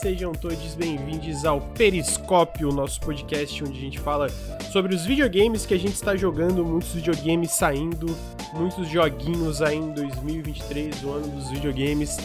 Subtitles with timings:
[0.00, 4.30] sejam todos bem-vindos ao Periscópio, nosso podcast onde a gente fala
[4.72, 8.06] sobre os videogames que a gente está jogando, muitos videogames saindo,
[8.54, 12.16] muitos joguinhos aí em 2023, o ano dos videogames.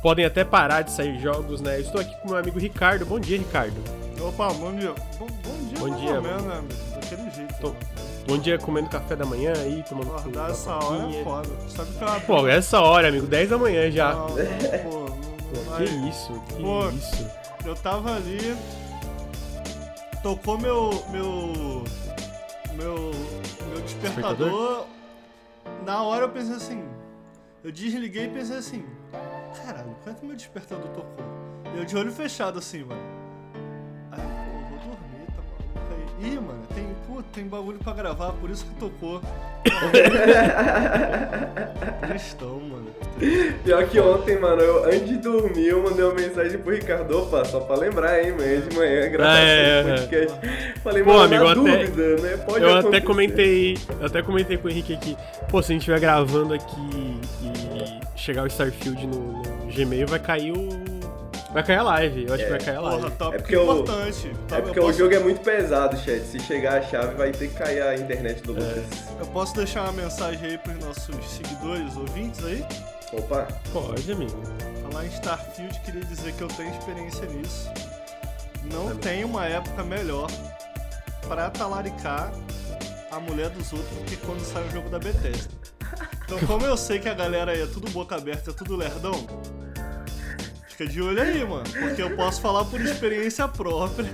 [0.00, 1.78] Podem até parar de sair jogos, né?
[1.78, 3.04] Eu estou aqui com meu amigo Ricardo.
[3.04, 3.74] Bom dia, Ricardo.
[4.20, 4.94] Opa, bom dia.
[5.18, 6.62] Bom, bom dia, bom dia, menos, né?
[6.94, 7.54] Daquele jeito.
[7.60, 7.74] Tô...
[8.28, 11.48] Bom dia comendo café da manhã aí, tomando Acordar essa hora é foda.
[11.68, 12.20] Sabe que ela...
[12.20, 14.14] Pô, essa hora, amigo, 10 da manhã já.
[14.14, 15.05] Não, pô,
[15.76, 17.30] que isso, que Pô, isso.
[17.64, 18.56] Eu tava ali,
[20.22, 21.84] tocou meu meu
[22.74, 23.10] meu
[23.68, 24.36] meu despertador.
[24.36, 24.86] Despertador?
[25.84, 26.84] Na hora eu pensei assim,
[27.62, 28.86] eu desliguei e pensei assim,
[29.64, 31.24] caralho, quanto meu despertador tocou?
[31.76, 33.15] Eu de olho fechado assim, mano.
[36.18, 39.20] Ih, mano, tem, pô, tem bagulho pra gravar, por isso que tocou.
[42.08, 42.86] Tristão, mano.
[43.64, 47.44] Pior que ontem, mano, eu, antes de dormir, eu mandei uma mensagem pro Ricardo, opa,
[47.44, 49.82] só pra lembrar, hein, manhã de manhã, gravar Ah, é, é.
[49.98, 50.38] podcast.
[50.82, 52.36] Falei, Pô, mano, amigo, na eu até- dúvida, né?
[52.38, 55.16] Pode eu até comentei, eu até comentei com o Henrique aqui.
[55.50, 60.18] Pô, se a gente estiver gravando aqui e chegar o Starfield no, no Gmail, vai
[60.18, 60.68] cair o
[61.56, 62.26] vai cair a live.
[62.26, 63.00] Eu acho que vai cair a live.
[63.02, 64.32] Porra, tópico É porque o- importante.
[64.52, 66.20] É porque o jogo é muito pesado, chat.
[66.26, 68.42] Se chegar a chave, vai ter que cair a internet É.
[68.42, 68.84] do Lucas.
[69.18, 72.64] Eu posso deixar uma mensagem aí pros nossos seguidores, ouvintes aí?
[73.12, 74.38] Opa, Pode, amigo.
[74.82, 77.70] Falar em Starfield, queria dizer que eu tenho experiência nisso.
[78.72, 78.94] Não É.
[78.94, 80.28] tem uma época melhor
[81.26, 82.32] pra talaricar
[83.10, 85.48] a mulher dos outros do que quando sai o jogo da Bethesda.
[86.24, 89.12] Então, como eu sei que a galera aí é tudo boca aberta, é tudo lerdão,
[90.76, 91.64] fica de olho aí, mano.
[91.80, 94.10] Porque eu posso falar por experiência própria.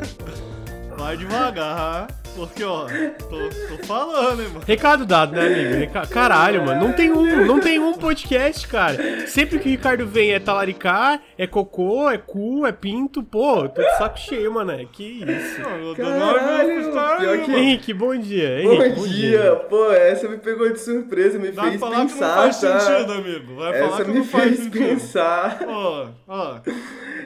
[0.96, 2.06] Vai devagar,
[2.36, 2.86] porque ó,
[3.28, 4.64] tô, tô falando, hein, mano.
[4.66, 5.74] Recado dado, né, amigo?
[5.80, 6.80] Reca- Caralho, mano.
[6.88, 9.26] Não tem um, não tem um podcast, cara.
[9.26, 13.22] Sempre que o Ricardo vem é talaricar, é cocô, é cu, é pinto.
[13.22, 14.72] Pô, tô de saco cheio, mano.
[14.92, 15.60] Que isso.
[15.96, 17.58] Caralho, caras pior que- mano.
[17.58, 18.60] Henrique, bom dia.
[18.64, 19.56] bom, Henrique, dia.
[19.68, 22.80] Pô, essa me pegou de surpresa, me Vai fez falar que não pensar, faz tá?
[22.80, 23.54] sentido, amigo.
[23.56, 24.78] Vai falar Essa que me não faz fez sentido.
[24.78, 25.58] pensar.
[25.66, 26.54] Ó, ó.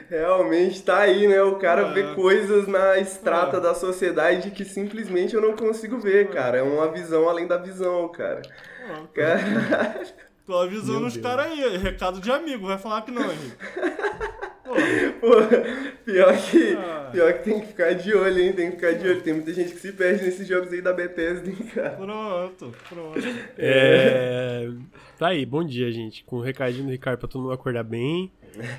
[0.09, 1.41] Realmente tá aí, né?
[1.41, 1.91] O cara É.
[1.93, 3.59] vê coisas na estrata É.
[3.59, 4.96] da sociedade que simplesmente
[5.33, 6.57] eu não consigo ver, cara.
[6.57, 8.41] É uma visão além da visão, cara.
[8.89, 9.05] ó.
[9.13, 10.01] Cara,
[10.45, 11.77] Tô avisando Meu os caras aí.
[11.77, 12.67] Recado de amigo.
[12.67, 13.57] Vai falar que não, Henrique.
[15.21, 15.29] Pô,
[16.05, 17.09] pior que, Ah.
[17.11, 18.53] pior que tem que ficar de olho, hein?
[18.53, 19.21] Tem que ficar de olho.
[19.21, 21.91] Tem muita gente que se perde nesses jogos aí da Bethesda, hein, cara.
[21.91, 23.19] pronto, pronto.
[23.57, 24.69] É...
[25.17, 26.23] Tá aí, bom dia, gente.
[26.25, 28.31] Com o recadinho do Ricardo pra todo mundo acordar bem.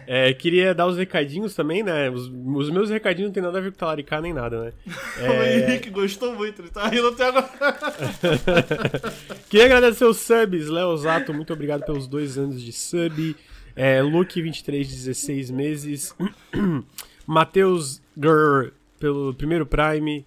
[0.06, 2.10] É, queria dar os recadinhos também, né?
[2.10, 4.72] Os, os meus recadinhos não tem nada a ver com talaricar nem nada, né?
[5.20, 6.62] O É, Henrique gostou muito.
[6.62, 7.48] Ele tá rindo até agora.
[9.48, 13.36] Queria agradecer os subs, Léo Zato, muito obrigado pelos dois anos de sub.
[13.76, 16.14] É, Luke, 23, 16 meses.
[17.26, 20.24] Matheus Grr, pelo primeiro Prime.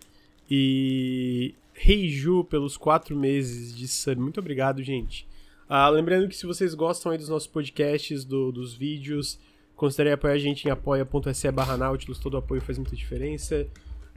[0.50, 4.19] E Reiju, pelos quatro meses de sub.
[4.22, 5.25] Muito obrigado, gente.
[5.74, 9.40] Ah, lembrando que se vocês gostam aí dos nossos podcasts, do- dos vídeos,
[9.74, 13.66] considerem apoiar a gente em apoia.se barra Nautilus, todo apoio faz muita diferença.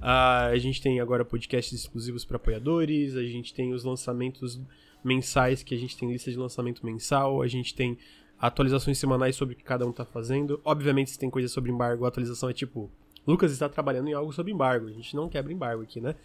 [0.02, 4.60] Ah, a gente tem agora podcasts exclusivos para apoiadores, a gente tem os lançamentos
[5.04, 7.96] mensais, que a gente tem lista de lançamento mensal, a gente tem
[8.36, 10.60] atualizações semanais sobre o que cada um tá fazendo.
[10.64, 12.90] Obviamente, se tem coisa sobre embargo, a atualização é tipo,
[13.24, 16.16] Lucas está trabalhando em algo sobre embargo, a gente não quebra embargo aqui, né?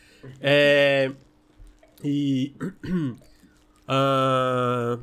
[0.41, 1.11] É...
[2.03, 2.51] E...
[3.91, 4.99] Ah,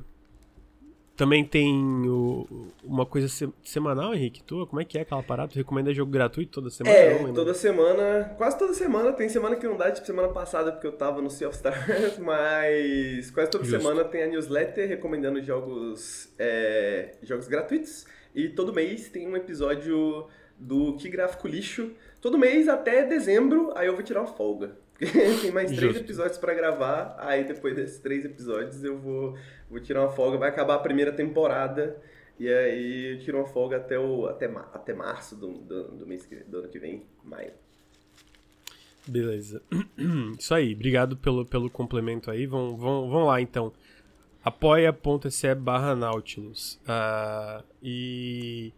[1.16, 1.72] Também tem
[2.06, 2.47] o-
[2.84, 4.66] uma coisa se- semanal, Henrique, tua?
[4.66, 5.50] Como é que é aquela parada?
[5.53, 6.94] Tu recomenda jogo gratuito toda semana?
[6.94, 7.32] Não É, lembro.
[7.32, 10.93] toda semana, quase toda semana, tem semana que não dá, tipo semana passada porque eu
[10.93, 11.76] tava no Sea of Stars,
[12.19, 13.81] mas quase toda Justo.
[13.81, 18.05] semana tem a newsletter recomendando jogos, é, jogos gratuitos
[18.35, 20.26] e todo mês tem um episódio
[20.58, 24.76] do Que Gráfico Lixo, todo mês até dezembro, aí eu vou tirar uma folga.
[25.43, 26.04] tem mais três Justo.
[26.04, 29.37] episódios pra gravar, aí depois desses três episódios eu vou,
[29.69, 31.96] vou tirar uma folga, vai acabar a primeira temporada
[32.38, 36.26] e aí eu tiro uma folga até, o, até, até março do, do, do mês
[36.26, 37.52] que, do ano que vem, maio.
[39.06, 39.62] Beleza.
[40.38, 42.46] Isso aí, obrigado pelo, pelo complemento aí.
[42.46, 43.72] Vão, vão, vão lá então.
[44.44, 46.81] apoia.se barra Nautilus.
[46.87, 48.72] Ah, e.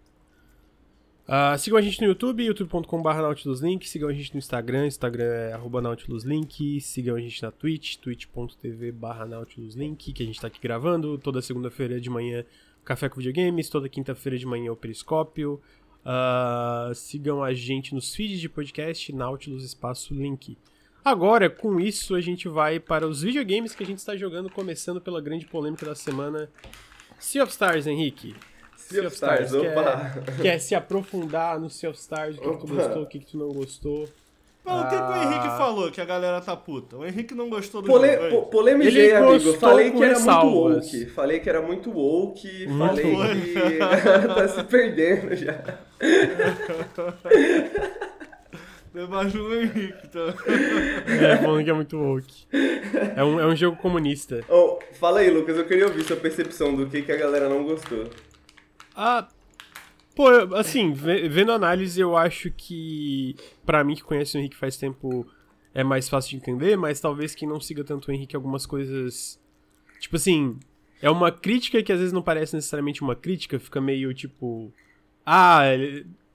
[1.31, 3.87] ah, sigam a gente no YouTube, youtube.com barra NautilusLink.
[3.87, 6.81] Sigam a gente no Instagram, Instagram é NautilusLink.
[6.81, 11.19] Sigam a gente na Twitch, twitch.tv barra NautilusLink, que a gente tá aqui gravando.
[11.19, 12.47] Toda segunda-feira de manhã,
[12.83, 13.69] Café com Videogames.
[13.69, 15.61] Toda quinta-feira de manhã, o Periscópio.
[16.03, 20.57] Ah, sigam a gente nos feeds de podcast, Nautilus Espaço Link.
[21.05, 24.99] Agora, com isso, a gente vai para os videogames que a gente está jogando, começando
[24.99, 26.49] pela grande polêmica da semana.
[27.19, 28.35] Sea of Stars, Henrique.
[28.89, 30.13] Sea of Stars, opa.
[30.25, 33.19] Quer, quer se aprofundar no Sea of Stars, o que, que tu gostou, o que,
[33.19, 34.09] que tu não gostou.
[34.65, 35.25] Mas o que, que o Ah.
[35.25, 36.97] Henrique falou que a galera tá puta?
[36.99, 38.25] O Henrique não gostou do Pole, jogo.
[38.25, 39.33] é po, polemizei, Ele amigo.
[39.33, 40.53] gostou Falei que era ressalvas.
[40.53, 41.07] muito woke.
[41.07, 42.67] Falei que era muito woke.
[42.67, 43.41] Muito falei woke.
[43.55, 43.79] que
[44.35, 45.59] tá se perdendo já.
[48.95, 50.29] Imagina o Henrique, então.
[50.29, 52.47] É, falando que é muito woke.
[53.17, 54.43] É um, é um jogo comunista.
[54.49, 55.57] Oh, fala aí, Lucas.
[55.57, 58.07] Eu queria ouvir sua percepção do que, que a galera não gostou.
[59.01, 59.29] Ah,
[60.17, 64.57] pô, assim, ve- vendo a análise, eu acho que, pra mim que conhece o Henrique
[64.57, 65.25] faz tempo,
[65.73, 69.41] é mais fácil de entender, mas talvez quem não siga tanto o Henrique, algumas coisas.
[70.01, 70.59] Tipo assim,
[71.01, 74.73] é uma crítica que às vezes não parece necessariamente uma crítica, fica meio tipo.
[75.25, 75.61] Ah,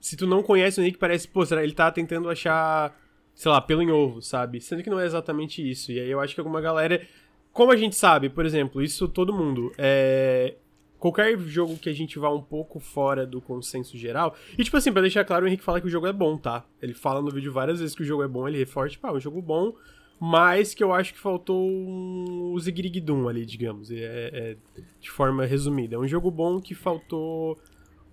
[0.00, 2.98] se tu não conhece o Henrique, parece, pô, será ele tá tentando achar,
[3.34, 4.60] sei lá, pelo em ovo, sabe?
[4.60, 5.92] Sendo que não é exatamente isso.
[5.92, 7.06] E aí eu acho que alguma galera.
[7.52, 9.72] Como a gente sabe, por exemplo, isso todo mundo.
[9.78, 10.54] É,
[11.04, 14.34] qualquer jogo que a gente vá um pouco fora do consenso geral.
[14.56, 16.64] E, tipo assim, pra deixar claro, o Henrique fala que o jogo é bom, tá?
[16.80, 19.10] Ele fala no vídeo várias vezes que o jogo é bom, ele reforça, tipo, ah,
[19.10, 19.74] é um jogo bom,
[20.18, 23.90] mas que eu acho que faltou um zigirigdum ali, digamos.
[23.90, 24.56] É, é,
[24.98, 25.96] de forma resumida.
[25.96, 27.58] É um jogo bom que faltou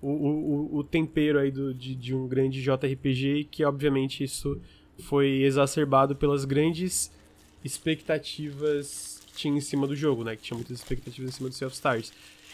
[0.02, 4.60] o, o, o tempero aí do, de, de um grande JRPG, que obviamente isso
[5.00, 7.10] foi exacerbado pelas grandes
[7.64, 10.36] expectativas que tinha em cima do jogo, né?
[10.36, 12.12] Que tinha muitas expectativas em cima do Sea of Stars.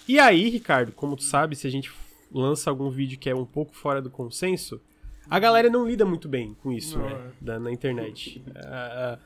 [0.08, 1.92] E aí, Ricardo, como tu sabe, se a gente
[2.32, 4.80] lança algum vídeo que é um pouco fora do consenso,
[5.30, 7.14] a galera não lida muito bem com isso, Não, né?
[7.42, 7.44] é.
[7.46, 8.42] Da- na internet.
[8.56, 9.20] Ah,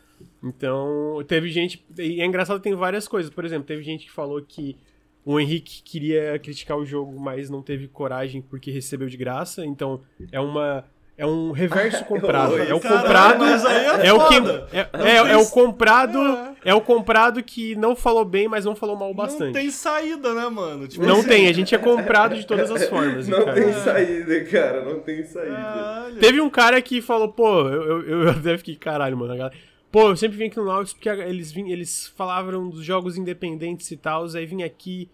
[0.43, 1.83] então, teve gente.
[1.97, 3.31] E é engraçado, tem várias coisas.
[3.31, 4.75] Por exemplo, teve gente que falou que
[5.23, 9.65] o Henrique queria criticar o jogo, mas não teve coragem porque recebeu de graça.
[9.65, 10.01] Então,
[10.31, 10.85] é uma.
[11.21, 12.57] É um reverso comprado.
[12.57, 13.43] É o comprado.
[13.45, 14.35] é É o que
[14.73, 16.19] é, é, é o comprado,
[16.65, 16.73] É.
[16.73, 19.45] o comprado que não falou bem, mas não falou mal bastante.
[19.45, 20.87] Não tem saída, né, mano?
[20.87, 23.27] Tipo Não assim, tem, a gente é comprado de todas as formas.
[23.29, 23.53] Não cara.
[23.53, 24.83] tem saída, cara.
[24.83, 25.55] Não tem saída.
[25.55, 26.15] Caralho.
[26.19, 29.33] Teve um cara que falou, pô, eu, eu, eu até fiquei, caralho, mano.
[29.33, 29.55] a galera-
[29.91, 33.91] Pô, eu sempre vim aqui no Nautilus porque eles, vim, eles falavam dos jogos independentes
[33.91, 35.07] e tal, aí vim aqui,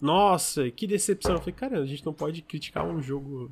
[0.00, 1.32] nossa, que decepção.
[1.36, 3.50] Eu falei, cara, a gente não pode criticar um jogo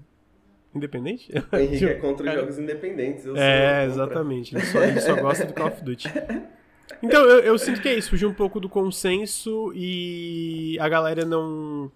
[0.74, 1.30] independente?
[1.52, 3.24] O Henrique é contra os Cara, jogos independentes.
[3.26, 3.84] Eu É, contra.
[3.84, 4.54] exatamente.
[4.56, 6.08] Ele só, ele só gosta do Call of Duty.
[7.02, 8.10] Então, eu, eu sinto que é isso.
[8.10, 11.90] Fugiu um pouco do consenso e a galera não.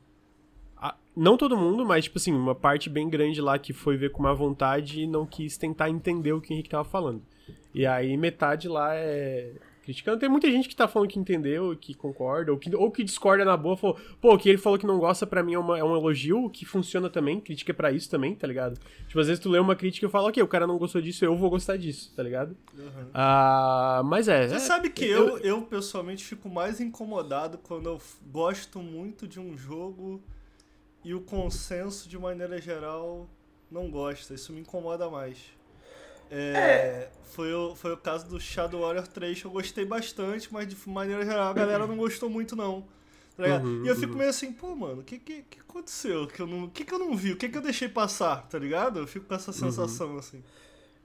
[0.76, 4.10] a- não todo mundo, mas, tipo assim, uma parte bem grande lá que foi ver
[4.10, 7.22] com má vontade e não quis tentar entender o que o Henrique tava falando.
[7.74, 9.50] E aí, metade lá é.
[9.86, 10.18] Criticando.
[10.18, 13.44] Tem muita gente que tá falando que entendeu, que concorda, ou que, ou que discorda
[13.44, 13.76] na boa.
[13.76, 15.96] Falou, pô, o que ele falou que não gosta, pra mim é, uma- é um
[15.96, 17.40] elogio, que funciona também.
[17.40, 18.78] Crítica é pra isso também, tá ligado?
[19.06, 21.24] Tipo, às vezes tu lê uma crítica e fala, ok, o cara não gostou disso,
[21.24, 22.56] eu vou gostar disso, tá ligado?
[23.14, 24.48] Ah, mas é.
[24.48, 28.00] Você é- sabe que eu, eu, pessoalmente, fico mais incomodado quando eu
[28.32, 30.20] gosto muito de um jogo
[31.04, 33.28] e o consenso, de maneira geral,
[33.70, 34.34] não gosta.
[34.34, 35.38] Isso me incomoda mais.
[36.30, 40.66] É, Foi, o, foi o caso do Shadow Warrior 3, que eu gostei bastante, mas
[40.68, 42.86] de maneira geral a galera não gostou muito, não.
[43.36, 43.62] Tá?
[43.62, 46.26] Uhum, e eu fico meio assim, pô, mano, o que, que, que aconteceu?
[46.26, 47.32] Que eu não, que, que eu não vi?
[47.32, 48.98] O que, que eu deixei passar, tá ligado?
[49.00, 50.42] Eu fico com essa sensação, assim.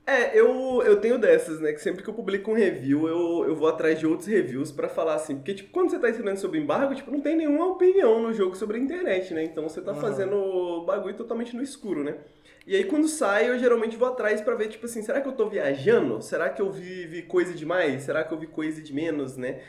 [0.05, 1.71] É, eu, eu tenho dessas, né?
[1.73, 4.89] Que sempre que eu publico um review, eu, eu vou atrás de outros reviews pra
[4.89, 5.35] falar assim.
[5.35, 8.55] Porque, tipo, quando você tá ensinando sobre embargo, tipo, não tem nenhuma opinião no jogo
[8.55, 9.43] sobre a internet, né?
[9.43, 10.01] Então você tá Aham.
[10.01, 12.17] fazendo bagulho totalmente no escuro, né?
[12.65, 15.33] E aí quando sai, eu geralmente vou atrás pra ver, tipo assim, será que eu
[15.33, 16.21] tô viajando?
[16.21, 18.03] Será que eu vi, vi coisa demais?
[18.03, 19.61] Será que eu vi coisa de menos, né?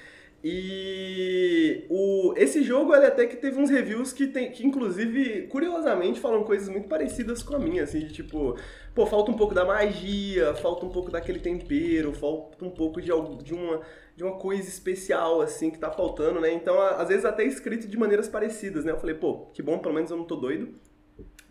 [0.45, 6.19] E o, esse jogo, ele até que teve uns reviews que, tem, que, inclusive, curiosamente,
[6.19, 8.57] falam coisas muito parecidas com a minha, assim, de tipo,
[8.93, 13.13] pô, falta um pouco da magia, falta um pouco daquele tempero, falta um pouco de,
[13.45, 13.83] de, uma,
[14.17, 16.53] de uma coisa especial, assim, que tá faltando, né?
[16.53, 18.91] Então, às vezes até escrito de maneiras parecidas, né?
[18.91, 20.75] Eu falei, pô, que bom, pelo menos eu não tô doido.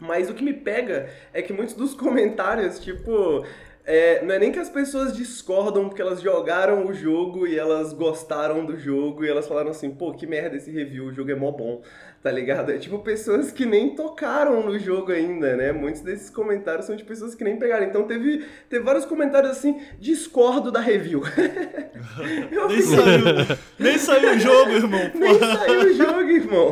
[0.02, 3.46] Mas o que me pega é que muitos dos comentários, tipo,
[3.86, 7.94] é, não é nem que as pessoas discordam porque elas jogaram o jogo e elas
[7.94, 11.36] gostaram do jogo e elas falaram assim, pô, que merda esse review, o jogo é
[11.36, 11.84] mó bom,
[12.22, 12.72] tá ligado?
[12.72, 15.72] É tipo pessoas que nem tocaram no jogo ainda, né?
[15.72, 17.86] Muitos desses comentários são de pessoas que nem pegaram.
[17.86, 21.22] Então teve, teve vários comentários assim, discordo da review.
[22.52, 25.12] Eu Nem fiquei- saiu, nem saiu o jogo, irmão.
[25.16, 26.72] nem saiu o jogo, irmão.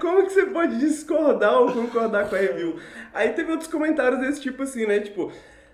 [0.00, 2.76] Como que você pode discordar ou concordar com a review?
[3.12, 4.98] Aí teve outros comentários desse tipo assim, né?
[5.00, 5.30] Tipo,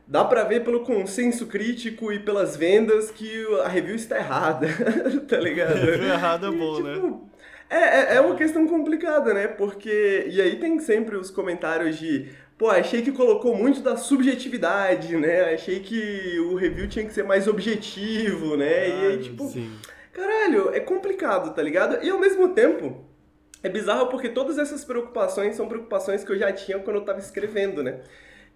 [0.06, 4.66] dá pra ver pelo consenso crítico e pelas vendas que a review está errada,
[5.28, 5.74] tá ligado?
[5.76, 6.94] Review errado é bom, né?
[6.94, 7.29] tipo, É,
[7.76, 9.46] é, é uma questão complicada, né?
[9.46, 10.26] Porque.
[10.28, 12.28] E aí tem sempre os comentários de.
[12.58, 15.54] Pô, achei que colocou muito da subjetividade, né?
[15.54, 18.88] Achei que o review tinha que ser mais objetivo, né?
[18.88, 19.48] e aí, tipo.
[19.48, 19.72] Sim.
[20.12, 22.04] Caralho, é complicado, tá ligado?
[22.04, 23.04] E ao mesmo tempo,
[23.62, 27.20] é bizarro porque todas essas preocupações são preocupações que eu já tinha quando eu tava
[27.20, 28.00] escrevendo, né?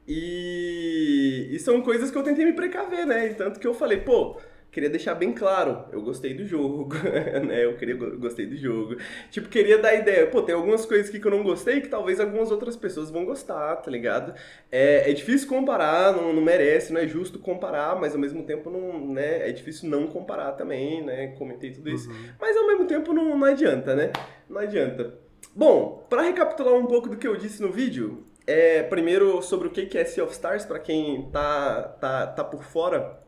[0.07, 3.29] E, e são coisas que eu tentei me precaver, né?
[3.29, 4.37] E tanto que eu falei, pô,
[4.75, 6.97] queria deixar bem claro, eu gostei do jogo,
[7.47, 7.65] né?
[7.65, 8.97] Eu queria, gostei do jogo.
[9.31, 12.19] Tipo, queria dar ideia, pô, tem algumas coisas aqui que eu não gostei que talvez
[12.19, 14.35] algumas outras pessoas vão gostar, tá ligado?
[14.73, 18.69] É, é difícil comparar, não, não merece, não é justo comparar, mas ao mesmo tempo
[18.69, 19.49] não, né?
[19.49, 21.29] É difícil não comparar também, né?
[21.39, 22.11] Comentei tudo isso.
[22.11, 22.31] Uhum.
[22.41, 24.11] Mas ao mesmo tempo não, não adianta, né?
[24.51, 25.15] Não adianta.
[25.55, 29.71] Bom, para recapitular um pouco do que eu disse no vídeo, é, primeiro sobre o
[29.71, 33.23] que é Sea of Stars, para quem tá, tá, tá por fora.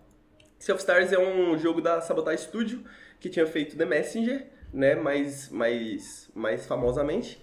[0.59, 2.83] Sea of Stars é um jogo da Sabotage Studio,
[3.21, 7.43] que tinha feito The Messenger, né, mais, mais, mais famosamente.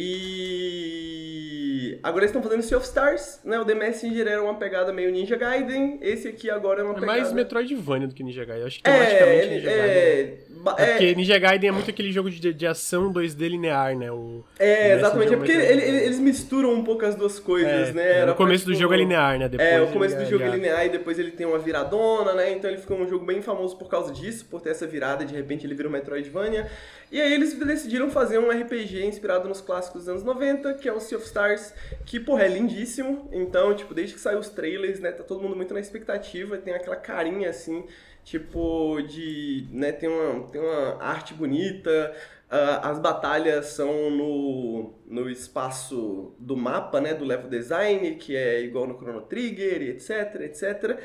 [0.00, 3.58] E agora eles estão fazendo Sea of Stars, né?
[3.58, 7.00] O The Messenger era uma pegada meio Ninja Gaiden, esse aqui agora é uma é
[7.00, 7.18] pegada...
[7.18, 9.88] mais Metroidvania do que Ninja Gaiden, acho que é, é Ninja Gaiden.
[9.88, 10.38] É,
[10.76, 14.12] é, porque Ninja Gaiden é muito aquele jogo de, de ação 2D linear, né?
[14.12, 18.18] O, é, exatamente, é porque ele, eles misturam um pouco as duas coisas, é, né?
[18.18, 19.48] Era o começo do jogo é linear, né?
[19.48, 22.52] Depois é, o começo do jogo é linear e depois ele tem uma viradona, né?
[22.52, 25.34] Então ele ficou um jogo bem famoso por causa disso, por ter essa virada, de
[25.34, 26.68] repente ele vira um Metroidvania.
[27.10, 30.92] E aí eles decidiram fazer um RPG inspirado nos clássicos dos anos 90, que é
[30.92, 31.72] o Sea of Stars,
[32.04, 33.28] que, porra, é lindíssimo.
[33.32, 36.74] Então, tipo, desde que saiu os trailers, né, tá todo mundo muito na expectativa, tem
[36.74, 37.84] aquela carinha, assim,
[38.22, 42.14] tipo, de, né, tem uma, tem uma arte bonita,
[42.50, 48.60] uh, as batalhas são no, no espaço do mapa, né, do level design, que é
[48.60, 50.98] igual no Chrono Trigger, etc, etc.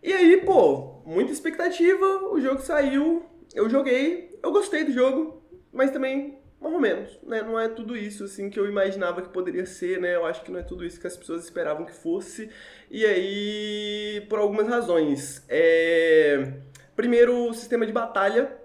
[0.00, 5.90] E aí, pô, muita expectativa, o jogo saiu, eu joguei, eu gostei do jogo, mas
[5.90, 7.42] também mais ou menos, né?
[7.42, 10.16] Não é tudo isso assim que eu imaginava que poderia ser, né?
[10.16, 12.50] Eu acho que não é tudo isso que as pessoas esperavam que fosse.
[12.90, 15.44] E aí, por algumas razões.
[15.48, 16.54] É...
[16.94, 18.56] Primeiro, o sistema de batalha.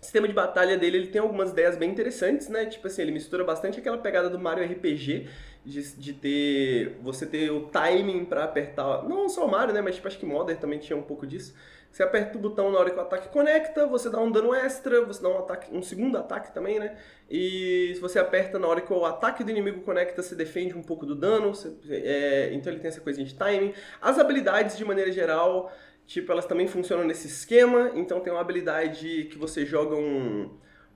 [0.00, 2.66] O sistema de batalha dele, ele tem algumas ideias bem interessantes, né?
[2.66, 5.28] Tipo assim, ele mistura bastante aquela pegada do Mario RPG,
[5.64, 9.96] de, de ter você ter o timing para apertar, não só o Mario, né, mas
[9.96, 11.54] tipo acho que Modern também tinha um pouco disso.
[11.90, 15.04] Você aperta o botão na hora que o ataque conecta, você dá um dano extra,
[15.04, 16.96] você dá um, ataque, um segundo ataque também, né?
[17.28, 20.82] E se você aperta na hora que o ataque do inimigo conecta, você defende um
[20.82, 21.52] pouco do dano.
[21.52, 23.74] Você, é, então ele tem essa coisinha de timing.
[24.00, 25.72] As habilidades, de maneira geral,
[26.06, 27.90] tipo, elas também funcionam nesse esquema.
[27.94, 30.48] Então tem uma habilidade que você joga um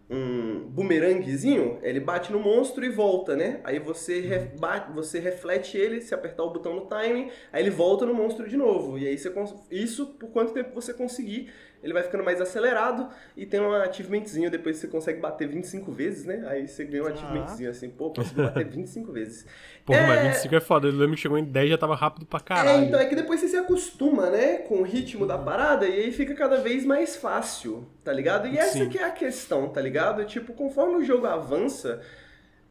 [0.09, 3.61] um bumeranguezinho, ele bate no monstro e volta, né?
[3.65, 8.05] Aí você, bate, você reflete ele, se apertar o botão no timing, aí ele volta
[8.05, 8.99] no monstro de novo.
[8.99, 9.33] E aí você
[9.71, 11.51] isso por quanto tempo você conseguir
[11.85, 16.25] ele vai ficando mais acelerado e tem um achievementzinho, depois você consegue bater 25 vezes,
[16.25, 16.43] né?
[16.49, 19.47] Aí você ganha um achievementzinho assim, pô, conseguiu bater 25 vezes.
[19.85, 20.07] Porra, é...
[20.07, 22.85] mas 25 é foda, eu lembro que chegou em 10 já tava rápido pra caralho.
[22.85, 26.05] É, então é que depois você se acostuma, né, com o ritmo da parada e
[26.05, 28.49] aí fica cada vez mais fácil, tá ligado?
[28.49, 28.89] E essa Sim.
[28.89, 30.25] que é a questão, tá ligado?
[30.25, 32.01] Tipo, conforme o jogo avança,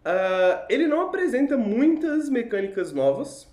[0.03, 3.47] uh, ele não apresenta muitas mecânicas novas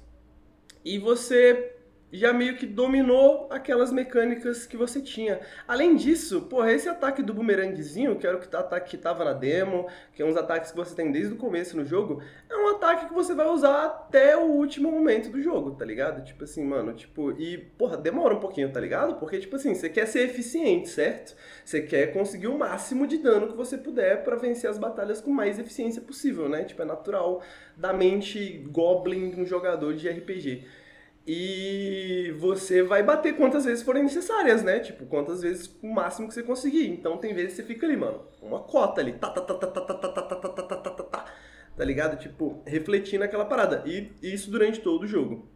[0.83, 1.76] e você
[2.12, 5.40] já meio que dominou aquelas mecânicas que você tinha.
[5.67, 9.87] Além disso, porra, esse ataque do bumeranguezinho, que era o ataque que tava na demo,
[10.14, 13.07] que é uns ataques que você tem desde o começo no jogo, é um ataque
[13.07, 16.25] que você vai usar até o último momento do jogo, tá ligado?
[16.25, 19.14] Tipo assim, mano, tipo, e, porra, demora um pouquinho, tá ligado?
[19.17, 21.37] Porque, tipo assim, você quer ser eficiente, certo?
[21.64, 25.31] Você quer conseguir o máximo de dano que você puder para vencer as batalhas com
[25.31, 26.64] mais eficiência possível, né?
[26.64, 27.43] Tipo, é natural
[27.76, 30.67] da mente goblin de um jogador de RPG.
[31.33, 34.81] E você vai bater quantas vezes forem necessárias, né?
[34.81, 36.89] Tipo, quantas vezes o máximo que você conseguir.
[36.89, 39.69] Então tem vezes que você fica ali, mano, uma cota ali, tá, tá, tá, tá,
[39.69, 41.25] tá, tá, tá, tá, tá, tá, tá, tá, tá, tá,
[41.77, 42.19] tá ligado?
[42.19, 43.85] Tipo, refletindo aquela parada.
[43.87, 45.49] E isso durante todo o jogo.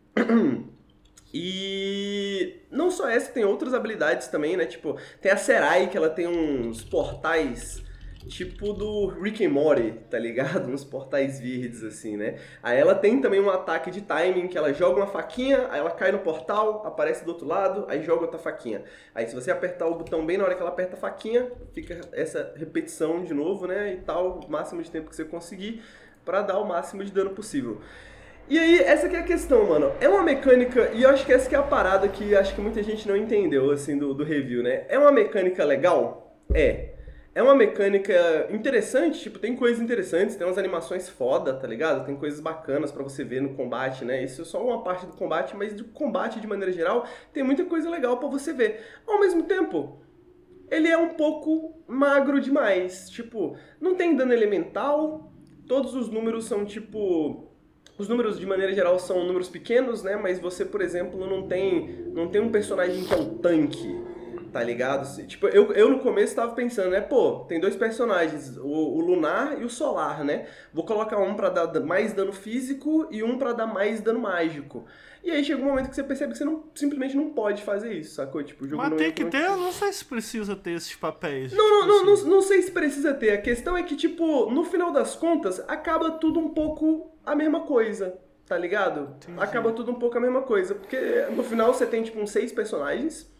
[1.37, 4.67] E não só essa, tem outras habilidades também, né?
[4.67, 7.83] Tipo, tem a Serai, que ela tem uns portais
[8.27, 10.69] tipo do Rick and Morty, tá ligado?
[10.73, 12.37] Uns portais verdes, assim, né?
[12.63, 15.91] Aí ela tem também um ataque de timing, que ela joga uma faquinha, aí ela
[15.91, 18.83] cai no portal, aparece do outro lado, aí joga outra faquinha.
[19.15, 22.01] Aí se você apertar o botão bem na hora que ela aperta a faquinha, fica
[22.13, 23.95] essa repetição de novo, né?
[23.95, 25.83] E tal, o máximo de tempo que você conseguir,
[26.25, 27.81] para dar o máximo de dano possível.
[28.47, 29.93] E aí, essa que é a questão, mano.
[30.01, 32.61] É uma mecânica, e eu acho que essa que é a parada que acho que
[32.61, 34.85] muita gente não entendeu, assim, do, do review, né?
[34.89, 36.37] É uma mecânica legal?
[36.53, 36.94] É.
[37.35, 42.07] É uma mecânica interessante, tipo, tem coisas interessantes, tem umas animações foda, tá ligado?
[42.07, 44.23] Tem coisas bacanas para você ver no combate, né?
[44.23, 47.65] Isso é só uma parte do combate, mas do combate de maneira geral, tem muita
[47.65, 48.85] coisa legal para você ver.
[49.05, 49.99] Ao mesmo tempo,
[50.71, 53.11] ele é um pouco magro demais.
[53.11, 55.33] Tipo, não tem dano elemental,
[55.67, 57.51] todos os números são tipo
[57.99, 60.17] os números de maneira geral são números pequenos, né?
[60.17, 64.15] Mas você, por exemplo, não tem não tem um personagem que é um tanque
[64.55, 65.27] tá ligado?
[65.27, 69.61] Tipo, eu, eu no começo tava pensando, né, pô, tem dois personagens, o, o Lunar
[69.61, 70.47] e o Solar, né?
[70.73, 74.85] Vou colocar um pra dar mais dano físico e um pra dar mais dano mágico.
[75.25, 77.95] E aí chega um momento que você percebe que você não, simplesmente não pode fazer
[77.95, 78.45] isso, sacou?
[78.45, 80.71] Tipo, o jogo Mas não tem é que ter, eu não sei se precisa ter
[80.71, 81.53] esses papéis.
[81.53, 82.23] Não, não, tipo não, assim.
[82.23, 83.33] não, não sei se precisa ter.
[83.33, 87.63] A questão é que, tipo, no final das contas, acaba tudo um pouco a mesma
[87.63, 89.17] coisa, tá ligado?
[89.17, 89.41] Entendi.
[89.41, 90.77] Acaba tudo um pouco a mesma coisa.
[90.77, 90.97] Porque
[91.35, 93.34] no final você tem, tipo, uns seis personagens.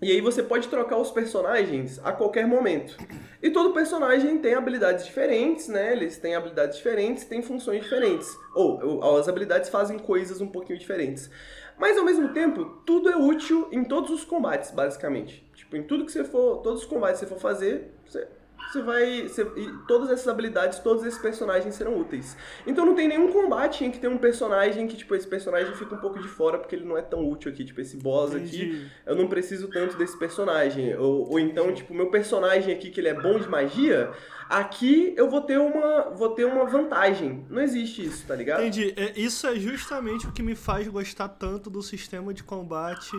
[0.00, 2.96] E aí você pode trocar os personagens a qualquer momento.
[3.40, 5.92] E todo personagem tem habilidades diferentes, né?
[5.92, 8.28] Eles têm habilidades diferentes, têm funções diferentes.
[8.52, 11.30] Ou, as habilidades fazem coisas um pouquinho diferentes.
[11.78, 15.48] Mas ao mesmo tempo, tudo é útil em todos os combates, basicamente.
[15.54, 18.26] Tipo, em tudo que você for, todos os combates que você for fazer, você,
[18.72, 19.28] você vai.
[19.28, 22.36] Você, e todas essas habilidades, todos esses personagens serão úteis.
[22.66, 25.94] Então não tem nenhum combate em que tem um personagem que, tipo, esse personagem fica
[25.94, 27.64] um pouco de fora porque ele não é tão útil aqui.
[27.64, 28.90] Tipo, esse boss aqui Entendi.
[29.06, 30.96] eu não preciso tanto desse personagem.
[30.96, 34.10] Ou, ou então, tipo, meu personagem aqui, que ele é bom de magia,
[34.48, 37.44] aqui eu vou ter uma, vou ter uma vantagem.
[37.50, 38.60] Não existe isso, tá ligado?
[38.60, 38.94] Entendi.
[38.96, 43.16] É, isso é justamente o que me faz gostar tanto do sistema de combate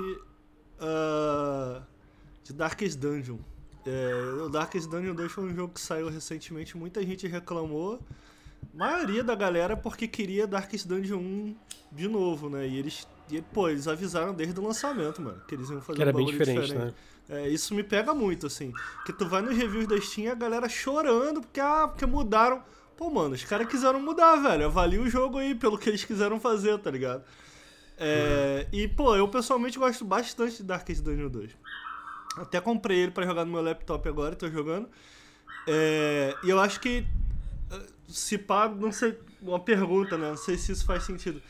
[0.80, 1.82] ah,
[2.44, 3.38] de Darkest Dungeon.
[3.86, 8.00] É, o Darkest Dungeon 2 foi um jogo que saiu recentemente, muita gente reclamou.
[8.74, 11.56] A maioria da galera porque queria Darkest Dungeon 1
[11.92, 12.68] de novo, né?
[12.68, 16.02] E eles, e, pô, eles avisaram desde o lançamento, mano, que eles iam fazer Que
[16.02, 16.94] era um bem bagulho diferente, né?
[17.30, 18.74] É, isso me pega muito, assim.
[19.06, 22.62] Que tu vai nos reviews da Steam e a galera chorando porque, ah, porque mudaram.
[22.98, 24.66] Pô, mano, os caras quiseram mudar, velho.
[24.66, 27.24] Avalia o jogo aí pelo que eles quiseram fazer, tá ligado?
[27.98, 31.52] É, E, pô, eu pessoalmente gosto bastante de Darkest Dungeon 2.
[32.38, 34.90] Até comprei ele pra jogar no meu laptop agora, tô jogando.
[35.68, 37.06] É, E eu acho que.
[37.72, 39.18] eh, Se pá, não sei.
[39.42, 40.30] Uma pergunta, né?
[40.30, 41.42] Não sei se isso faz sentido.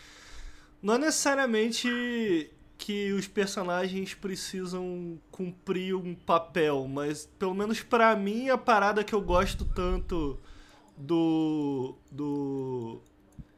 [0.82, 8.50] Não é necessariamente que os personagens precisam cumprir um papel, mas pelo menos pra mim
[8.50, 10.38] a parada que eu gosto tanto
[10.98, 13.00] do do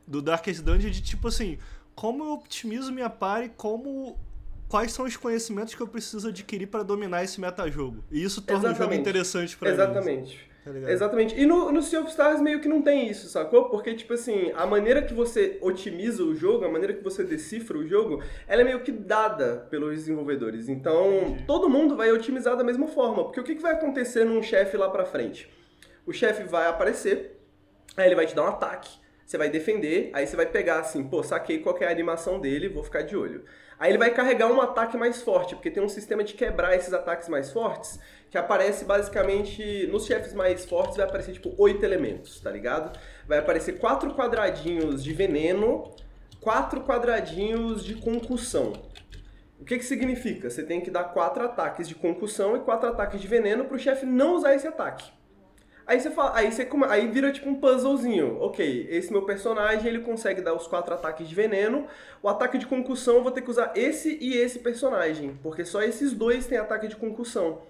[0.08, 1.58] do Darkest Dungeon é de tipo assim,
[1.96, 4.20] como eu otimizo minha party, como
[4.68, 8.04] quais são os conhecimentos que eu preciso adquirir pra dominar esse metajogo.
[8.12, 9.02] E isso torna o jogo Exatamente.
[9.02, 9.76] interessante pra mim.
[9.76, 10.50] Exatamente.
[10.64, 10.92] tá?
[10.92, 11.40] Exatamente.
[11.40, 13.70] E no, no Sea of Stars meio que não tem isso, sacou?
[13.70, 17.78] Porque, tipo assim, a maneira que você otimiza o jogo, a maneira que você decifra
[17.78, 20.68] o jogo, ela é meio que dada pelos desenvolvedores.
[20.68, 23.24] Então, todo mundo vai otimizar da mesma forma.
[23.26, 25.48] Porque o que, que vai acontecer num chefe lá pra frente?
[26.06, 27.40] O chefe vai aparecer,
[27.96, 28.90] aí ele vai te dar um ataque,
[29.26, 32.40] você vai defender, aí você vai pegar assim, pô, saquei qual que é a animação
[32.40, 33.44] dele, vou ficar de olho.
[33.80, 36.94] Aí ele vai carregar um ataque mais forte, porque tem um sistema de quebrar esses
[36.94, 42.40] ataques mais fortes, que aparece basicamente, nos chefes mais fortes vai aparecer tipo oito elementos,
[42.40, 42.98] tá ligado?
[43.28, 45.92] Vai aparecer quatro quadradinhos de veneno,
[46.40, 48.74] quatro quadradinhos de concussão.
[49.60, 50.50] O que que significa?
[50.50, 54.06] Você tem que dar quatro ataques de concussão e quatro ataques de veneno pro chefe
[54.06, 55.12] não usar esse ataque.
[55.88, 58.38] Aí você fala, aí você come- aí vira tipo um puzzlezinho.
[58.42, 61.86] Ok, esse meu personagem ele consegue dar os quatro ataques de veneno.
[62.24, 65.82] O ataque de concussão eu vou ter que usar esse e esse personagem, porque só
[65.84, 67.62] esses dois têm ataque de concussão.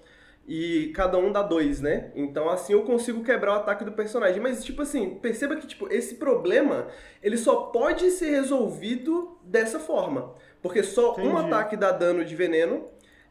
[0.47, 2.11] E cada um dá dois, né?
[2.15, 4.39] Então assim eu consigo quebrar o ataque do personagem.
[4.39, 6.87] Mas tipo assim, perceba que tipo esse problema
[7.21, 11.47] ele só pode ser resolvido dessa forma, porque só um Entendi.
[11.53, 12.85] ataque dá dano de veneno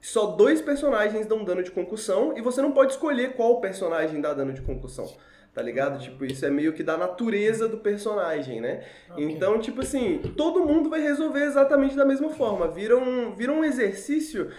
[0.05, 4.35] só dois personagens dão dano de concussão e você não pode escolher qual personagem dá
[4.35, 5.11] dano de concussão.
[5.55, 5.99] Tá ligado?
[5.99, 8.85] Tipo, isso é meio que da natureza do personagem, né?
[9.17, 12.69] Então, tipo assim, todo mundo vai resolver exatamente da mesma forma.
[12.69, 14.51] Vira um, vira um exercício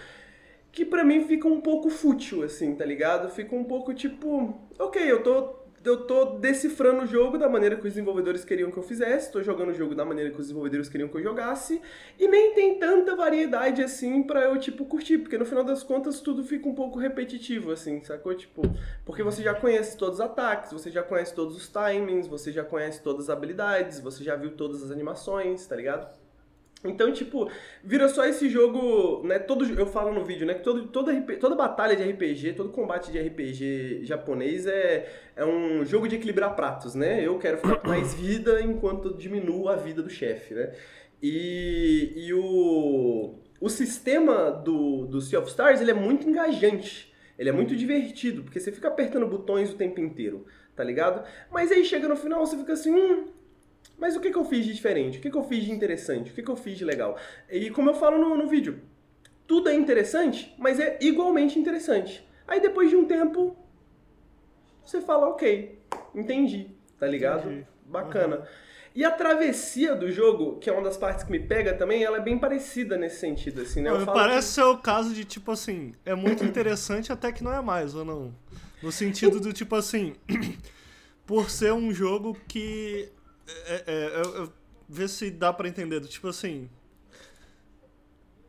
[0.72, 3.30] que pra mim fica um pouco fútil, assim, tá ligado?
[3.30, 5.42] Fica um pouco tipo, ok, eu tô,
[5.88, 9.42] eu tô decifrando o jogo da maneira que os desenvolvedores queriam que eu fizesse, tô
[9.42, 11.80] jogando o jogo da maneira que os desenvolvedores queriam que eu jogasse,
[12.18, 16.20] e nem tem tanta variedade assim pra eu, tipo, curtir, porque no final das contas
[16.20, 18.34] tudo fica um pouco repetitivo, assim, sacou?
[18.34, 18.62] Tipo,
[19.04, 22.64] porque você já conhece todos os ataques, você já conhece todos os timings, você já
[22.64, 26.25] conhece todas as habilidades, você já viu todas as animações, tá ligado?
[26.84, 27.50] Então, tipo,
[27.82, 29.38] vira só esse jogo, né?
[29.38, 30.54] Todo, eu falo no vídeo, né?
[30.54, 35.84] Que todo, toda, toda batalha de RPG, todo combate de RPG japonês é, é um
[35.84, 37.26] jogo de equilibrar pratos, né?
[37.26, 40.72] Eu quero ficar com mais vida enquanto diminuo a vida do chefe, né?
[41.22, 47.12] E, e o, o sistema do, do Sea of Stars, ele é muito engajante.
[47.38, 51.26] Ele é muito divertido, porque você fica apertando botões o tempo inteiro, tá ligado?
[51.50, 53.26] Mas aí chega no final, você fica assim, hum,
[53.98, 55.18] mas o que, que eu fiz de diferente?
[55.18, 56.30] O que, que eu fiz de interessante?
[56.30, 57.16] O que, que eu fiz de legal?
[57.50, 58.80] E como eu falo no, no vídeo,
[59.46, 62.26] tudo é interessante, mas é igualmente interessante.
[62.46, 63.56] Aí depois de um tempo,
[64.84, 65.78] você fala, ok,
[66.14, 67.50] entendi, tá ligado?
[67.50, 67.66] Entendi.
[67.86, 68.46] Bacana.
[68.94, 72.16] E a travessia do jogo, que é uma das partes que me pega também, ela
[72.16, 73.90] é bem parecida nesse sentido, assim, né?
[74.06, 74.54] Parece que...
[74.54, 78.06] ser o caso de, tipo assim, é muito interessante até que não é mais, ou
[78.06, 78.34] não?
[78.82, 80.14] No sentido do, tipo assim,
[81.26, 83.10] por ser um jogo que...
[83.48, 84.48] É, é, é,
[84.88, 86.68] vê se dá para entender, tipo assim,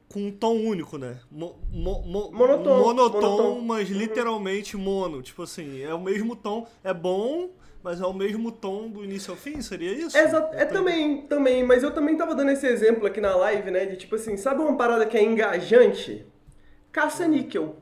[0.10, 1.20] com um tom único, né?
[1.30, 3.98] Mo, mo, mo, monotom, monotom, monotom, mas uhum.
[3.98, 5.22] literalmente mono.
[5.22, 7.52] Tipo assim, é o mesmo tom, é bom,
[7.84, 10.18] mas é o mesmo tom do início ao fim, seria isso?
[10.18, 13.86] Exato, é também, também, mas eu também tava dando esse exemplo aqui na live, né?
[13.86, 16.26] De tipo assim, sabe uma parada que é engajante?
[16.92, 17.76] Caça-níquel.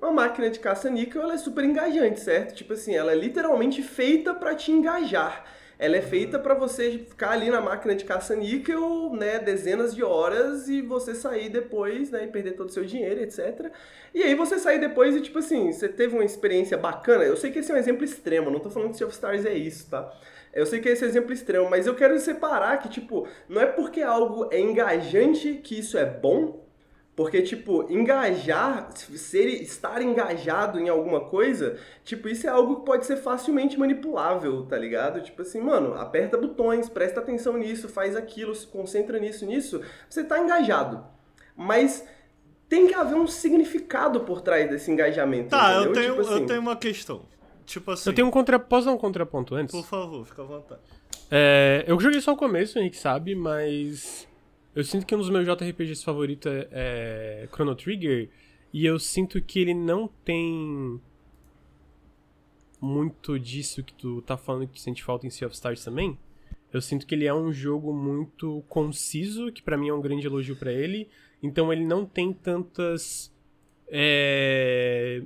[0.00, 2.54] Uma máquina de caça-níquel, ela é super engajante, certo?
[2.54, 5.44] Tipo assim, ela é literalmente feita para te engajar
[5.80, 10.68] ela é feita para você ficar ali na máquina de caça-níquel, né, dezenas de horas
[10.68, 13.72] e você sair depois, né, e perder todo o seu dinheiro, etc.
[14.12, 17.24] E aí você sair depois e, tipo assim, você teve uma experiência bacana.
[17.24, 19.46] Eu sei que esse é um exemplo extremo, não tô falando que Sea of Stars
[19.46, 20.12] é isso, tá?
[20.52, 23.62] Eu sei que esse é um exemplo extremo, mas eu quero separar que, tipo, não
[23.62, 26.59] é porque algo é engajante que isso é bom,
[27.20, 33.04] porque, tipo, engajar, ser, estar engajado em alguma coisa, tipo, isso é algo que pode
[33.04, 35.20] ser facilmente manipulável, tá ligado?
[35.20, 40.24] Tipo assim, mano, aperta botões, presta atenção nisso, faz aquilo, se concentra nisso, nisso, você
[40.24, 41.04] tá engajado.
[41.54, 42.08] Mas
[42.66, 45.50] tem que haver um significado por trás desse engajamento.
[45.50, 45.88] Tá, entendeu?
[45.88, 47.20] eu tenho, tipo assim, eu tenho uma questão.
[47.66, 48.08] Tipo assim.
[48.08, 48.58] Eu tenho um contra...
[48.58, 49.78] Posso dar um contraponto antes?
[49.78, 50.80] Por favor, fica à vontade.
[51.30, 54.26] É, eu joguei só o começo, o Henrique sabe, mas
[54.80, 58.30] eu sinto que um dos meus JRPGs favoritos é, é Chrono Trigger.
[58.72, 60.98] E eu sinto que ele não tem
[62.80, 66.18] muito disso que tu tá falando que tu sente falta em Sea of Stars também.
[66.72, 70.26] Eu sinto que ele é um jogo muito conciso, que para mim é um grande
[70.26, 71.08] elogio para ele.
[71.42, 73.30] Então ele não tem tantas
[73.88, 75.22] é,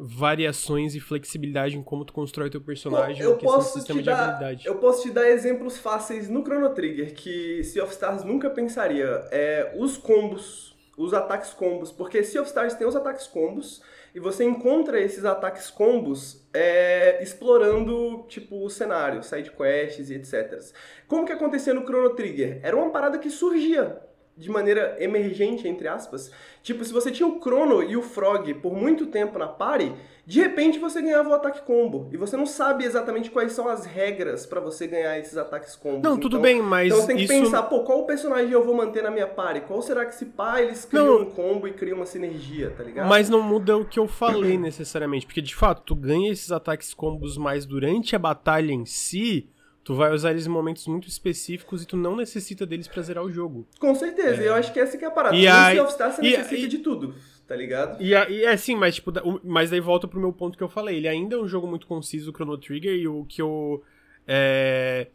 [0.00, 5.02] variações e flexibilidade em como tu constrói teu personagem eu posso te dar, Eu posso
[5.02, 9.26] te dar exemplos fáceis no Chrono Trigger que Sea of Stars nunca pensaria.
[9.32, 13.82] É, os combos, os ataques combos, porque Sea of Stars tem os ataques combos
[14.14, 20.60] e você encontra esses ataques combos é, explorando tipo o cenário, side quests e etc.
[21.08, 22.60] Como que acontecia no Chrono Trigger?
[22.62, 24.07] Era uma parada que surgia
[24.38, 26.30] de maneira emergente, entre aspas.
[26.62, 29.92] Tipo, se você tinha o Crono e o Frog por muito tempo na party,
[30.24, 32.08] de repente você ganhava o ataque combo.
[32.12, 36.02] E você não sabe exatamente quais são as regras para você ganhar esses ataques combos.
[36.02, 36.88] Não, tudo então, bem, mas.
[36.88, 37.32] Então você tem que isso...
[37.32, 39.62] pensar, pô, qual personagem eu vou manter na minha party?
[39.62, 42.84] Qual será que se pá eles criam não, um combo e criam uma sinergia, tá
[42.84, 43.08] ligado?
[43.08, 45.26] Mas não muda o que eu falei necessariamente.
[45.26, 49.48] Porque de fato, tu ganha esses ataques combos mais durante a batalha em si
[49.88, 53.24] Tu vai usar eles em momentos muito específicos e tu não necessita deles pra zerar
[53.24, 53.66] o jogo.
[53.80, 54.48] Com certeza, é.
[54.48, 55.34] eu acho que essa que é a parada.
[55.34, 57.14] E no Sea of Stars você e necessita e, de tudo,
[57.46, 57.98] tá ligado?
[57.98, 59.10] E, e é sim, mas tipo,
[59.42, 60.98] mas daí volta pro meu ponto que eu falei.
[60.98, 63.82] Ele ainda é um jogo muito conciso, o Chrono Trigger, e o que eu.
[64.26, 65.06] É,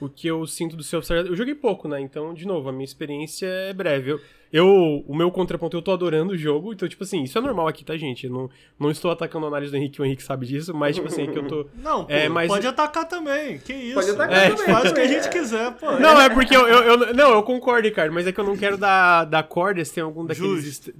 [0.00, 1.28] o que eu sinto do Sea of Stars.
[1.28, 2.00] Eu joguei pouco, né?
[2.00, 4.12] Então, de novo, a minha experiência é breve.
[4.12, 4.20] Eu,
[4.52, 7.68] eu, o meu contraponto, eu tô adorando o jogo, então, tipo assim, isso é normal
[7.68, 8.26] aqui, tá, gente?
[8.26, 11.08] Eu não, não estou atacando a análise do Henrique, o Henrique sabe disso, mas, tipo
[11.08, 11.66] assim, é que eu tô.
[11.82, 12.48] Não, pô, é, mas...
[12.48, 13.94] pode atacar também, que isso.
[13.94, 14.74] Pode atacar é, também.
[14.74, 15.92] Faz o que a gente quiser, pô.
[15.92, 18.56] Não, é porque eu, eu, eu, Não, eu concordo, cara, mas é que eu não
[18.56, 20.64] quero dar, dar corda se tem algum daqueles.
[20.64, 20.94] Justo.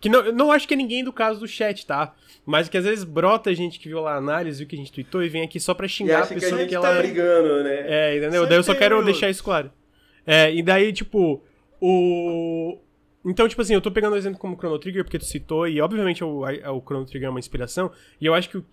[0.00, 2.14] Que não, não acho que é ninguém do caso do chat, tá?
[2.46, 4.92] Mas que às vezes brota gente que viu lá a análise, viu que a gente
[4.92, 6.94] tweetou e vem aqui só pra xingar a pessoa que, a gente que ela.
[6.94, 7.84] Tá brigando, né?
[7.86, 8.46] É, entendeu?
[8.46, 9.70] Daí eu só quero deixar isso claro.
[10.26, 11.42] É, e daí, tipo,
[11.80, 12.78] o.
[13.24, 15.80] Então, tipo assim, eu tô pegando o exemplo como Chrono Trigger porque tu citou, e
[15.80, 18.64] obviamente o, a, o Chrono Trigger é uma inspiração, e eu acho que o,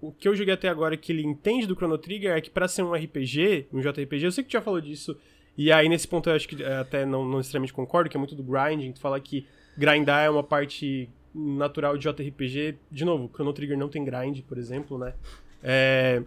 [0.00, 2.68] o que eu joguei até agora que ele entende do Chrono Trigger é que pra
[2.68, 5.18] ser um RPG, um JRPG, eu sei que tu já falou disso,
[5.58, 8.34] e aí nesse ponto eu acho que até não, não necessariamente concordo, que é muito
[8.34, 13.52] do grinding, tu fala que grindar é uma parte natural de JRPG, de novo, Chrono
[13.52, 15.14] Trigger não tem grind, por exemplo, né?
[15.62, 16.22] É...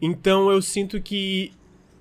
[0.00, 1.52] Então eu sinto que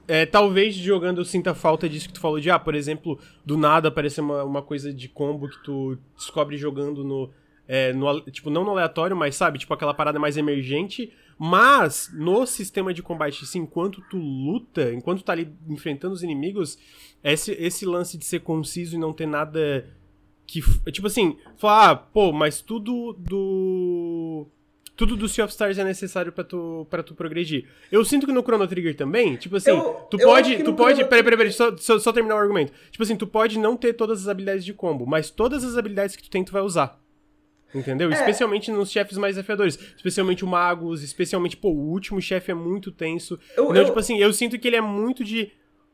[0.08, 3.58] é, talvez jogando eu sinta falta disso que tu falou de, ah, por exemplo, do
[3.58, 7.30] nada aparecer uma, uma coisa de combo que tu descobre jogando no,
[7.72, 8.20] é, no.
[8.22, 9.60] Tipo, não no aleatório, mas sabe?
[9.60, 11.14] Tipo, aquela parada mais emergente.
[11.38, 16.24] Mas no sistema de combate, assim, enquanto tu luta, enquanto tu tá ali enfrentando os
[16.24, 16.80] inimigos,
[17.24, 19.88] esse, esse lance de ser conciso e não ter nada
[20.48, 20.62] que.
[20.92, 24.48] Tipo assim, falar, ah, pô, mas tudo do
[24.98, 27.68] tudo do Sea of Stars é necessário para tu para tu progredir.
[27.92, 30.96] Eu sinto que no Chrono Trigger também, tipo assim, eu, tu eu pode, tu pode,
[30.96, 31.10] Chrono...
[31.10, 32.74] peraí, peraí, peraí, só, só, só, terminar o argumento.
[32.90, 36.16] Tipo assim, tu pode não ter todas as habilidades de combo, mas todas as habilidades
[36.16, 37.00] que tu tem tu vai usar.
[37.74, 38.10] Entendeu?
[38.10, 38.14] É.
[38.14, 39.78] Especialmente nos chefes mais desafiadores.
[39.96, 43.40] Especialmente o Magus, especialmente, pô, o último chefe é muito tenso.
[43.56, 43.86] Eu, eu...
[43.86, 45.52] Tipo assim, eu sinto que ele é muito de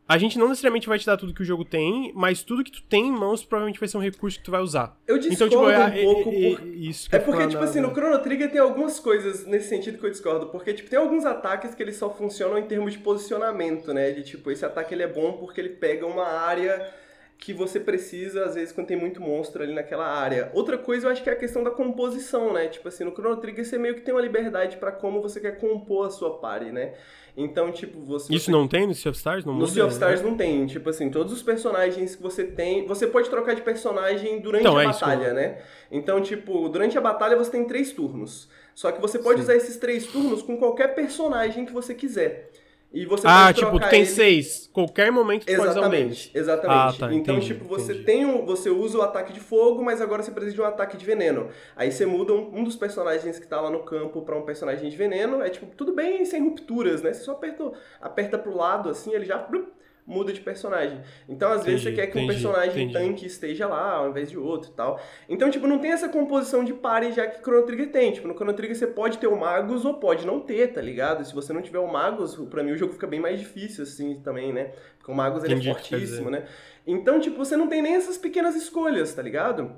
[0.08, 2.72] a gente não necessariamente vai te dar tudo que o jogo tem, mas tudo que
[2.72, 4.96] tu tem em mãos provavelmente vai ser um recurso que tu vai usar.
[5.08, 6.68] Eu Então, discordo tipo, é- um é- pouco é- por...
[6.68, 10.06] isso É porque, tipo na- assim, no Chrono Trigger tem algumas coisas nesse sentido que
[10.06, 10.46] eu discordo.
[10.46, 14.12] Porque, tipo, tem alguns ataques que eles só funcionam em termos de posicionamento, né?
[14.12, 16.88] De, tipo, esse ataque ele é bom porque ele pega uma área
[17.38, 20.50] que você precisa, às vezes, quando tem muito monstro ali naquela área.
[20.54, 22.68] Outra coisa, eu acho que é a questão da composição, né?
[22.68, 25.60] Tipo assim, no Chrono Trigger você meio que tem uma liberdade pra como você quer
[25.60, 26.94] compor a sua party, né?
[27.38, 28.34] Então, tipo, você...
[28.34, 29.44] Isso você- não tem no Sea of Stars?
[29.44, 30.00] Não no Sea of né?
[30.00, 33.62] Stars não tem, tipo assim, todos os personagens que você tem, você pode trocar de
[33.62, 35.58] personagem durante Então, a é isso, batalha, né?
[35.92, 38.48] Então, tipo, durante a batalha você tem três turnos.
[38.74, 39.44] Só que você pode Sim.
[39.44, 42.45] usar esses três turnos com qualquer personagem que você quiser.
[42.96, 44.70] E você Ah, tipo, tem ele- seis.
[44.72, 45.70] Qualquer momento tu pode.
[45.70, 46.78] Exatamente, exatamente.
[46.80, 48.06] Ah, tá, então, entendi, tipo, você entendi.
[48.06, 50.96] tem um, você usa o ataque de fogo, mas agora você precisa de um ataque
[50.98, 51.50] de veneno.
[51.76, 54.90] Aí você muda um, um dos personagens que tá lá no campo pra um personagem
[54.90, 55.42] de veneno.
[55.42, 57.14] É tipo, tudo bem sem rupturas, né?
[57.14, 59.68] Você só aperta, aperta pro lado, assim, ele já blup,
[60.06, 61.02] muda de personagem.
[61.28, 62.94] Então, às vezes, você Entendi, quer que um entendi, personagem entendi.
[62.94, 65.00] tanque esteja lá, ao invés de outro e tal.
[65.28, 68.12] Então, tipo, não tem essa composição de party já que Chrono Trigger tem.
[68.12, 71.26] Tipo, no Chrono Trigger você pode ter o Magus ou pode não ter, tá ligado?
[71.26, 74.20] Se você não tiver o Magus, pra mim o jogo fica bem mais difícil, assim,
[74.24, 74.72] também, né?
[74.98, 76.46] Porque o Magus ele é Entendi fortíssimo, né?
[76.86, 79.76] Então, tipo, você não tem nem essas pequenas escolhas, tá ligado?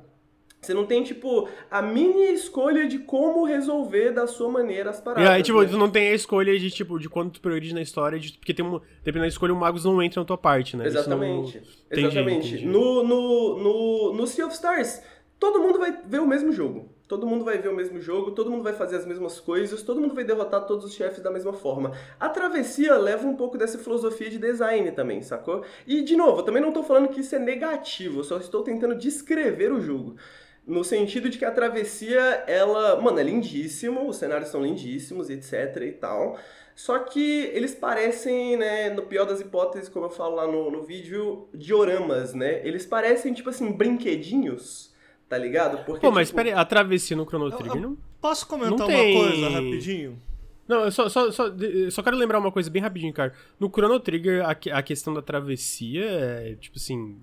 [0.61, 5.01] Você não tem, tipo, a mini escolha de como resolver da sua maneira as E
[5.01, 5.29] paradas.
[5.29, 5.67] aí, tipo, né?
[5.69, 8.53] tu não tem a escolha de, tipo, de quando tu prioriza na história, de- porque
[8.53, 10.85] tem um, dependendo da escolha, o Magus não entra na tua parte, né?
[10.87, 11.57] Exatamente.
[11.57, 12.47] não- Entendi, Exatamente.
[12.47, 12.65] entendi.
[12.65, 15.01] No, no, no, no Sea of Stars,
[15.39, 16.89] todo mundo vai ver o mesmo jogo.
[17.07, 20.01] Todo mundo vai ver o mesmo jogo, todo mundo vai fazer as mesmas coisas, todo
[20.01, 21.93] mundo vai derrotar todos os chefes da mesma forma.
[22.19, 25.63] A travessia leva um pouco dessa filosofia de design também, sacou?
[25.85, 28.61] E, de novo, eu também não tô falando que isso é negativo, eu só estou
[28.61, 30.17] tentando descrever o jogo.
[30.67, 35.77] No sentido de que a travessia, ela, mano, é lindíssimo, os cenários são lindíssimos, etc
[35.83, 36.37] e tal.
[36.75, 40.83] Só que eles parecem, né, no pior das hipóteses, como eu falo lá no, no
[40.83, 42.61] vídeo, dioramas, né?
[42.67, 44.93] Eles parecem, tipo assim, brinquedinhos,
[45.29, 45.83] tá ligado?
[45.85, 47.97] Porque, Pô, mas tipo, pera aí, a travessia no Chrono Trigger não...
[48.21, 50.21] Posso comentar Não uma tem- coisa rapidinho?
[50.67, 51.45] Não, eu só, só, só,
[51.89, 53.33] só quero lembrar uma coisa bem rapidinho, cara.
[53.57, 57.17] No Chrono Trigger, a, que- a questão da travessia é, tipo assim...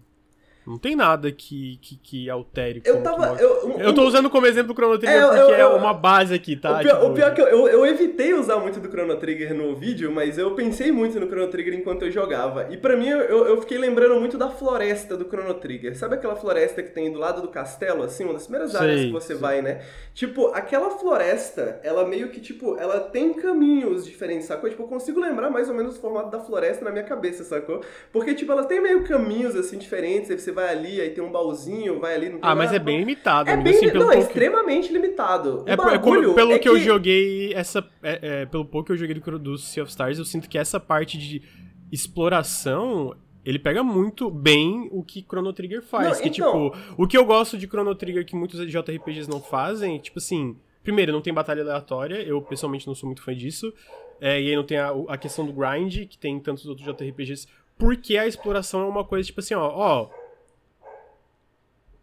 [0.66, 3.36] Não tem nada que, que, que altere Eu tava.
[3.40, 5.76] Eu, um- Eu tô usando como exemplo o Chrono Trigger É, eu- porque é eu-
[5.76, 6.78] uma base aqui, tá?
[6.78, 9.52] o, pior, Tipo, o pior que eu, eu, eu evitei usar muito do Chrono Trigger
[9.54, 12.68] no vídeo, mas eu pensei muito no Chrono Trigger enquanto eu jogava.
[12.70, 15.96] E pra mim, eu, eu fiquei lembrando muito da floresta do Chrono Trigger.
[15.98, 18.24] Sabe aquela floresta que tem do lado do castelo, assim?
[18.24, 19.82] Uma das primeiras áreas que você vai, né?
[20.14, 24.70] Tipo, aquela floresta, ela meio que, tipo, ela tem caminhos diferentes, sacou?
[24.70, 27.82] Tipo, eu consigo lembrar mais ou menos o formato da floresta na minha cabeça, sacou?
[28.12, 30.30] Porque, tipo, ela tem meio caminhos, assim, diferentes.
[30.30, 32.26] Aí você vai ali, aí tem um baúzinho, vai ali...
[32.30, 32.76] Não tem Ah, mas nada.
[32.76, 35.64] é bem limitado, É amigo, bem, assim, pelo não, é pouco- extremamente limitado.
[35.64, 38.92] O É, é como, pelo é que, eu joguei, essa, é, é, pelo pouco que
[38.92, 41.42] eu joguei do, do Sea of Stars, eu sinto que essa parte de
[41.90, 43.14] exploração,
[43.44, 46.16] ele pega muito bem o que Chrono Trigger faz.
[46.18, 49.40] Não, que, então- tipo, o que eu gosto de Chrono Trigger que muitos JRPGs não
[49.40, 53.72] fazem, tipo assim, primeiro, não tem batalha aleatória, eu pessoalmente não sou muito fã disso,
[54.20, 56.86] é, e aí não tem a, a questão do grind, que tem em tantos outros
[56.86, 60.08] JRPGs, porque a exploração é uma coisa, tipo assim, ó, ó,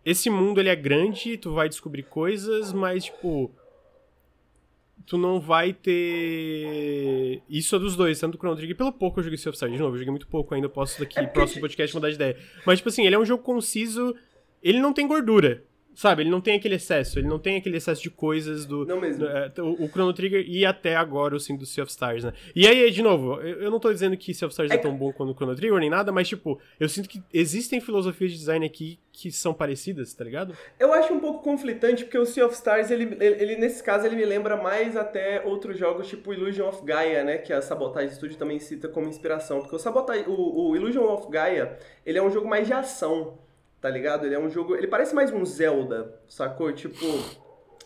[0.06, 3.52] esse mundo ele é grande, tu vai descobrir coisas, mas tipo
[5.06, 9.24] tu não vai ter isso é dos dois, tanto do Chrono Trigger, pelo pouco eu
[9.24, 11.62] joguei Sea of Stars, de novo, eu joguei muito pouco, ainda posso daqui É próximo
[11.62, 12.38] podcast mudar de ideia.
[12.66, 14.16] Mas tipo assim, ele é um jogo conciso,
[14.62, 15.64] ele não tem gordura.
[15.94, 18.86] Sabe, ele não tem aquele excesso, ele não tem aquele excesso de coisas do.
[18.86, 19.26] Não mesmo.
[19.26, 22.34] é, o, o Chrono Trigger e até agora, assim, do Sea of Stars, né?
[22.56, 24.78] E aí, de novo, eu, eu não tô dizendo que Sea of Stars é, É
[24.78, 28.32] tão bom quanto o Chrono Trigger nem nada, mas, tipo, eu sinto que existem filosofias
[28.32, 30.56] de design aqui que são parecidas, tá ligado?
[30.80, 34.06] Eu acho um pouco conflitante, porque o Sea of Stars, ele, ele, ele, nesse caso,
[34.06, 37.38] ele me lembra mais até outros jogos tipo Illusion of Gaia, né?
[37.38, 39.60] Que a Sabotage Studio também cita como inspiração.
[39.60, 43.38] Porque o, Sabotage, o, o Illusion of Gaia, ele é um jogo mais de ação,
[43.82, 44.26] tá ligado?
[44.26, 44.76] Ele é um jogo...
[44.76, 46.72] Ele parece mais um Zelda, sacou?
[46.72, 47.06] Tipo...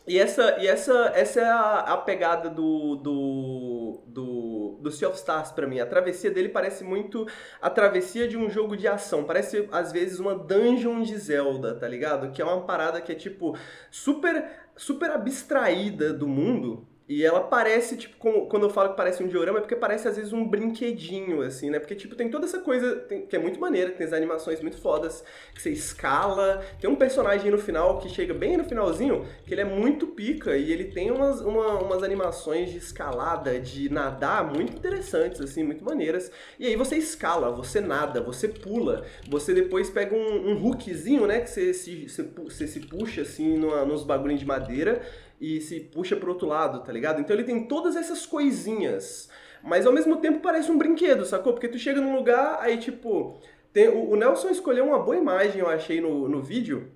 [0.08, 5.18] E essa, e essa, essa é a, a pegada do, do, do, do Sea of
[5.18, 5.80] Stars pra mim.
[5.80, 7.26] A travessia dele parece muito
[7.60, 9.24] a travessia de um jogo de ação.
[9.24, 12.32] Parece, às vezes, uma dungeon de Zelda, tá ligado?
[12.32, 13.58] Que é uma parada que é, tipo,
[13.90, 16.88] super, super abstraída do mundo.
[17.08, 20.08] E ela parece, tipo, como- quando eu falo que parece um diorama, é porque parece
[20.08, 21.78] às vezes um brinquedinho, assim, né?
[21.78, 24.78] Porque, tipo, tem toda essa coisa tem- que é muito maneira, tem as animações muito
[24.82, 26.66] fodas, que você escala.
[26.82, 30.58] Tem um personagem no final que chega bem no finalzinho, que ele é muito pica
[30.58, 35.86] e ele tem umas, uma- umas animações de escalada, de nadar muito interessantes, assim, muito
[35.86, 36.32] maneiras.
[36.60, 41.42] E aí você escala, você nada, você pula, você depois pega um, um hookzinho, né?
[41.42, 45.04] Que você se, você, se puxa, assim, numa- nos bagulhinhos de madeira
[45.40, 47.20] e se puxa pro outro lado, tá ligado?
[47.20, 49.30] Então ele tem todas essas coisinhas.
[49.64, 51.54] Mas ao mesmo tempo parece um brinquedo, sacou?
[51.54, 53.40] Porque tu chega num lugar, aí tipo.
[53.74, 56.92] Tem, o, o Nelson escolheu uma boa imagem, eu achei no, no vídeo.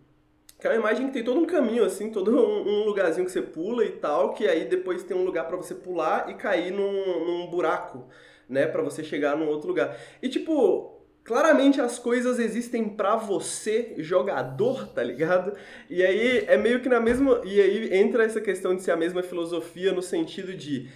[0.59, 3.31] Que é uma imagem que tem todo um caminho, assim, todo um, um lugarzinho que
[3.31, 6.71] você pula e tal, que aí depois tem um lugar para você pular e cair
[6.71, 8.05] num, num buraco,
[8.47, 8.67] né?
[8.67, 9.97] para você chegar num outro lugar.
[10.21, 10.98] E tipo,
[11.29, 15.53] claramente as coisas existem para você, jogador, tá ligado?
[15.87, 17.39] E aí é meio que na mesma.
[17.45, 20.89] E aí entra essa questão de ser a mesma filosofia no sentido de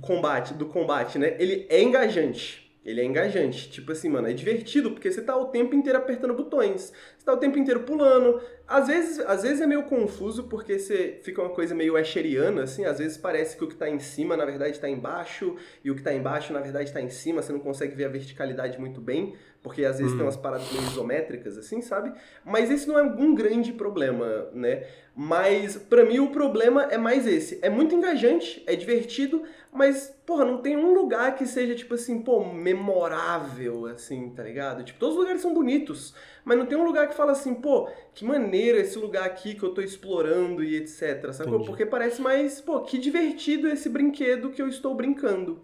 [0.00, 1.34] combate, do combate, né?
[1.40, 2.59] Ele é engajante.
[2.84, 3.70] Ele é engajante.
[3.70, 6.92] Tipo assim, mano, é divertido porque você tá o tempo inteiro apertando botões.
[7.18, 8.40] Você tá o tempo inteiro pulando.
[8.66, 12.86] Às vezes, às vezes é meio confuso porque você fica uma coisa meio asheriana, assim.
[12.86, 15.56] Às vezes parece que o que tá em cima, na verdade, tá embaixo.
[15.84, 17.42] E o que tá embaixo, na verdade, tá em cima.
[17.42, 19.34] Você não consegue ver a verticalidade muito bem.
[19.62, 20.16] Porque às vezes hum.
[20.16, 22.14] tem umas paradas meio isométricas, assim, sabe?
[22.44, 24.86] Mas esse não é um grande problema, né?
[25.14, 27.58] Mas, para mim, o problema é mais esse.
[27.60, 32.20] É muito engajante, é divertido, mas, porra, não tem um lugar que seja, tipo assim,
[32.22, 34.82] pô, memorável, assim, tá ligado?
[34.82, 36.12] Tipo, todos os lugares são bonitos,
[36.44, 39.62] mas não tem um lugar que fala assim, pô, que maneiro esse lugar aqui que
[39.62, 41.64] eu tô explorando e etc, sacou?
[41.64, 45.60] Porque parece mais, pô, que divertido esse brinquedo que eu estou brincando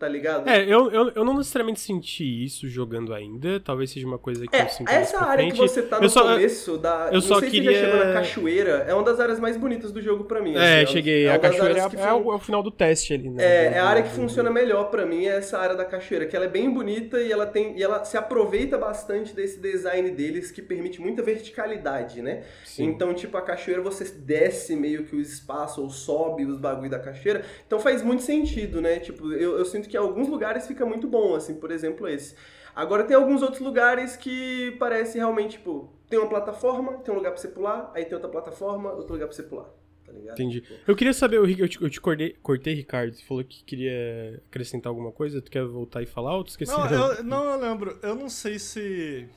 [0.00, 0.48] tá ligado?
[0.48, 4.56] É, eu, eu, eu não necessariamente senti isso jogando ainda, talvez seja uma coisa que
[4.56, 7.08] é, eu sinto Essa área que você tá no só, começo da...
[7.08, 7.70] Eu não só sei queria...
[7.70, 10.56] se já chegou na cachoeira, é uma das áreas mais bonitas do jogo pra mim.
[10.56, 13.28] É, assim, cheguei, é a cachoeira é, é, o, é, o, final do teste ali,
[13.28, 13.44] né?
[13.44, 16.34] É, é a área que funciona melhor pra mim, é essa área da cachoeira, que
[16.34, 20.50] ela é bem bonita e ela tem e ela se aproveita bastante desse design deles
[20.50, 22.44] que permite muita verticalidade, né?
[22.64, 22.84] Sim.
[22.84, 26.98] Então, tipo, a cachoeira você desce meio que o espaço ou sobe os bagulho da
[26.98, 28.98] cachoeira, então faz muito sentido, né?
[28.98, 32.34] Tipo, eu, eu sinto que alguns lugares fica muito bom, assim, por exemplo, esse.
[32.74, 37.32] Agora tem alguns outros lugares que parece realmente, tipo, tem uma plataforma, tem um lugar
[37.32, 39.68] pra você pular, aí tem outra plataforma, outro lugar pra você pular.
[40.04, 40.34] Tá ligado?
[40.34, 40.60] Entendi.
[40.60, 40.74] Tipo...
[40.86, 43.14] Eu queria saber, eu te, eu te cortei, cortei, Ricardo.
[43.14, 45.40] Você falou que queria acrescentar alguma coisa.
[45.40, 46.76] Tu quer voltar e falar ou tu esqueceu?
[46.76, 47.98] Não, eu, não, eu lembro.
[48.02, 49.28] Eu não sei se.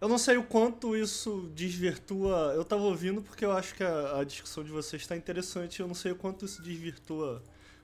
[0.00, 2.52] Eu não sei o quanto isso desvirtua.
[2.54, 5.80] Eu tava ouvindo porque eu acho que a, a discussão de vocês está interessante.
[5.80, 7.42] Eu não sei o quanto isso desvirtua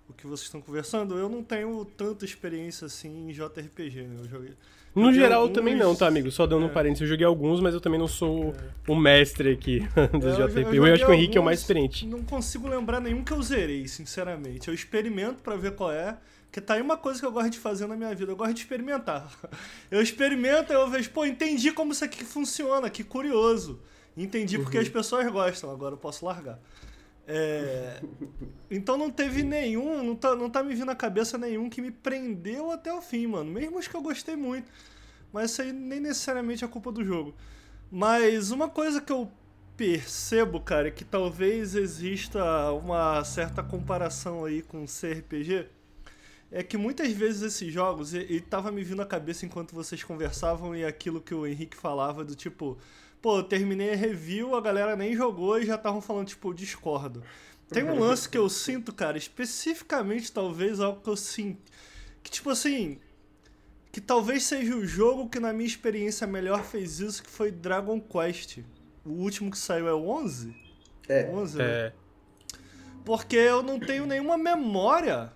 [0.08, 4.16] o que vocês estão conversando, eu não tenho tanta experiência assim em JRPG, né?
[4.20, 4.52] Eu joguei.
[4.94, 5.56] No joguei geral, alguns...
[5.56, 6.30] eu também não, tá, amigo?
[6.30, 6.66] Só dando é.
[6.66, 8.90] um parênteses, eu joguei alguns, mas eu também não sou é.
[8.90, 9.80] o mestre aqui
[10.18, 10.76] dos é, JRPG.
[10.76, 12.06] Eu, eu, acho que o Henrique é o mais experiente.
[12.06, 14.68] Não consigo lembrar nenhum que eu zerei, sinceramente.
[14.68, 16.16] Eu experimento para ver qual é.
[16.46, 18.54] Porque tá aí uma coisa que eu gosto de fazer na minha vida, eu gosto
[18.54, 19.30] de experimentar.
[19.90, 23.78] Eu experimento e eu vejo, pô, entendi como isso aqui funciona, que curioso.
[24.16, 24.82] Entendi porque uhum.
[24.82, 26.58] as pessoas gostam, agora eu posso largar.
[27.26, 28.00] É...
[28.70, 31.90] Então não teve nenhum, não tá, não tá me vindo na cabeça nenhum que me
[31.90, 33.50] prendeu até o fim, mano.
[33.50, 34.70] Mesmo os que eu gostei muito.
[35.32, 37.34] Mas isso aí nem necessariamente é culpa do jogo.
[37.90, 39.30] Mas uma coisa que eu
[39.76, 45.66] percebo, cara, é que talvez exista uma certa comparação aí com CRPG.
[46.50, 50.02] É que muitas vezes esses jogos, e, e tava me vindo à cabeça enquanto vocês
[50.02, 52.78] conversavam e aquilo que o Henrique falava do tipo,
[53.20, 57.22] pô, terminei a review, a galera nem jogou e já estavam falando, tipo, discordo.
[57.68, 61.70] Tem um lance que eu sinto, cara, especificamente talvez algo que eu sinto.
[62.22, 62.98] Que tipo assim.
[63.92, 68.00] Que talvez seja o jogo que na minha experiência melhor fez isso, que foi Dragon
[68.00, 68.58] Quest.
[69.04, 70.54] O último que saiu é o 11?
[71.08, 71.30] É.
[71.30, 71.64] 11, né?
[71.64, 71.92] é.
[73.04, 75.32] Porque eu não tenho nenhuma memória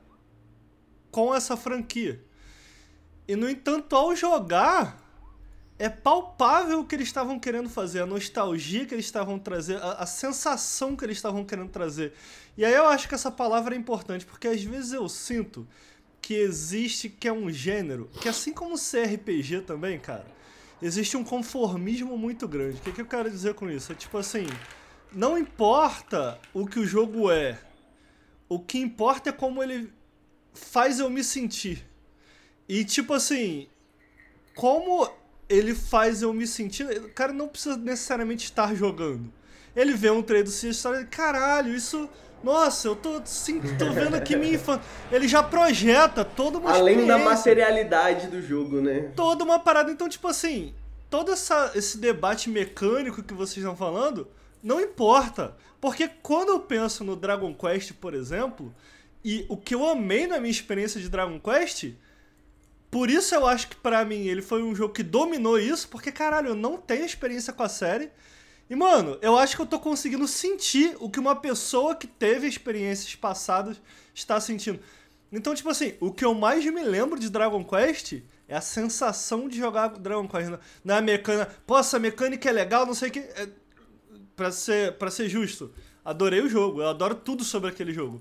[1.11, 2.21] com essa franquia.
[3.27, 5.00] E no entanto, ao jogar,
[5.81, 9.93] é palpável o que eles estavam querendo fazer, a nostalgia que eles estavam trazendo, a,
[9.95, 12.13] a, sensação que eles estavam querendo trazer.
[12.55, 15.67] E aí eu acho que essa palavra é importante, porque às vezes eu sinto
[16.21, 20.27] que existe, que é um gênero, que assim como o CRPG também, cara,
[20.83, 22.77] existe um conformismo muito grande.
[22.77, 23.91] O que, que eu quero dizer com isso?
[23.91, 24.47] É tipo assim,
[25.11, 27.59] não importa o que o jogo é,
[28.51, 29.91] o que importa é como ele
[30.53, 31.89] faz eu me sentir.
[32.69, 33.67] E tipo assim,
[34.55, 35.11] como
[35.51, 36.85] ele faz eu me sentir.
[36.85, 39.31] O cara não precisa necessariamente estar jogando.
[39.75, 42.09] Ele vê um trailer do Sea Story e caralho, isso.
[42.43, 44.83] Nossa, eu tô, sim, tô vendo aqui minha infância.
[45.13, 49.11] Ele já projeta toda uma Além da materialidade do jogo, né?
[49.15, 49.91] Toda uma parada.
[49.91, 50.73] Então, tipo assim,
[51.11, 54.27] todo essa, esse debate mecânico que vocês estão falando,
[54.63, 55.55] não importa.
[55.81, 58.75] Porque quando eu penso no Dragon Quest, por exemplo,
[59.25, 61.93] e o que eu amei na minha experiência de Dragon Quest
[62.91, 66.11] por isso eu acho que para mim ele foi um jogo que dominou isso, porque
[66.11, 68.11] caralho, eu não tenho experiência com a série.
[68.69, 72.47] E mano, eu acho que eu tô conseguindo sentir o que uma pessoa que teve
[72.47, 73.81] experiências passadas
[74.15, 74.81] está sentindo.
[75.33, 78.15] Então, tipo assim, o que eu mais me lembro de Dragon Quest
[78.49, 80.53] é a sensação de jogar Dragon Quest
[80.85, 81.55] na mecânica.
[81.65, 83.21] Pô, essa mecânica é legal, não sei o que.
[83.21, 83.49] É,
[84.35, 85.73] pra, ser, pra ser justo,
[86.05, 88.21] adorei o jogo, eu adoro tudo sobre aquele jogo.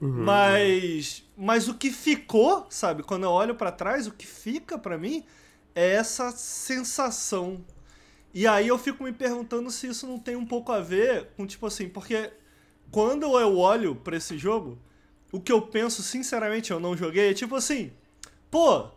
[0.00, 0.24] Uhum.
[0.24, 3.02] Mas, mas o que ficou, sabe?
[3.02, 5.24] Quando eu olho para trás, o que fica para mim
[5.74, 7.64] é essa sensação.
[8.32, 11.46] E aí eu fico me perguntando se isso não tem um pouco a ver com,
[11.46, 12.30] tipo assim, porque
[12.90, 14.78] quando eu olho para esse jogo,
[15.32, 17.92] o que eu penso, sinceramente, eu não joguei, é tipo assim,
[18.50, 18.88] pô,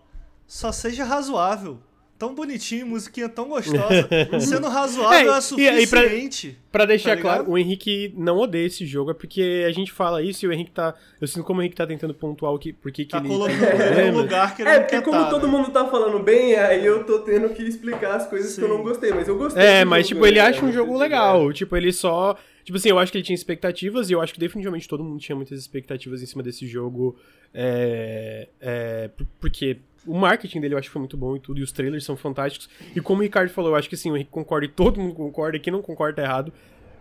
[0.46, 1.80] só seja razoável
[2.22, 4.08] tão bonitinho, musiquinha tão gostosa.
[4.40, 5.80] Sendo razoável é, é suficiente.
[5.80, 9.66] E, e pra, pra, deixar tá claro, o Henrique não odeia esse jogo, é porque
[9.68, 10.94] a gente fala isso e o Henrique tá.
[11.20, 13.28] Eu sinto como o Henrique tá tentando pontuar o que, por que, tá ele.
[13.28, 15.52] colocando tá no lugar que ele É, porque como tá, todo né?
[15.52, 18.62] mundo tá falando bem, aí eu tô tendo que explicar as coisas Sim.
[18.62, 19.64] que eu não gostei, mas eu gostei.
[19.64, 20.46] É, mas tipo, ele né?
[20.46, 21.52] acha um jogo legal.
[21.52, 22.38] Tipo, ele só.
[22.64, 25.20] Tipo assim, eu acho que ele tinha expectativas e eu acho que definitivamente todo mundo
[25.20, 27.18] tinha muitas expectativas em cima desse jogo.
[27.52, 29.10] É, é,
[29.40, 32.04] porque o marketing dele eu acho que foi muito bom e tudo, e os trailers
[32.04, 32.70] são fantásticos.
[32.96, 35.14] E como o Ricardo falou, eu acho que assim, o Henrique concorda e todo mundo
[35.14, 36.54] concorda, e quem não concorda tá errado.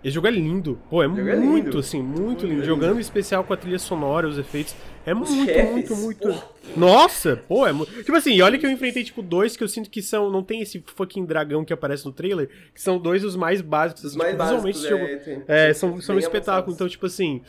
[0.03, 0.79] Esse jogo é lindo.
[0.89, 2.65] Pô, é, é muito, é assim, muito lindo.
[2.65, 4.75] Jogando em especial com a trilha sonora, os efeitos.
[5.05, 5.71] É os muito, chefes.
[5.71, 6.21] muito, muito.
[6.21, 6.45] Porra.
[6.75, 7.93] Nossa, pô, é muito.
[7.93, 10.31] Tipo assim, olha que eu enfrentei, tipo, dois que eu sinto que são.
[10.31, 14.05] Não tem esse fucking dragão que aparece no trailer, que são dois dos mais básicos.
[14.05, 16.75] Os assim, mais tipo, básicos, visualmente, é, jogo, é, são, são um espetáculo.
[16.75, 17.43] Então, tipo assim,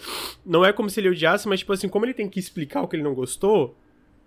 [0.45, 2.88] não é como se ele odiasse, mas, tipo assim, como ele tem que explicar o
[2.88, 3.78] que ele não gostou,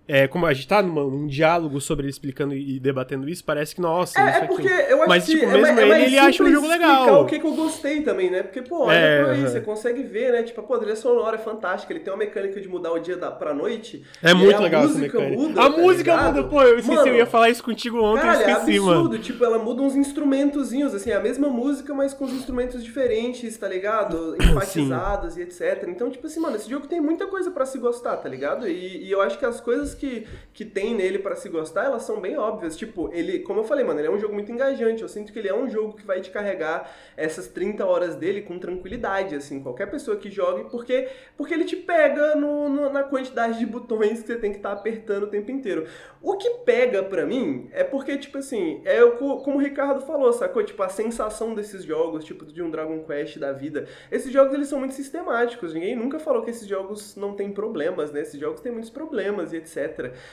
[0.06, 3.74] é, como a gente tá numa, num diálogo sobre ele explicando e debatendo isso, parece
[3.74, 6.04] que, nossa, é, isso é porque eu acho Mas, que tipo, é mesmo é, ele,
[6.04, 7.22] ele acha um jogo legal.
[7.22, 8.42] o que, que eu gostei também, né?
[8.42, 10.42] Porque, pô, olha é, aí, você consegue ver, né?
[10.42, 13.16] Tipo, pô, a trilha sonora é fantástica, ele tem uma mecânica de mudar o dia
[13.16, 14.04] da, pra noite.
[14.22, 15.36] É muito legal essa mecânica.
[15.36, 16.36] Muda, a tá música ligado?
[16.36, 18.76] muda, pô, eu esqueci, mano, eu ia falar isso contigo ontem, cara, eu esqueci, é
[18.76, 19.18] absurdo, mano.
[19.18, 23.68] tipo, ela muda uns instrumentozinhos, assim, a mesma música, mas com os instrumentos diferentes, tá
[23.68, 24.36] ligado?
[24.42, 25.86] Enfatizados e etc.
[25.88, 28.68] Então, tipo assim, mano, esse jogo tem muita coisa pra se gostar, tá ligado?
[28.68, 32.02] E, e eu acho que as coisas que, que tem nele para se gostar, elas
[32.02, 32.76] são bem óbvias.
[32.76, 35.02] Tipo, ele, como eu falei, mano, ele é um jogo muito engajante.
[35.02, 38.42] Eu sinto que ele é um jogo que vai te carregar essas 30 horas dele
[38.42, 43.02] com tranquilidade, assim, qualquer pessoa que jogue, porque, porque ele te pega no, no na
[43.02, 45.86] quantidade de botões que você tem que estar tá apertando o tempo inteiro.
[46.22, 50.64] O que pega pra mim é porque, tipo assim, é como o Ricardo falou, sacou?
[50.64, 53.86] Tipo, a sensação desses jogos, tipo, de um Dragon Quest da vida.
[54.10, 55.74] Esses jogos, eles são muito sistemáticos.
[55.74, 58.22] Ninguém nunca falou que esses jogos não têm problemas, né?
[58.22, 59.83] Esses jogos têm muitos problemas e etc.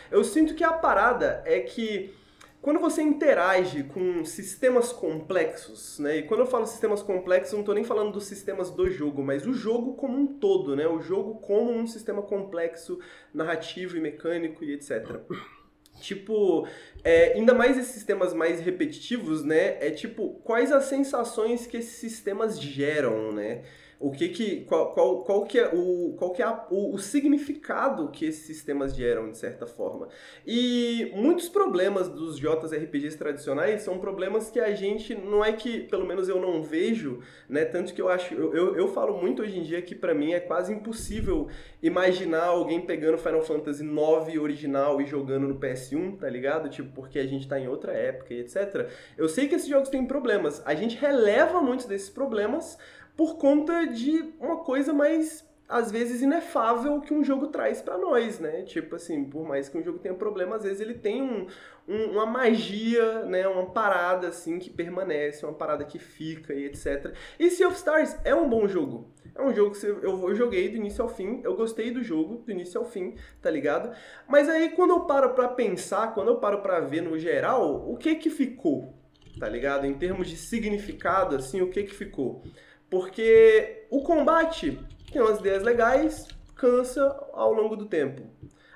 [0.10, 2.14] Eu sinto que a parada é que
[2.62, 6.18] quando você interage com sistemas complexos, né?
[6.18, 9.48] E quando eu falo sistemas complexos, não estou nem falando dos sistemas do jogo, mas
[9.48, 10.88] o jogo como um todo, né?
[10.88, 13.00] O jogo como um sistema complexo,
[13.34, 15.20] narrativo e mecânico e etc.
[16.00, 16.68] Tipo,
[17.04, 19.78] é, ainda mais esses sistemas mais repetitivos, né?
[19.86, 23.64] É tipo, quais as sensações que esses sistemas geram, né?
[24.02, 27.00] O que que qual, qual, qual que é o qual que é a, o, o,
[27.00, 30.08] significado que esses sistemas geram de certa forma.
[30.46, 36.06] E muitos problemas dos JRPGs tradicionais são problemas que a gente não é que pelo
[36.06, 39.60] menos eu não vejo né tanto que eu acho eu, eu, eu falo muito hoje
[39.60, 41.48] em dia que para mim é quase impossível
[41.82, 46.70] imaginar alguém pegando Final Fantasy 9 original e jogando no PS1 tá ligado?
[46.70, 49.90] Tipo porque a gente tá em outra época e etc eu sei que esses jogos
[49.90, 50.62] têm problemas.
[50.66, 52.78] A gente releva muitos desses problemas
[53.22, 58.40] por conta de uma coisa mais às vezes inefável que um jogo traz para nós,
[58.40, 58.64] né?
[58.64, 61.46] Tipo assim, por mais que um jogo tenha problema, às vezes ele tem um,
[61.88, 63.48] um, uma magia, né?
[63.48, 67.14] Uma parada assim que permanece, uma parada que fica e etc.
[67.40, 69.08] E Sea of Stars é um bom jogo.
[69.36, 72.52] É um jogo que eu, joguei do início ao fim, eu gostei do jogo do
[72.52, 73.96] início ao fim, tá ligado?
[74.28, 77.96] Mas aí quando eu paro pra pensar, quando eu paro pra ver no geral, o
[77.98, 78.96] que que ficou,
[79.40, 79.86] tá ligado?
[79.86, 82.44] Em termos de significado, assim, o que que ficou?
[82.92, 84.78] Porque o combate
[85.10, 88.24] tem umas ideias legais, cansa ao longo do tempo.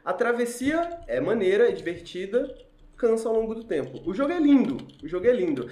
[0.06, 2.48] A travessia é maneira, é divertida,
[2.96, 4.02] cansa ao longo do tempo.
[4.10, 5.70] O jogo é lindo, o jogo é lindo.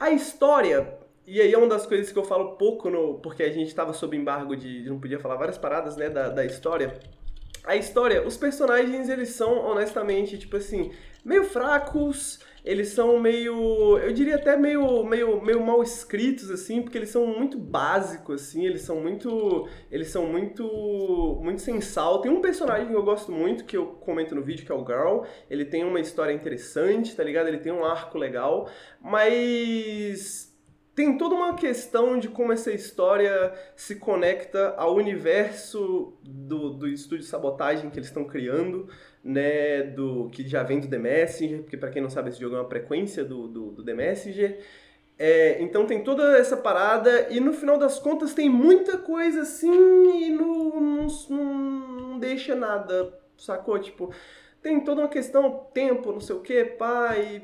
[0.00, 3.52] A história, e aí é uma das coisas que eu falo pouco, no, porque a
[3.52, 6.98] gente estava sob embargo de, não podia falar várias paradas, né, da, da história.
[7.62, 14.12] A história, os personagens, eles são, honestamente, tipo assim, meio fracos, eles são meio, eu
[14.12, 18.82] diria até meio, meio, meio mal escritos assim, porque eles são muito básicos assim, eles
[18.82, 22.20] são muito, eles são muito, muito sem sal.
[22.20, 24.84] Tem um personagem que eu gosto muito que eu comento no vídeo que é o
[24.84, 25.22] Girl.
[25.48, 27.46] Ele tem uma história interessante, tá ligado?
[27.46, 28.68] Ele tem um arco legal,
[29.00, 30.52] mas
[30.92, 37.26] tem toda uma questão de como essa história se conecta ao universo do, do estúdio
[37.26, 38.88] sabotagem que eles estão criando
[39.26, 42.54] né, do que já vem do The Messenger, porque para quem não sabe esse jogo
[42.54, 44.58] é uma frequência do, do, do The Messenger.
[45.18, 50.26] É, então tem toda essa parada e no final das contas tem muita coisa assim
[50.26, 51.06] e não, não,
[51.38, 53.78] não deixa nada, sacou?
[53.78, 54.12] Tipo,
[54.62, 57.42] tem toda uma questão, tempo, não sei o que, pai.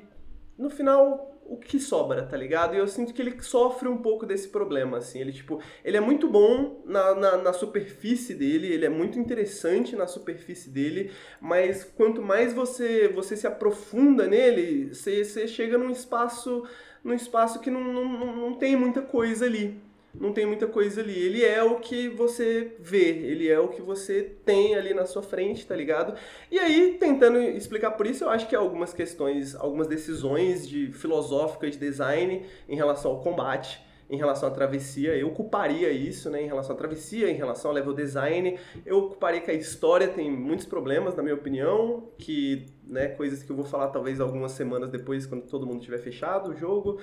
[0.57, 2.75] No final o que sobra, tá ligado?
[2.75, 5.21] E eu sinto que ele sofre um pouco desse problema, assim.
[5.21, 9.97] Ele, tipo, ele é muito bom na, na, na, superfície dele, ele é muito interessante
[9.97, 15.91] na superfície dele, mas quanto mais você, você se aprofunda nele, você, você chega num
[15.91, 16.65] espaço,
[17.03, 19.82] num espaço que não, não, não tem muita coisa ali
[20.15, 21.19] não tem muita coisa ali.
[21.19, 25.23] Ele é o que você vê, ele é o que você tem ali na sua
[25.23, 26.15] frente, tá ligado?
[26.51, 31.73] E aí, tentando explicar por isso, eu acho que algumas questões, algumas decisões de filosóficas
[31.73, 33.81] de design em relação ao combate,
[34.13, 37.75] em relação à travessia, eu culparia isso, né, em relação à travessia, em relação ao
[37.75, 43.09] level design, eu culparia que a história tem muitos problemas, na minha opinião, que, né,
[43.09, 46.55] coisas que eu vou falar talvez algumas semanas depois, quando todo mundo tiver fechado o
[46.55, 47.01] jogo,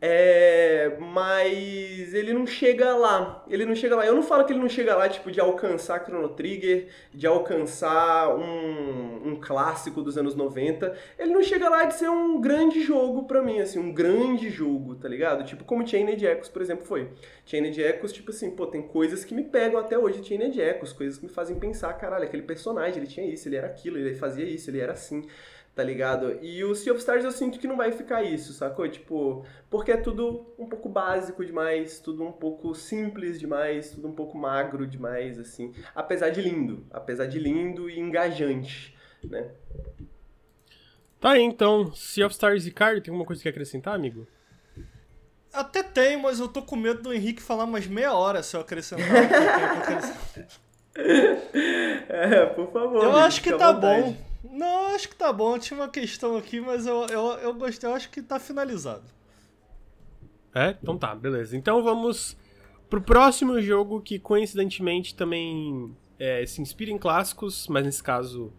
[0.00, 3.44] é, mas ele não chega lá.
[3.48, 4.04] Ele não chega lá.
[4.04, 8.36] Eu não falo que ele não chega lá, tipo, de alcançar Chrono Trigger, de alcançar
[8.36, 10.94] um, um clássico dos anos 90.
[11.18, 14.96] Ele não chega lá de ser um grande jogo pra mim, assim, um grande jogo,
[14.96, 15.44] tá ligado?
[15.44, 17.10] Tipo, como Chained Echoes, por exemplo, foi.
[17.46, 20.92] Chained Echoes, tipo assim, pô, tem coisas que me pegam até hoje de Chained Echoes,
[20.92, 24.14] coisas que me fazem pensar, caralho, aquele personagem, ele tinha isso, ele era aquilo, ele
[24.14, 25.24] fazia isso, ele era assim
[25.76, 26.38] tá ligado?
[26.42, 28.88] E o Sea of Stars eu sinto que não vai ficar isso, sacou?
[28.88, 34.14] Tipo, porque é tudo um pouco básico demais, tudo um pouco simples demais, tudo um
[34.14, 35.74] pouco magro demais, assim.
[35.94, 39.50] Apesar de lindo, apesar de lindo e engajante, né?
[41.20, 41.92] Tá aí, então.
[41.92, 44.26] Sea of Stars e Card, tem alguma coisa que acrescentar, amigo?
[45.52, 48.62] Até tem, mas eu tô com medo do Henrique falar mais meia hora se eu
[48.62, 49.04] acrescentar.
[52.08, 53.04] é, por favor.
[53.04, 54.16] Eu acho que tá bom.
[54.44, 55.58] Não, acho que tá bom.
[55.58, 57.88] Tinha uma questão aqui, mas eu, eu, eu gostei.
[57.88, 59.04] Eu acho que tá finalizado.
[60.54, 60.76] É?
[60.82, 61.56] Então tá, beleza.
[61.56, 62.36] Então vamos
[62.88, 68.52] pro próximo jogo que coincidentemente também é, se inspira em clássicos, mas nesse caso.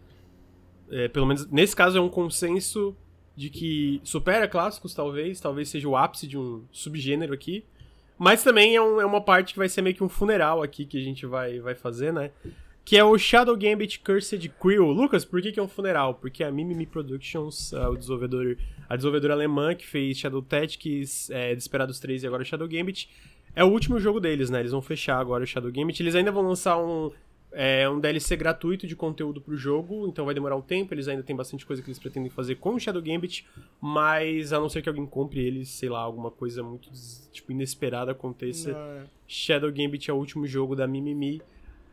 [0.89, 2.95] É, pelo menos nesse caso é um consenso
[3.35, 5.39] de que supera clássicos, talvez.
[5.39, 7.65] Talvez seja o ápice de um subgênero aqui.
[8.17, 10.85] Mas também é, um, é uma parte que vai ser meio que um funeral aqui
[10.85, 12.31] que a gente vai, vai fazer, né?
[12.87, 14.93] Que é o Shadow Gambit Cursed Crew.
[14.93, 16.13] Lucas, por que, que é um funeral?
[16.13, 18.55] Porque a Mimimi Productions, uh, o desenvolvedor,
[18.87, 23.09] a desenvolvedora alemã que fez Shadow Tactics, é, Desperados 3 e agora Shadow Gambit,
[23.53, 24.61] é o último jogo deles, né?
[24.61, 26.01] Eles vão fechar agora o Shadow Gambit.
[26.01, 27.11] Eles ainda vão lançar um,
[27.51, 30.93] é, um DLC gratuito de conteúdo pro jogo, então vai demorar um tempo.
[30.93, 33.45] Eles ainda têm bastante coisa que eles pretendem fazer com o Shadow Gambit,
[33.81, 36.89] mas a não ser que alguém compre eles, sei lá, alguma coisa muito
[37.33, 38.71] tipo, inesperada aconteça.
[38.71, 38.79] Não.
[38.79, 39.03] É.
[39.27, 41.41] Shadow Gambit é o último jogo da Mimimi.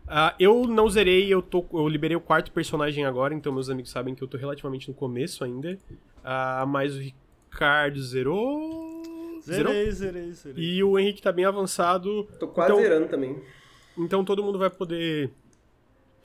[0.04, 3.90] Uh, eu não zerei, eu, tô, eu liberei o quarto personagem agora, então meus amigos
[3.90, 5.78] sabem que eu tô relativamente no começo ainda.
[6.18, 9.02] Uh, mas o Ricardo zerou.
[9.42, 10.64] Zerei, zerei, zerei.
[10.64, 12.24] E o Henrique tá bem avançado.
[12.38, 13.42] Tô quase então, zerando também.
[13.96, 15.30] Então todo mundo vai poder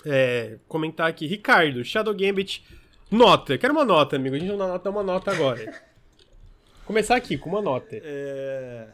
[0.06, 1.28] é, comentar aqui.
[1.28, 2.66] Ricardo, Shadow Gambit,
[3.12, 3.58] nota.
[3.58, 4.36] Quero uma nota, amigo.
[4.36, 5.82] A gente não dá uma nota agora.
[6.86, 7.96] Começar aqui com uma nota.
[7.96, 8.88] É.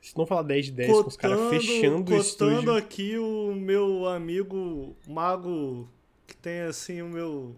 [0.00, 2.56] Se não falar 10 de 10 cotando, com os caras fechando o estúdio.
[2.56, 5.88] Cotando aqui o meu amigo mago,
[6.26, 7.54] que tem assim o meu...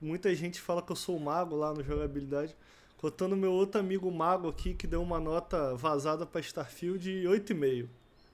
[0.00, 2.56] Muita gente fala que eu sou mago lá no jogabilidade.
[2.96, 7.28] Cotando meu outro amigo mago aqui, que deu uma nota vazada pra Starfield 8,5.
[7.28, 7.88] 8,5?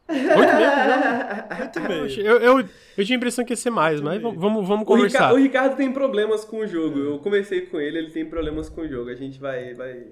[2.25, 2.69] Eu, eu,
[2.99, 5.33] eu tinha a impressão que ia ser mais, mas vamos, vamos conversar.
[5.33, 6.99] O Ricardo, o Ricardo tem problemas com o jogo.
[6.99, 9.09] Eu conversei com ele, ele tem problemas com o jogo.
[9.09, 10.09] A gente vai, vai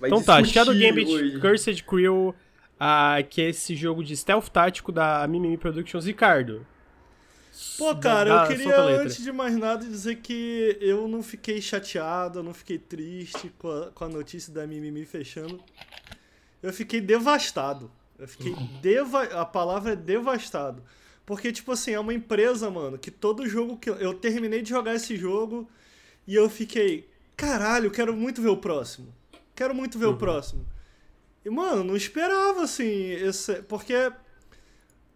[0.00, 1.40] Vai então tá, Shadow Gambit hoje.
[1.40, 6.04] Cursed Crew, uh, que é esse jogo de stealth tático da Mimimi Productions.
[6.06, 6.66] Ricardo.
[7.78, 12.42] Pô, cara, eu queria, antes de mais nada, dizer que eu não fiquei chateado, eu
[12.42, 15.60] não fiquei triste com a, com a notícia da Mimimi fechando.
[16.60, 17.90] Eu fiquei devastado.
[18.18, 19.22] Eu fiquei deva...
[19.24, 20.82] A palavra é devastado.
[21.26, 23.88] Porque, tipo assim, é uma empresa, mano, que todo jogo que.
[23.88, 25.68] Eu, eu terminei de jogar esse jogo
[26.26, 27.08] e eu fiquei.
[27.36, 29.12] Caralho, quero muito ver o próximo.
[29.54, 30.12] Quero muito ver uhum.
[30.14, 30.66] o próximo.
[31.44, 34.12] E, mano, não esperava, assim, esse, porque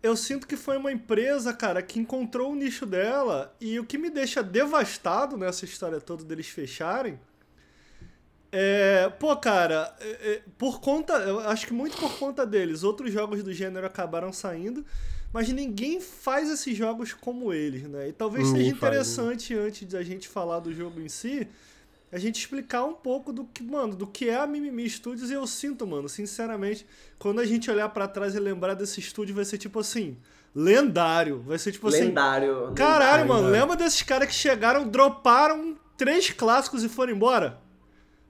[0.02, 3.98] eu sinto que foi uma empresa, cara, que encontrou o nicho dela e o que
[3.98, 7.18] me deixa devastado nessa história toda deles fecharem
[8.50, 13.12] é, pô, cara, é, é, por conta, eu acho que muito por conta deles, outros
[13.12, 14.84] jogos do gênero acabaram saindo,
[15.32, 18.08] mas ninguém faz esses jogos como eles, né?
[18.08, 19.66] E talvez seja interessante, faz, né?
[19.66, 21.46] antes da gente falar do jogo em si,
[22.10, 25.34] a gente explicar um pouco do que, mano, do que é a Mimimi Studios e
[25.34, 26.86] eu sinto, mano, sinceramente,
[27.18, 30.16] quando a gente olhar para trás e lembrar desse estúdio vai ser tipo assim,
[30.54, 32.74] lendário, vai ser tipo lendário, assim, lendário.
[32.74, 37.60] Caralho, mano, lembra desses caras que chegaram, droparam três clássicos e foram embora?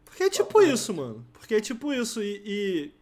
[0.05, 1.25] Porque é tipo isso, mano.
[1.33, 2.93] Porque é tipo isso e, e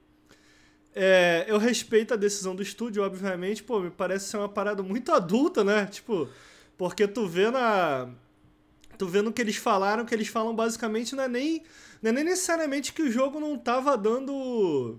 [0.94, 5.10] é, eu respeito a decisão do estúdio, obviamente, pô, me parece ser uma parada muito
[5.12, 5.86] adulta, né?
[5.86, 6.28] Tipo,
[6.76, 8.08] porque tu vê na
[8.96, 11.62] Tu vendo o que eles falaram, que eles falam basicamente não é nem,
[12.02, 14.98] não é nem necessariamente que o jogo não tava dando.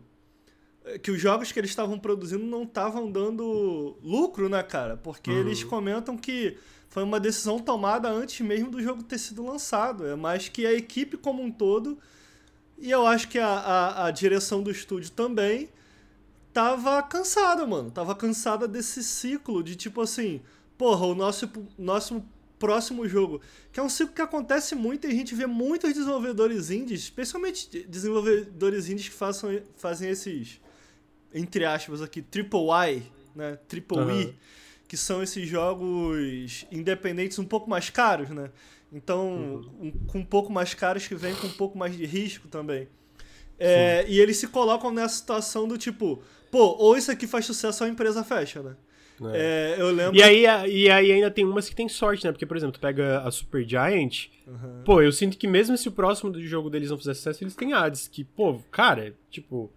[1.04, 4.96] Que os jogos que eles estavam produzindo não estavam dando lucro, né, cara?
[4.96, 5.38] Porque uhum.
[5.38, 6.58] eles comentam que
[6.90, 10.08] foi uma decisão tomada antes mesmo do jogo ter sido lançado.
[10.08, 11.98] É mais que a equipe como um todo,
[12.78, 15.70] e eu acho que a, a, a direção do estúdio também,
[16.54, 17.92] tava cansada, mano.
[17.92, 20.42] Tava cansada desse ciclo de tipo assim,
[20.78, 22.24] porra, o nosso, nosso
[22.60, 23.42] próximo jogo.
[23.72, 27.86] Que é um ciclo que acontece muito e a gente vê muitos desenvolvedores indies, especialmente
[27.88, 30.60] desenvolvedores indies que façam, fazem esses,
[31.34, 33.04] entre aspas aqui, triple I,
[33.36, 33.58] né?
[33.68, 34.22] Triple uhum.
[34.22, 34.36] I,
[34.88, 38.50] que são esses jogos independentes um pouco mais caros, né?
[38.92, 39.88] Então, uhum.
[39.88, 42.88] um, com um pouco mais caros que vem com um pouco mais de risco também.
[43.60, 47.84] É, e eles se colocam nessa situação do tipo, pô, ou isso aqui faz sucesso
[47.84, 48.76] ou a empresa fecha, né?
[49.34, 49.76] É.
[49.78, 50.16] É, eu lembro.
[50.16, 52.32] E aí, e aí ainda tem umas que tem sorte, né?
[52.32, 54.28] Porque, por exemplo, tu pega a Super Giant.
[54.46, 54.84] Uhum.
[54.86, 57.74] Pô, eu sinto que mesmo se o próximo jogo deles não fizer sucesso, eles têm
[57.74, 58.08] ads.
[58.08, 59.72] Que, pô, cara, tipo.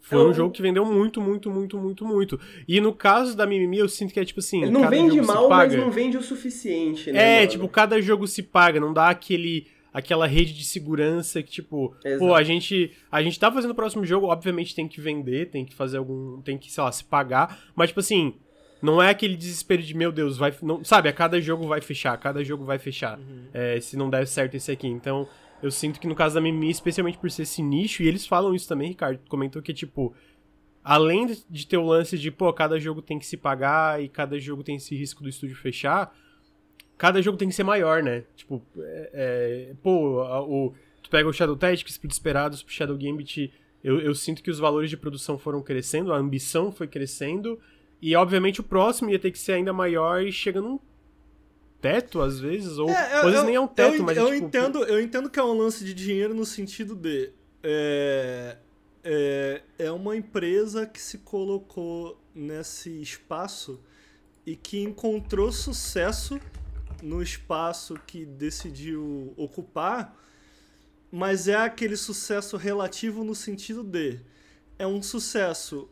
[0.00, 0.28] Foi eu...
[0.28, 2.40] um jogo que vendeu muito, muito, muito, muito, muito.
[2.68, 4.62] E no caso da Mimimi, eu sinto que é tipo assim.
[4.62, 7.36] Ele não vende mal, mas não vende o suficiente, né?
[7.36, 7.50] É, mano?
[7.50, 12.18] tipo, cada jogo se paga, não dá aquele aquela rede de segurança que, tipo, Exato.
[12.18, 15.64] pô, a gente, a gente tá fazendo o próximo jogo, obviamente tem que vender, tem
[15.64, 16.42] que fazer algum.
[16.42, 17.60] tem que, sei lá, se pagar.
[17.76, 18.34] Mas, tipo assim,
[18.84, 20.54] não é aquele desespero de, meu Deus, vai.
[20.62, 23.18] Não, sabe, a cada jogo vai fechar, cada jogo vai fechar.
[23.18, 23.46] Uhum.
[23.52, 24.86] É, se não der certo esse aqui.
[24.86, 25.26] Então,
[25.62, 28.54] eu sinto que no caso da Mimi, especialmente por ser esse nicho, e eles falam
[28.54, 30.14] isso também, Ricardo, comentou que, tipo,
[30.82, 34.38] além de ter o lance de, pô, cada jogo tem que se pagar e cada
[34.38, 36.14] jogo tem esse risco do estúdio fechar,
[36.98, 38.24] cada jogo tem que ser maior, né?
[38.36, 43.50] Tipo, é, é, pô, o, tu pega o Shadow Tactics, pro Desperados, pro Shadow Gambit,
[43.82, 47.58] eu, eu sinto que os valores de produção foram crescendo, a ambição foi crescendo,
[48.06, 50.78] e, obviamente, o próximo ia ter que ser ainda maior e chega num
[51.80, 54.34] teto, às vezes, ou é, às vezes nem é um teto, eu, mas eu é,
[54.34, 54.46] tipo...
[54.46, 57.30] entendo Eu entendo que é um lance de dinheiro no sentido de...
[57.62, 58.58] É,
[59.02, 63.80] é, é uma empresa que se colocou nesse espaço
[64.44, 66.38] e que encontrou sucesso
[67.02, 70.14] no espaço que decidiu ocupar,
[71.10, 74.20] mas é aquele sucesso relativo no sentido de
[74.78, 75.88] é um sucesso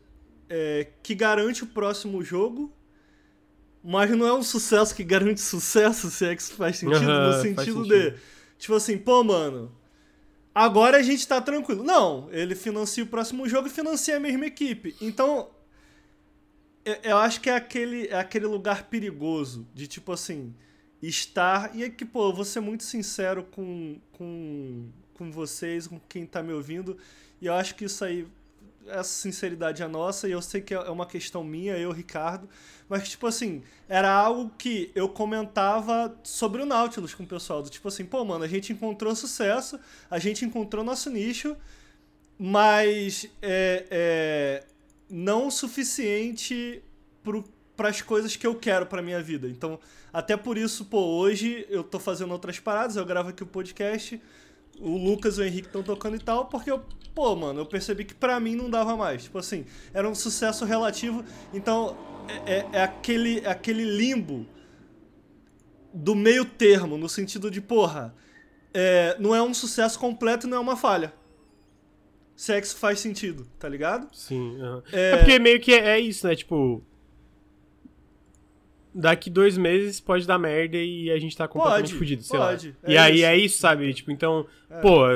[0.49, 2.71] é, que garante o próximo jogo,
[3.83, 7.27] mas não é um sucesso que garante sucesso, se é que isso faz sentido, uhum,
[7.27, 8.17] no sentido, sentido, de,
[8.57, 9.71] tipo assim, pô, mano,
[10.53, 11.83] agora a gente tá tranquilo.
[11.83, 14.95] Não, ele financia o próximo jogo e financia a mesma equipe.
[15.01, 15.49] Então,
[17.03, 20.53] eu acho que é aquele, é aquele lugar perigoso de, tipo assim,
[21.01, 21.75] estar.
[21.75, 26.25] E é que, pô, eu vou ser muito sincero com, com, com vocês, com quem
[26.25, 26.97] tá me ouvindo,
[27.41, 28.27] e eu acho que isso aí
[28.87, 32.49] essa sinceridade é nossa e eu sei que é uma questão minha, eu, Ricardo,
[32.87, 37.69] mas tipo assim, era algo que eu comentava sobre o Nautilus com o pessoal, do
[37.69, 39.79] tipo assim, pô, mano, a gente encontrou sucesso,
[40.09, 41.55] a gente encontrou nosso nicho,
[42.37, 44.63] mas é, é
[45.09, 46.81] não o suficiente
[47.75, 49.47] para as coisas que eu quero para minha vida.
[49.47, 49.79] Então,
[50.11, 54.19] até por isso, pô, hoje eu tô fazendo outras paradas, eu gravo aqui o podcast,
[54.79, 58.03] o Lucas e o Henrique estão tocando e tal, porque eu, pô, mano, eu percebi
[58.05, 59.23] que pra mim não dava mais.
[59.23, 61.95] Tipo assim, era um sucesso relativo, então
[62.45, 64.45] é, é, é aquele, é aquele limbo
[65.93, 68.15] do meio termo, no sentido de, porra,
[68.73, 71.13] é, não é um sucesso completo e não é uma falha.
[72.35, 74.07] Se é que isso faz sentido, tá ligado?
[74.11, 74.57] Sim.
[74.91, 75.11] É...
[75.11, 76.35] é porque meio que é isso, né?
[76.35, 76.83] Tipo,
[78.93, 82.67] daqui dois meses pode dar merda e a gente tá completamente pode, fudido, sei pode,
[82.69, 82.75] lá.
[82.83, 83.25] É e aí isso.
[83.25, 83.93] é isso, sabe?
[83.93, 84.79] Tipo, então, é.
[84.79, 85.07] pô,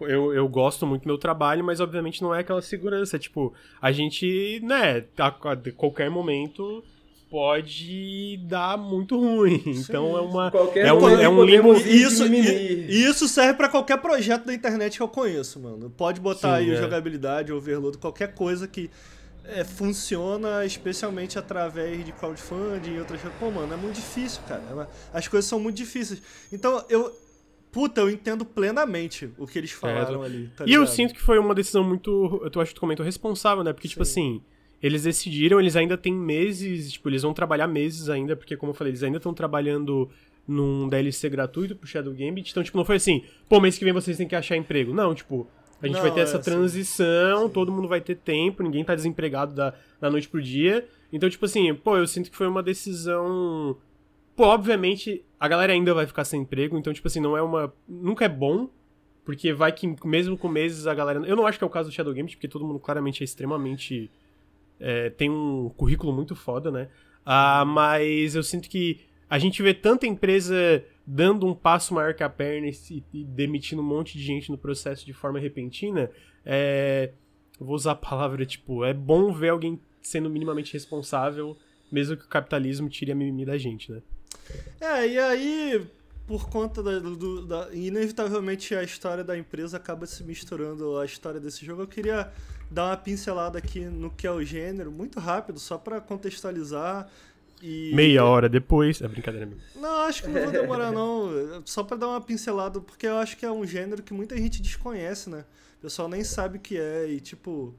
[0.00, 3.18] eu, eu gosto muito do meu trabalho, mas obviamente não é aquela segurança.
[3.18, 6.82] Tipo, a gente, né, a, a qualquer momento
[7.30, 9.58] pode dar muito ruim.
[9.58, 9.70] Sim.
[9.80, 13.98] Então é uma qualquer é um, é um limbo isso e, isso serve para qualquer
[13.98, 15.90] projeto da internet que eu conheço, mano.
[15.90, 16.76] Pode botar Sim, aí é.
[16.76, 18.90] jogabilidade, overload, qualquer coisa que
[19.48, 23.38] é, funciona especialmente através de crowdfunding e outras coisas.
[23.38, 24.62] Pô, mano, é muito difícil, cara.
[25.12, 26.22] É As coisas são muito difíceis.
[26.52, 27.12] Então, eu.
[27.70, 30.50] Puta, eu entendo plenamente o que eles falaram é, ali.
[30.56, 32.40] Tá e eu sinto que foi uma decisão muito.
[32.54, 33.72] Eu acho que tu comentou responsável, né?
[33.72, 34.12] Porque, tipo Sim.
[34.12, 34.56] tipo assim.
[34.82, 38.74] Eles decidiram, eles ainda têm meses, tipo, eles vão trabalhar meses ainda, porque, como eu
[38.74, 40.10] falei, eles ainda estão trabalhando
[40.46, 42.50] num DLC gratuito pro Shadow Gambit.
[42.50, 44.94] Então, tipo, não foi assim, pô, mês que vem vocês têm que achar emprego.
[44.94, 45.48] Não, tipo,
[45.82, 47.52] a gente não, vai ter é, essa transição, sim.
[47.52, 50.86] todo mundo vai ter tempo, ninguém tá desempregado da, da noite pro dia.
[51.12, 53.76] Então, tipo assim, pô, eu sinto que foi uma decisão.
[54.34, 57.72] Pô, obviamente, a galera ainda vai ficar sem emprego, então, tipo assim, não é uma.
[57.86, 58.68] Nunca é bom,
[59.24, 61.20] porque vai que mesmo com meses a galera.
[61.26, 63.24] Eu não acho que é o caso do Shadow Games, porque todo mundo claramente é
[63.24, 64.10] extremamente.
[64.78, 66.88] É, tem um currículo muito foda, né?
[67.24, 72.22] Ah, mas eu sinto que a gente vê tanta empresa dando um passo maior que
[72.22, 76.10] a perna e, e demitindo um monte de gente no processo de forma repentina,
[76.44, 77.12] é,
[77.60, 81.56] vou usar a palavra, tipo, é bom ver alguém sendo minimamente responsável,
[81.90, 84.02] mesmo que o capitalismo tire a mimimi da gente, né?
[84.80, 85.86] É, e aí,
[86.26, 91.40] por conta da, do, da, Inevitavelmente a história da empresa acaba se misturando a história
[91.40, 91.82] desse jogo.
[91.82, 92.32] Eu queria
[92.70, 97.08] dar uma pincelada aqui no que é o gênero, muito rápido, só para contextualizar.
[97.62, 97.92] E...
[97.94, 99.00] Meia hora depois.
[99.00, 99.62] É brincadeira mesmo.
[99.76, 101.62] Não, acho que não vou demorar, não.
[101.64, 104.60] Só para dar uma pincelada, porque eu acho que é um gênero que muita gente
[104.60, 105.44] desconhece, né?
[105.78, 107.08] O pessoal nem sabe o que é.
[107.08, 107.74] E, tipo,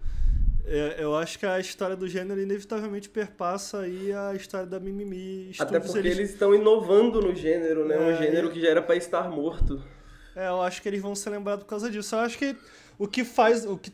[0.65, 5.51] é, eu acho que a história do gênero inevitavelmente perpassa aí a história da Mimimi.
[5.57, 7.95] Até porque eles estão inovando no gênero, né?
[7.95, 9.81] É, um gênero que já era para estar morto.
[10.35, 12.15] É, eu acho que eles vão ser lembrados por causa disso.
[12.15, 12.55] Eu acho que
[12.99, 13.65] o que faz.
[13.65, 13.91] O que,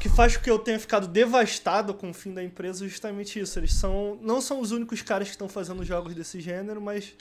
[0.00, 3.38] que faz com que eu tenha ficado devastado com o fim da empresa é justamente
[3.38, 3.58] isso.
[3.58, 4.18] Eles são.
[4.22, 7.14] Não são os únicos caras que estão fazendo jogos desse gênero, mas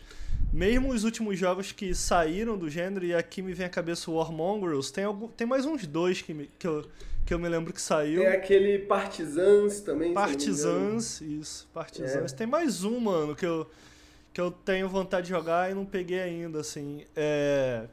[0.51, 4.15] mesmo os últimos jogos que saíram do gênero, e aqui me vem à cabeça o
[4.15, 6.85] War Mongrels, tem, algum, tem mais uns dois que, me, que, eu,
[7.25, 8.21] que eu me lembro que saiu.
[8.21, 10.13] Tem aquele Partisans também.
[10.13, 12.31] Partisans, isso, Partisans.
[12.31, 12.35] É.
[12.35, 13.69] Tem mais um, mano, que eu,
[14.33, 17.03] que eu tenho vontade de jogar e não peguei ainda, assim.
[17.13, 17.87] É...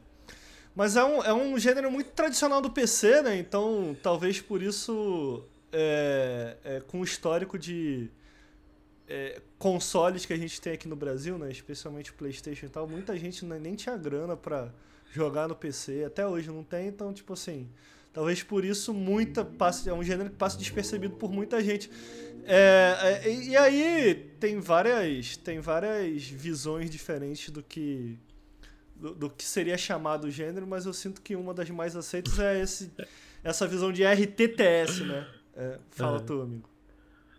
[0.77, 3.35] Mas é um, é um gênero muito tradicional do PC, né?
[3.35, 8.11] Então, talvez por isso, é, é, com o histórico de
[9.07, 11.49] é, consoles que a gente tem aqui no Brasil, né?
[11.49, 14.71] Especialmente PlayStation e tal, muita gente nem tinha grana pra
[15.11, 16.03] jogar no PC.
[16.03, 17.67] Até hoje não tem, então, tipo assim
[18.17, 19.47] Talvez por isso muita
[19.85, 21.87] é um gênero que passa despercebido por muita gente.
[22.45, 28.17] É, é, e aí tem várias, tem várias visões diferentes do que
[28.99, 32.61] do, do, que seria chamado gênero, mas eu sinto que uma das mais aceitas é
[32.61, 32.91] esse,
[33.43, 35.27] essa visão de RTTS, né?
[35.55, 36.25] É, fala uhum.
[36.25, 36.69] tu, amigo.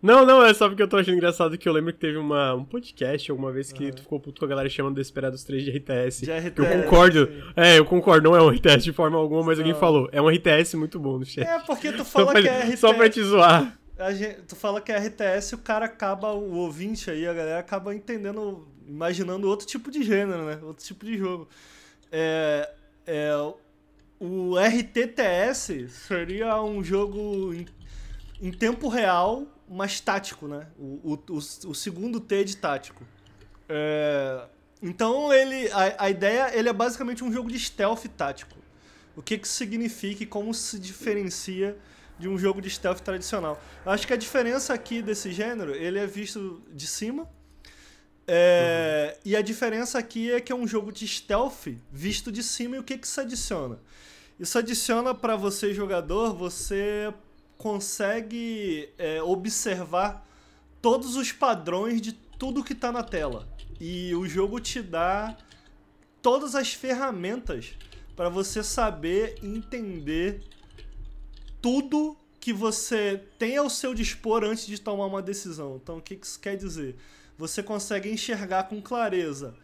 [0.00, 2.54] Não, não, é só porque eu tô achando engraçado que eu lembro que teve uma,
[2.54, 3.90] um podcast alguma vez que uhum.
[3.90, 6.24] tu ficou puto com a galera chamando Desperados 3 de RTS.
[6.24, 6.56] De RTS.
[6.56, 7.26] Eu concordo.
[7.26, 7.42] Sim.
[7.56, 10.09] É, eu concordo, não é um RTS de forma alguma, mas alguém falou.
[10.12, 11.46] É um RTS muito bom no chat.
[11.46, 12.76] É, porque tu fala pra, que é RTS.
[12.76, 13.76] Só pra te zoar.
[14.12, 17.92] Gente, tu fala que é RTS, o cara acaba, o ouvinte aí, a galera acaba
[17.92, 20.59] entendendo, imaginando outro tipo de gênero, né?
[20.62, 21.49] Outro tipo de jogo.
[22.11, 22.70] É,
[23.07, 23.32] é,
[24.18, 27.66] o RTTS seria um jogo em,
[28.41, 30.66] em tempo real mais tático, né?
[30.78, 33.05] O, o, o, o segundo T de tático.
[33.68, 34.47] É,
[34.82, 38.57] então ele, a, a ideia ele é basicamente um jogo de stealth tático.
[39.14, 41.76] O que, que isso significa e como se diferencia
[42.18, 43.61] de um jogo de stealth tradicional.
[43.84, 47.28] Eu acho que a diferença aqui desse gênero, ele é visto de cima.
[48.31, 49.20] É, uhum.
[49.24, 52.79] E a diferença aqui é que é um jogo de stealth visto de cima e
[52.79, 53.81] o que, que isso adiciona?
[54.39, 57.12] Isso adiciona para você, jogador, você
[57.57, 60.24] consegue é, observar
[60.83, 63.49] todos os padrões de tudo que está na tela.
[63.81, 65.37] E o jogo te dá
[66.20, 67.72] todas as ferramentas
[68.14, 70.43] para você saber entender
[71.62, 75.81] tudo que você tem ao seu dispor antes de tomar uma decisão.
[75.83, 76.97] Então, o que isso quer dizer?
[77.39, 79.55] Você consegue enxergar com clareza.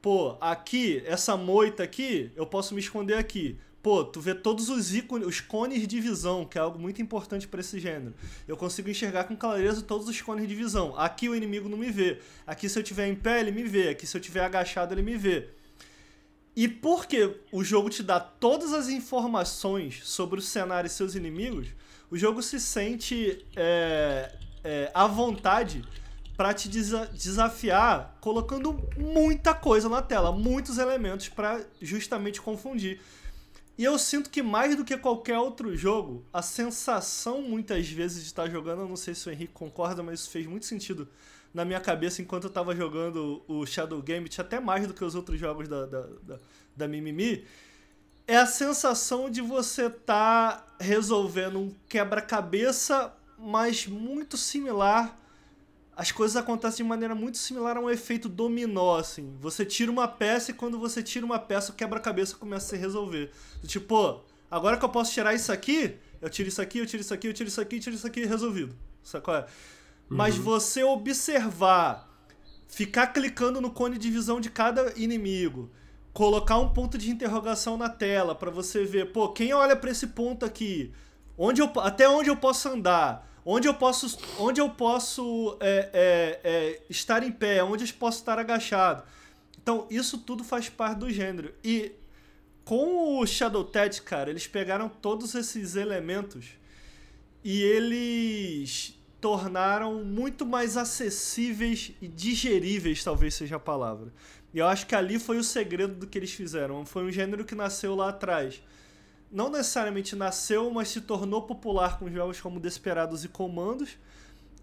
[0.00, 4.94] Pô, aqui, essa moita aqui, eu posso me esconder aqui pô, tu vê todos os
[4.94, 8.14] ícones, os cones de visão, que é algo muito importante para esse gênero.
[8.48, 10.98] Eu consigo enxergar com clareza todos os cones de visão.
[10.98, 12.18] Aqui o inimigo não me vê.
[12.46, 13.90] Aqui se eu tiver em pé, ele me vê.
[13.90, 15.48] Aqui se eu tiver agachado, ele me vê.
[16.56, 21.68] E porque o jogo te dá todas as informações sobre o cenário e seus inimigos,
[22.10, 25.84] o jogo se sente é, é, à vontade
[26.36, 33.00] para te desa desafiar, colocando muita coisa na tela, muitos elementos para justamente confundir.
[33.76, 38.26] E eu sinto que mais do que qualquer outro jogo, a sensação muitas vezes de
[38.26, 41.08] estar jogando, não sei se o Henrique concorda, mas isso fez muito sentido
[41.52, 45.14] na minha cabeça enquanto eu estava jogando o Shadow Gambit, até mais do que os
[45.14, 46.38] outros jogos da, da, da,
[46.76, 47.44] da Mimimi,
[48.26, 55.16] é a sensação de você estar tá resolvendo um quebra-cabeça, mas muito similar
[55.96, 59.36] as coisas acontecem de maneira muito similar a um efeito dominó, assim.
[59.40, 62.76] Você tira uma peça e quando você tira uma peça, o quebra-cabeça começa a se
[62.76, 63.30] resolver.
[63.66, 64.20] Tipo, pô,
[64.50, 67.28] agora que eu posso tirar isso aqui, eu tiro isso aqui, eu tiro isso aqui,
[67.28, 68.74] eu tiro isso aqui, eu tiro isso aqui, resolvido.
[69.14, 69.16] É?
[69.18, 69.44] Uhum.
[70.08, 72.10] Mas você observar,
[72.66, 75.70] ficar clicando no cone de visão de cada inimigo,
[76.12, 80.08] colocar um ponto de interrogação na tela para você ver, pô, quem olha para esse
[80.08, 80.92] ponto aqui?
[81.38, 83.28] Onde eu, até onde eu posso andar?
[83.44, 88.18] Onde eu posso, onde eu posso é, é, é, estar em pé, onde eu posso
[88.18, 89.02] estar agachado.
[89.60, 91.54] Então, isso tudo faz parte do gênero.
[91.62, 91.92] E
[92.64, 96.46] com o Shadow Ted, cara, eles pegaram todos esses elementos
[97.42, 104.12] e eles tornaram muito mais acessíveis e digeríveis, talvez seja a palavra.
[104.52, 106.86] E eu acho que ali foi o segredo do que eles fizeram.
[106.86, 108.62] Foi um gênero que nasceu lá atrás.
[109.34, 113.98] Não necessariamente nasceu, mas se tornou popular com jogos como Desperados e Comandos.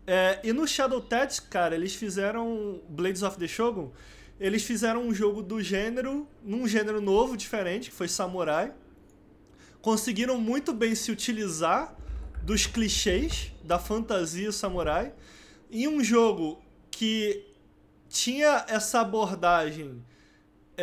[0.08, 3.92] É, e no Shadow Tactics, cara, eles fizeram Blades of the Shogun.
[4.40, 8.74] Eles fizeram um jogo do gênero, num gênero novo, diferente, que foi Samurai.
[9.82, 11.94] Conseguiram muito bem se utilizar
[12.42, 15.14] dos clichês da fantasia samurai
[15.70, 17.46] em um jogo que
[18.08, 20.02] tinha essa abordagem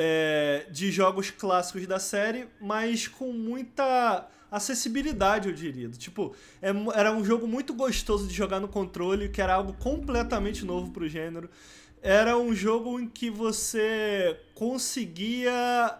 [0.00, 5.88] é, de jogos clássicos da série, mas com muita acessibilidade, eu diria.
[5.88, 10.64] Tipo, é, era um jogo muito gostoso de jogar no controle, que era algo completamente
[10.64, 11.50] novo pro gênero.
[12.00, 15.98] Era um jogo em que você conseguia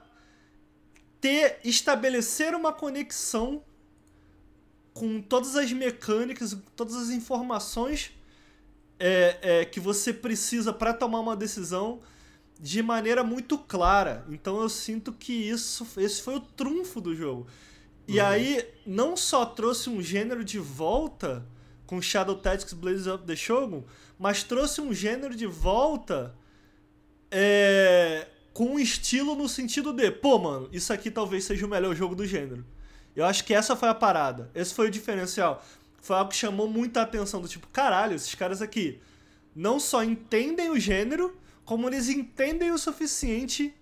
[1.20, 3.64] ter estabelecer uma conexão
[4.94, 8.12] com todas as mecânicas, todas as informações
[9.00, 12.00] é, é, que você precisa para tomar uma decisão
[12.58, 14.24] de maneira muito clara.
[14.28, 17.46] Então eu sinto que isso, esse foi o trunfo do jogo.
[18.06, 18.26] E uhum.
[18.26, 21.46] aí não só trouxe um gênero de volta
[21.86, 23.82] com Shadow Tactics Blazes of the Shogun,
[24.18, 26.34] mas trouxe um gênero de volta
[27.30, 31.94] é, com um estilo no sentido de, pô, mano, isso aqui talvez seja o melhor
[31.94, 32.64] jogo do gênero.
[33.14, 34.50] Eu acho que essa foi a parada.
[34.54, 35.64] Esse foi o diferencial.
[36.00, 39.00] Foi algo que chamou muita atenção do tipo, caralho, esses caras aqui
[39.54, 41.36] não só entendem o gênero,
[41.68, 43.74] como eles entendem o suficiente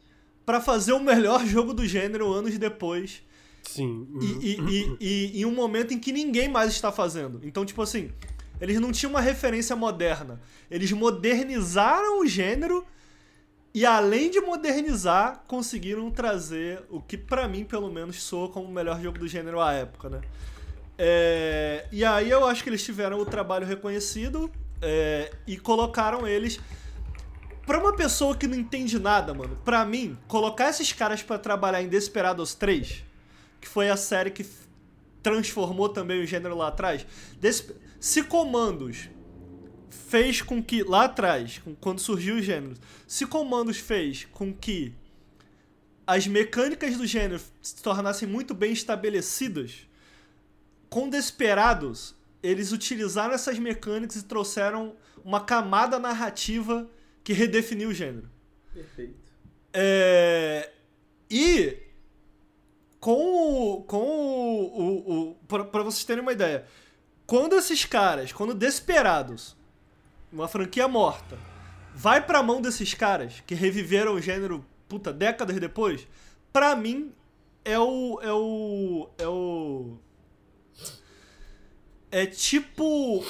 [0.45, 3.22] para fazer o melhor jogo do gênero anos depois.
[3.62, 4.09] Sim.
[4.20, 7.41] E, e, e, e, em um momento em que ninguém mais está fazendo.
[7.45, 8.11] Então, tipo assim,
[8.61, 10.41] eles não tinham uma referência moderna.
[10.68, 12.84] Eles modernizaram o gênero
[13.72, 18.72] e além de modernizar, conseguiram trazer o que para mim, pelo menos, soa como o
[18.72, 20.22] melhor jogo do gênero à época, né?
[20.99, 24.51] É, e aí eu acho que eles tiveram o trabalho reconhecido
[24.82, 26.59] é, e colocaram eles.
[27.66, 31.82] Pra uma pessoa que não entende nada, mano, pra mim, colocar esses caras para trabalhar
[31.82, 33.02] em Desperados 3,
[33.60, 34.46] que foi a série que
[35.20, 37.04] transformou também o gênero lá atrás,
[37.98, 39.10] se Comandos
[39.90, 42.76] fez com que, lá atrás, quando surgiu o gênero,
[43.08, 44.94] se Comandos fez com que
[46.06, 49.88] as mecânicas do gênero se tornassem muito bem estabelecidas,
[50.88, 54.94] com Desperados, eles utilizaram essas mecânicas e trouxeram
[55.24, 56.88] uma camada narrativa
[57.26, 58.30] que redefiniu o gênero.
[58.72, 59.32] Perfeito.
[59.74, 60.70] É,
[61.28, 61.76] e
[63.00, 63.82] com o.
[63.82, 64.80] Com o.
[64.80, 66.64] o, o pra, vocês terem uma ideia,
[67.26, 69.56] quando esses caras, quando Desperados
[70.32, 71.36] uma franquia morta,
[71.92, 76.06] vai pra mão desses caras que reviveram o gênero, puta, décadas depois,
[76.52, 77.12] pra mim
[77.64, 78.20] é o.
[78.22, 79.10] É o.
[79.18, 79.98] É o.
[82.08, 83.24] É tipo.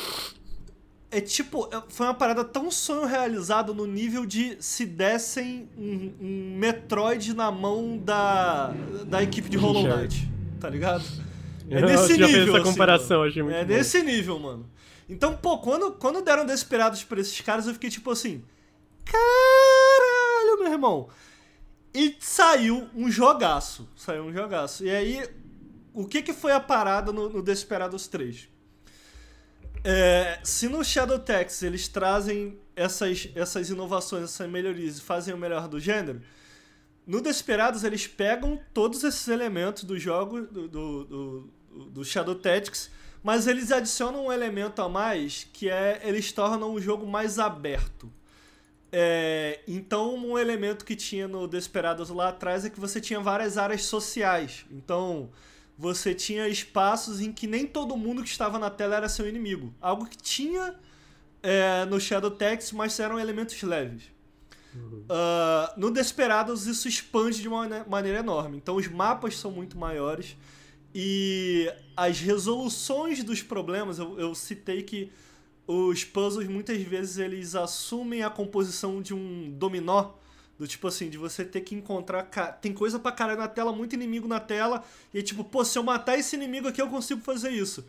[1.17, 1.67] É tipo.
[1.73, 7.33] É, foi uma parada tão sonho realizado no nível de se dessem um, um Metroid
[7.33, 8.75] na mão da,
[9.07, 10.29] da equipe de Hollow Knight.
[10.61, 11.03] Tá ligado?
[11.69, 12.43] É nesse Eu já nível.
[12.43, 13.75] essa assim, comparação, achei muito É bom.
[13.75, 14.71] nesse nível, mano.
[15.09, 18.45] Então, pô, quando, quando deram Desperados pra esses caras, eu fiquei tipo assim.
[19.05, 21.09] Caralho, meu irmão.
[21.95, 23.89] E saiu um jogaço.
[23.97, 24.85] Saiu um jogaço.
[24.85, 25.29] E aí,
[25.93, 28.49] o que que foi a parada no, no Desperados 3?
[29.89, 35.39] É, se no Shadow Text eles trazem essas, essas inovações, essas melhorias e fazem o
[35.39, 36.21] melhor do gênero,
[37.07, 41.51] no Desperados eles pegam todos esses elementos do jogo, do, do, do,
[41.91, 42.91] do Shadow Tactics,
[43.23, 48.13] mas eles adicionam um elemento a mais que é eles tornam o jogo mais aberto.
[48.91, 53.57] É, então, um elemento que tinha no Desperados lá atrás é que você tinha várias
[53.57, 54.67] áreas sociais.
[54.69, 55.31] Então,
[55.79, 59.75] você tinha espaços em que nem todo mundo que estava na tela era seu inimigo.
[59.81, 60.75] Algo que tinha
[61.43, 64.05] é, no Shadow Text, mas eram elementos leves.
[64.75, 65.05] Uhum.
[65.05, 68.57] Uh, no Desperados, isso expande de uma maneira enorme.
[68.57, 70.37] Então, os mapas são muito maiores.
[70.95, 75.13] E as resoluções dos problemas, eu, eu citei que
[75.67, 80.13] os puzzles muitas vezes eles assumem a composição de um dominó.
[80.59, 82.25] Do tipo assim, de você ter que encontrar.
[82.61, 84.83] Tem coisa pra caralho na tela, muito inimigo na tela.
[85.13, 87.85] E tipo, pô, se eu matar esse inimigo aqui, eu consigo fazer isso.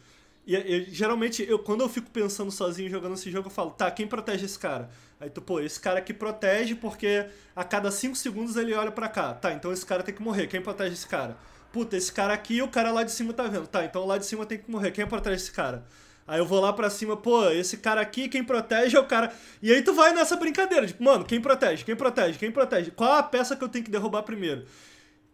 [0.45, 3.89] E, e geralmente, eu, quando eu fico pensando sozinho jogando esse jogo, eu falo, tá,
[3.91, 4.89] quem protege esse cara?
[5.19, 9.07] Aí tu, pô, esse cara aqui protege porque a cada 5 segundos ele olha para
[9.07, 9.33] cá.
[9.33, 10.47] Tá, então esse cara tem que morrer.
[10.47, 11.37] Quem protege esse cara?
[11.77, 13.67] puta, esse cara aqui, o cara lá de cima tá vendo.
[13.67, 14.91] Tá, então lá de cima tem que morrer.
[14.91, 15.85] Quem é trás desse cara?
[16.27, 19.33] Aí eu vou lá pra cima, pô, esse cara aqui, quem protege é o cara.
[19.61, 21.85] E aí tu vai nessa brincadeira, tipo, mano, quem protege?
[21.85, 22.37] Quem protege?
[22.37, 22.91] Quem protege?
[22.91, 24.65] Qual a peça que eu tenho que derrubar primeiro?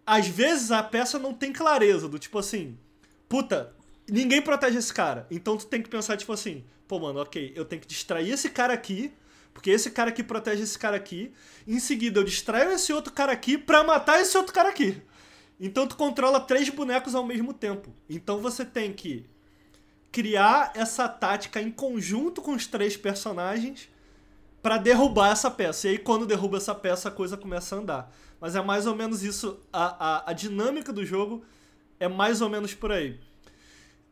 [0.06, 2.78] Às vezes a peça não tem clareza, do tipo assim,
[3.28, 3.74] puta,
[4.08, 5.26] ninguém protege esse cara.
[5.32, 8.50] Então tu tem que pensar, tipo assim, pô, mano, ok, eu tenho que distrair esse
[8.50, 9.12] cara aqui
[9.54, 11.32] Porque esse cara aqui protege esse cara aqui.
[11.68, 15.02] Em seguida, eu distraio esse outro cara aqui pra matar esse outro cara aqui.
[15.60, 17.94] Então tu controla três bonecos ao mesmo tempo.
[18.10, 19.26] Então você tem que
[20.14, 23.89] criar essa tática em conjunto com os três personagens
[24.61, 25.88] para derrubar essa peça.
[25.88, 28.16] E aí, quando derruba essa peça, a coisa começa a andar.
[28.39, 29.59] Mas é mais ou menos isso.
[29.74, 31.43] A, a, a dinâmica do jogo
[31.99, 33.20] é mais ou menos por aí.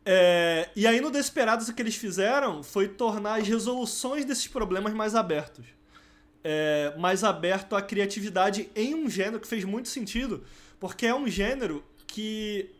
[0.03, 4.93] É, e aí, no Desperados, o que eles fizeram foi tornar as resoluções desses problemas
[4.93, 5.65] mais abertos.
[6.43, 10.43] É, mais aberto à criatividade em um gênero que fez muito sentido,
[10.79, 12.71] porque é um gênero que.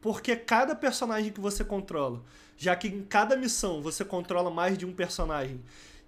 [0.00, 2.24] Porque cada personagem que você controla,
[2.60, 5.62] já que em cada missão você controla mais de um personagem,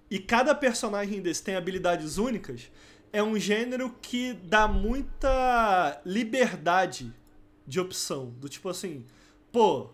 [0.09, 2.69] e cada personagem desse tem habilidades únicas,
[3.11, 7.11] é um gênero que dá muita liberdade
[7.65, 8.31] de opção.
[8.37, 9.03] Do tipo assim,
[9.51, 9.89] pô,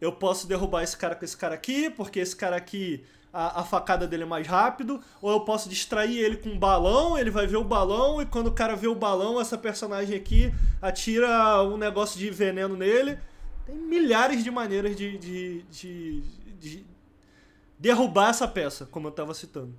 [0.00, 3.64] eu posso derrubar esse cara com esse cara aqui, porque esse cara aqui a, a,
[3.64, 7.46] facada dele é mais rápido, ou eu posso distrair ele com um balão, ele vai
[7.46, 11.76] ver o balão, e quando o cara vê o balão, essa personagem aqui atira um
[11.76, 13.18] negócio de veneno nele.
[13.68, 16.22] Tem milhares de maneiras de, de, de,
[16.58, 16.86] de
[17.78, 19.74] derrubar essa peça, como eu estava citando.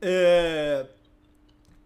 [0.00, 0.86] É...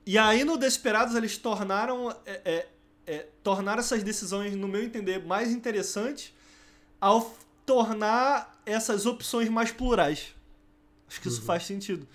[0.04, 2.68] E aí no Desperados eles tornaram, é, é,
[3.06, 6.34] é tornaram essas decisões, no meu entender, mais interessantes
[7.00, 10.34] ao tornar essas opções mais plurais.
[11.08, 11.46] Acho que isso uhum.
[11.46, 12.06] faz sentido.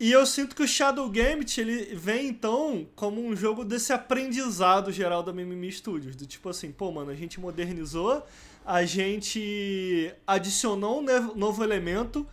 [0.00, 4.90] E eu sinto que o Shadow Gambit ele vem então como um jogo desse aprendizado
[4.90, 8.24] geral da Mimimi Studios, do tipo assim, pô, mano, a gente modernizou,
[8.66, 12.26] a gente adicionou um novo elemento,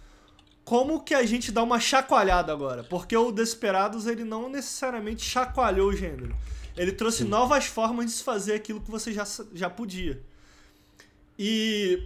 [0.63, 2.83] como que a gente dá uma chacoalhada agora?
[2.83, 6.35] Porque o Desperados ele não necessariamente chacoalhou o gênero.
[6.77, 7.29] Ele trouxe Sim.
[7.29, 10.21] novas formas de se fazer aquilo que você já, já podia.
[11.37, 12.03] E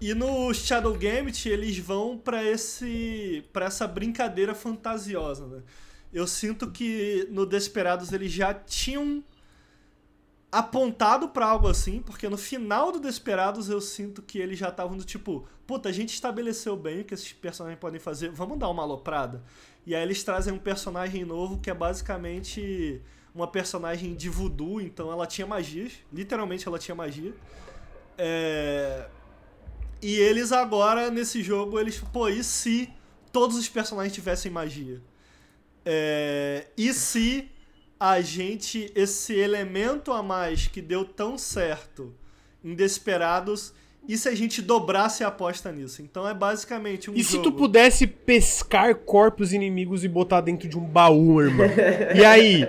[0.00, 5.62] e no Shadow Gambit eles vão para esse para essa brincadeira fantasiosa, né?
[6.12, 9.22] Eu sinto que no Desperados eles já tinham
[10.50, 14.96] apontado para algo assim, porque no final do Desperados eu sinto que eles já estavam
[14.96, 18.70] do tipo, puta, a gente estabeleceu bem o que esses personagens podem fazer, vamos dar
[18.70, 19.42] uma aloprada.
[19.86, 23.02] E aí eles trazem um personagem novo que é basicamente
[23.34, 27.34] uma personagem de voodoo, então ela tinha magias, literalmente ela tinha magia.
[28.16, 29.06] É...
[30.00, 32.88] E eles agora, nesse jogo, eles, pô, e se
[33.32, 35.00] todos os personagens tivessem magia?
[35.84, 36.66] É...
[36.76, 37.48] E se
[37.98, 42.14] a gente, esse elemento a mais que deu tão certo
[42.62, 43.72] em Desperados,
[44.08, 46.00] e se a gente dobrasse a aposta nisso?
[46.00, 47.28] Então é basicamente um E jogo...
[47.30, 51.66] se tu pudesse pescar corpos inimigos e botar dentro de um baú, irmão?
[52.14, 52.66] e aí?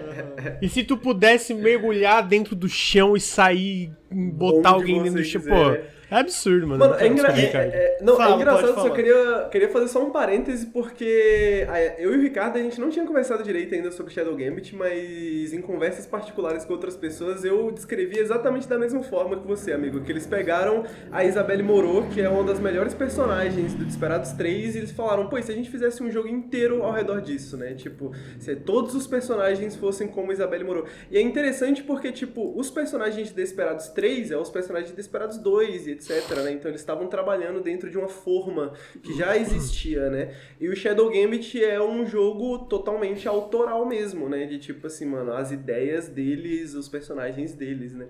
[0.61, 5.25] E se tu pudesse mergulhar dentro do chão e sair, botar Onde alguém dentro do
[5.25, 5.41] chão?
[5.41, 5.77] Pô,
[6.12, 6.80] é absurdo, mano.
[6.80, 7.32] Mano, é, engra...
[7.32, 11.68] é, é, não, é Fala, é engraçado, só queria, queria fazer só um parêntese, porque
[11.97, 15.53] eu e o Ricardo, a gente não tinha conversado direito ainda sobre Shadow Gambit, mas
[15.53, 20.01] em conversas particulares com outras pessoas, eu descrevi exatamente da mesma forma que você, amigo.
[20.01, 24.76] Que eles pegaram a Isabelle Moreau, que é uma das melhores personagens do Desperados 3,
[24.76, 27.57] e eles falaram, pô, e se a gente fizesse um jogo inteiro ao redor disso,
[27.57, 27.74] né?
[27.74, 30.86] Tipo, se todos os personagens fossem como Isabelle Moreau.
[31.12, 35.38] E é interessante porque, tipo, os personagens de Desperados 3 é os personagens de Desperados
[35.38, 36.37] 2 e etc.
[36.37, 36.53] Né?
[36.53, 38.73] Então eles estavam trabalhando dentro de uma forma
[39.03, 40.35] que já existia, né?
[40.59, 44.45] E o Shadow Gambit é um jogo totalmente autoral mesmo, né?
[44.45, 48.07] De tipo assim, mano, as ideias deles, os personagens deles, né?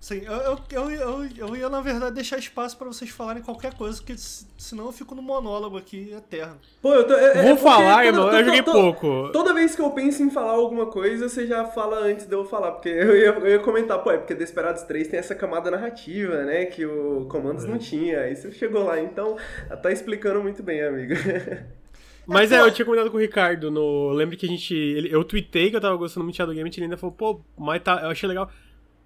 [0.00, 3.98] Sim, eu, eu, eu, eu ia, na verdade, deixar espaço para vocês falarem qualquer coisa,
[3.98, 6.56] porque senão eu fico no monólogo aqui eterno.
[6.80, 9.30] Pô, eu tô, é, Vou é falar, irmão, eu joguei pouco.
[9.32, 12.44] Toda vez que eu penso em falar alguma coisa, você já fala antes de eu
[12.44, 15.68] falar, porque eu ia, eu ia comentar, pô, é porque Desperados 3 tem essa camada
[15.68, 17.68] narrativa, né, que o Comandos é.
[17.68, 19.36] não tinha, aí você chegou lá, então
[19.82, 21.14] tá explicando muito bem, amigo.
[22.24, 24.10] Mas é, eu tinha comentado com o Ricardo no.
[24.10, 24.74] Lembro que a gente.
[24.74, 27.14] Ele, eu tweetei que eu tava gostando muito de Shadow Game e ele ainda falou,
[27.16, 28.02] pô, mas tá.
[28.02, 28.50] Eu achei legal.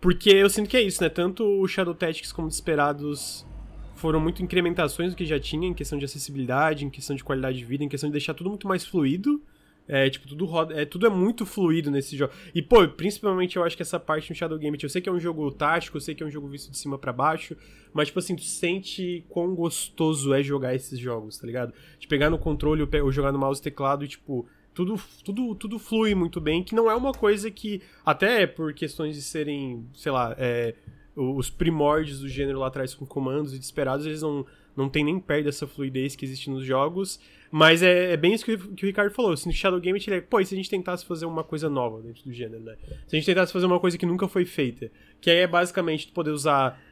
[0.02, 1.08] Porque eu sinto que é isso, né?
[1.08, 3.46] Tanto o Shadow Tactics como Desperados
[3.94, 7.58] foram muito incrementações do que já tinha em questão de acessibilidade, em questão de qualidade
[7.58, 9.40] de vida, em questão de deixar tudo muito mais fluido.
[9.86, 12.32] É, tipo, tudo roda, é, tudo é muito fluido nesse jogo.
[12.52, 15.12] E, pô, principalmente eu acho que essa parte no Shadow Game, eu sei que é
[15.12, 17.56] um jogo tático, eu sei que é um jogo visto de cima para baixo,
[17.92, 21.72] mas, tipo assim, tu sente quão gostoso é jogar esses jogos, tá ligado?
[22.00, 25.78] De pegar no controle ou jogar no mouse e teclado e, tipo, tudo, tudo, tudo
[25.78, 30.12] flui muito bem, que não é uma coisa que, até por questões de serem, sei
[30.12, 30.74] lá, é,
[31.14, 34.46] os primórdios do gênero lá atrás com comandos e desesperados, eles não,
[34.76, 37.20] não tem nem perto dessa fluidez que existe nos jogos.
[37.50, 39.32] Mas é, é bem isso que, que, o Ricardo falou.
[39.32, 41.68] Assim, no Shadow Game, ele é, pô, e se a gente tentasse fazer uma coisa
[41.68, 42.76] nova dentro do gênero, né?
[43.06, 46.08] Se a gente tentasse fazer uma coisa que nunca foi feita, que aí é basicamente
[46.08, 46.82] poder usar.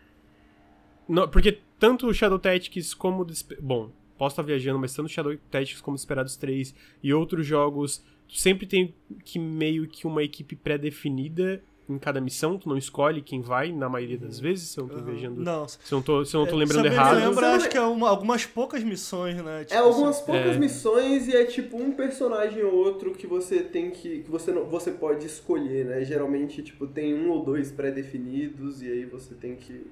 [1.32, 3.26] porque tanto o Shadow Tactics como.
[3.58, 3.90] Bom,
[4.20, 8.66] posso estar viajando, mas tanto Shadow Tactics como Esperados 3 e outros jogos, tu sempre
[8.66, 8.94] tem
[9.24, 13.88] que meio que uma equipe pré-definida em cada missão, tu não escolhe quem vai, na
[13.88, 15.40] maioria das vezes, se eu não tô viajando.
[15.42, 15.66] Não.
[15.66, 17.16] Se eu não tô, se eu não tô É, lembrando eu errado.
[17.16, 19.64] lembro, não acho que é uma- algumas poucas missões, né?
[19.64, 20.58] Tipo É algumas assim, poucas É.
[20.58, 24.20] missões e é tipo um personagem ou outro que você tem que.
[24.20, 26.04] que você, não, você pode escolher, né?
[26.04, 29.84] Geralmente, tipo, tem um ou dois pré-definidos e aí você tem que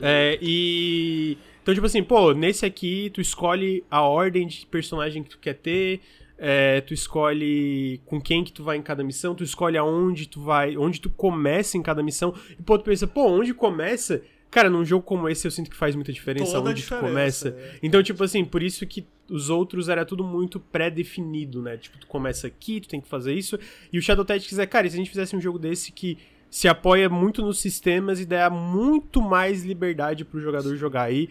[0.00, 1.38] É, e.
[1.62, 5.54] Então, tipo assim, pô, nesse aqui tu escolhe a ordem de personagem que tu quer
[5.54, 6.00] ter,
[6.36, 10.42] é, tu escolhe com quem que tu vai em cada missão, tu escolhe aonde tu
[10.42, 12.34] vai, onde tu começa em cada missão.
[12.58, 14.22] E pô, tu pensa, pô, onde começa?
[14.50, 17.08] Cara, num jogo como esse eu sinto que faz muita diferença Toda onde diferença, tu
[17.08, 17.48] começa.
[17.48, 17.78] é.
[17.82, 21.76] Então, tipo assim, por isso que os outros era tudo muito pré-definido, né?
[21.76, 23.58] Tipo, tu começa aqui, tu tem que fazer isso.
[23.92, 26.18] E o Shadow Tactics é, cara, e se a gente fizesse um jogo desse que
[26.54, 31.28] se apoia muito nos sistemas e dá muito mais liberdade pro jogador jogar aí.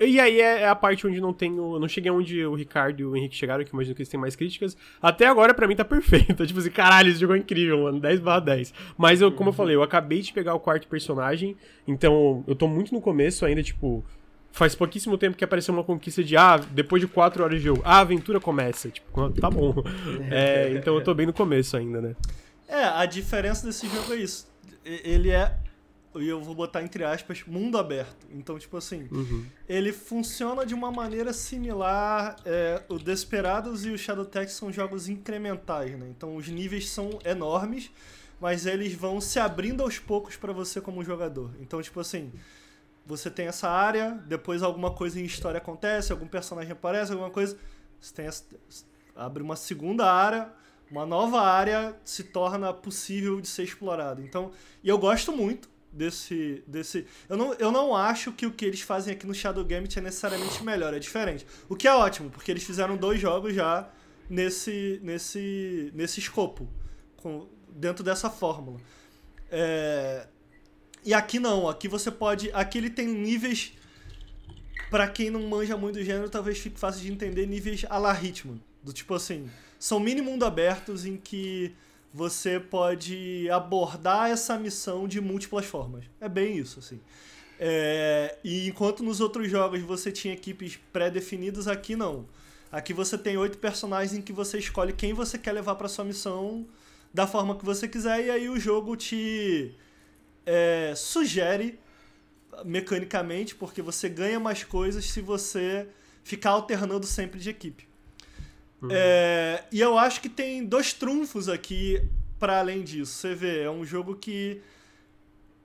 [0.00, 1.78] E aí é é a parte onde não tenho.
[1.78, 4.34] Não cheguei onde o Ricardo e o Henrique chegaram, que imagino que eles têm mais
[4.34, 4.74] críticas.
[5.02, 6.34] Até agora, pra mim, tá perfeito.
[6.48, 8.00] tipo assim, caralho, esse jogo é incrível, mano.
[8.00, 8.72] 10 barra 10.
[8.96, 11.54] Mas eu, como eu falei, eu acabei de pegar o quarto personagem.
[11.86, 14.02] Então, eu tô muito no começo ainda, tipo.
[14.50, 17.82] Faz pouquíssimo tempo que apareceu uma conquista de, ah, depois de 4 horas de jogo,
[17.84, 18.88] a aventura começa.
[18.88, 19.74] Tipo, tá bom.
[20.30, 22.16] É, então eu tô bem no começo ainda, né?
[22.66, 24.53] É, a diferença desse jogo é isso.
[24.84, 25.56] Ele é,
[26.16, 28.26] e eu vou botar entre aspas, mundo aberto.
[28.30, 29.44] Então, tipo assim, Uhum.
[29.68, 32.36] ele funciona de uma maneira similar.
[32.44, 36.06] é, o Desperados e o Shadow Tactics são jogos incrementais, né?
[36.10, 37.90] Então os níveis são enormes,
[38.40, 41.50] mas eles vão se abrindo aos poucos pra você como jogador.
[41.60, 42.30] Então, tipo assim,
[43.06, 47.56] você tem essa área, depois alguma coisa em história acontece, algum personagem aparece, alguma coisa.
[48.00, 48.44] Você tem essa-
[49.16, 50.50] abre uma segunda área,
[50.94, 54.22] uma nova área se torna possível de ser explorada.
[54.22, 58.64] Então, e eu gosto muito desse desse eu não, eu não acho que o que
[58.64, 61.44] eles fazem aqui no Shadow Gambit é necessariamente melhor, é diferente.
[61.68, 63.88] O que é ótimo, porque eles fizeram dois jogos já
[64.30, 66.68] nesse nesse nesse escopo,
[67.16, 68.78] com, dentro dessa fórmula.
[69.50, 70.28] É,
[71.04, 73.72] e aqui não, aqui você pode, aqui ele tem níveis
[74.90, 78.12] Pra quem não manja muito do gênero, talvez fique fácil de entender níveis a la
[78.12, 78.60] Hitman.
[78.80, 81.74] Do tipo assim, são mini mundo abertos em que
[82.12, 86.04] você pode abordar essa missão de múltiplas formas.
[86.20, 87.00] É bem isso, assim.
[87.58, 92.26] É, e enquanto nos outros jogos você tinha equipes pré-definidas, aqui não.
[92.70, 96.04] Aqui você tem oito personagens em que você escolhe quem você quer levar pra sua
[96.04, 96.66] missão
[97.12, 99.72] da forma que você quiser, e aí o jogo te
[100.44, 101.78] é, sugere
[102.64, 105.88] mecanicamente, porque você ganha mais coisas se você
[106.24, 107.88] ficar alternando sempre de equipe.
[108.90, 112.02] É, e eu acho que tem dois trunfos aqui
[112.38, 113.12] para além disso.
[113.12, 114.60] Você vê, é um jogo que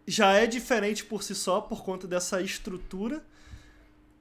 [0.08, 3.24] já é diferente por si só por conta dessa estrutura.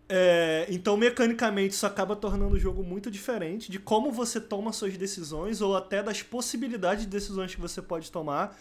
[0.09, 4.97] É, então, mecanicamente, isso acaba tornando o jogo muito diferente de como você toma suas
[4.97, 8.59] decisões ou até das possibilidades de decisões que você pode tomar,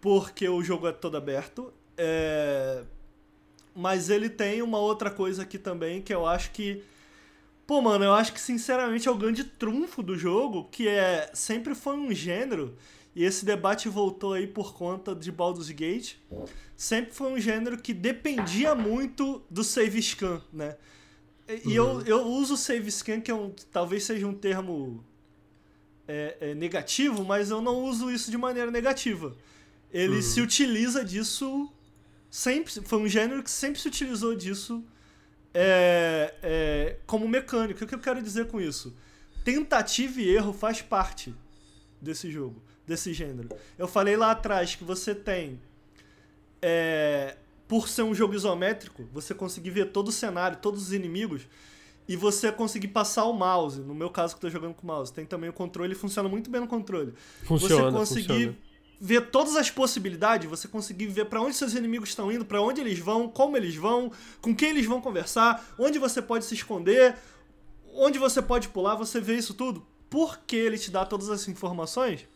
[0.00, 1.72] porque o jogo é todo aberto.
[1.98, 2.84] É,
[3.74, 6.82] mas ele tem uma outra coisa aqui também que eu acho que.
[7.66, 11.30] Pô, mano, eu acho que sinceramente é o grande trunfo do jogo, que é.
[11.34, 12.76] Sempre foi um gênero,
[13.14, 16.14] e esse debate voltou aí por conta de Baldur's Gate.
[16.76, 20.76] Sempre foi um gênero que dependia muito do save scan, né?
[21.48, 25.04] E e eu, eu uso save scan, que é um, talvez seja um termo
[26.06, 29.34] é, é, negativo, mas eu não uso isso de maneira negativa.
[29.92, 31.72] Ele se utiliza disso
[32.30, 34.84] sempre foi um gênero que sempre se utilizou disso
[35.58, 37.82] é, é, como mecânico.
[37.82, 38.94] O que eu quero dizer com isso?
[39.42, 41.34] Tentativa e erro faz parte
[41.98, 43.48] desse jogo, desse gênero.
[43.78, 45.58] Eu falei lá atrás que você tem,
[46.60, 51.48] é, por ser um jogo isométrico, você conseguir ver todo o cenário, todos os inimigos,
[52.06, 53.80] e você conseguir passar o mouse.
[53.80, 56.28] No meu caso, que eu tô jogando com o mouse, tem também o controle, funciona
[56.28, 57.14] muito bem no controle.
[57.44, 58.56] Funciona, você conseguir funciona.
[59.00, 62.80] Ver todas as possibilidades, você conseguir ver pra onde seus inimigos estão indo, pra onde
[62.80, 64.10] eles vão, como eles vão,
[64.40, 67.14] com quem eles vão conversar, onde você pode se esconder,
[67.94, 69.86] onde você pode pular, você vê isso tudo.
[70.08, 72.26] Porque ele te dá todas essas informações,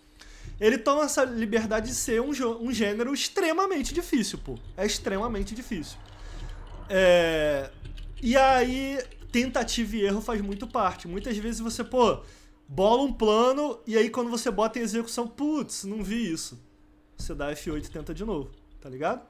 [0.61, 2.31] ele toma essa liberdade de ser um,
[2.61, 4.59] um gênero extremamente difícil, pô.
[4.77, 5.97] É extremamente difícil.
[6.89, 7.71] É...
[8.23, 8.99] E aí,
[9.33, 11.09] tentativa e erro faz muito parte.
[11.09, 12.21] Muitas vezes você, pô,
[12.73, 16.57] bola um plano e aí quando você bota em execução, putz, não vi isso.
[17.19, 19.23] Você dá F8 e tenta de novo, tá ligado?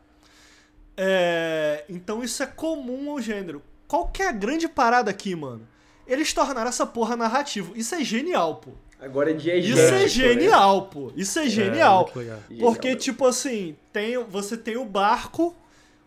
[0.96, 3.62] É, Então isso é comum ao gênero.
[3.88, 5.66] Qual que é a grande parada aqui, mano?
[6.06, 7.72] Eles tornaram essa porra narrativo.
[7.76, 8.72] Isso é genial, pô.
[9.00, 11.10] Agora é Isso diegético, é genial, pô.
[11.16, 12.02] Isso é genial.
[12.04, 12.36] muito legal.
[12.36, 12.56] né?
[12.60, 13.00] Porque, Genial.
[13.00, 15.56] tipo assim, tem, você tem o barco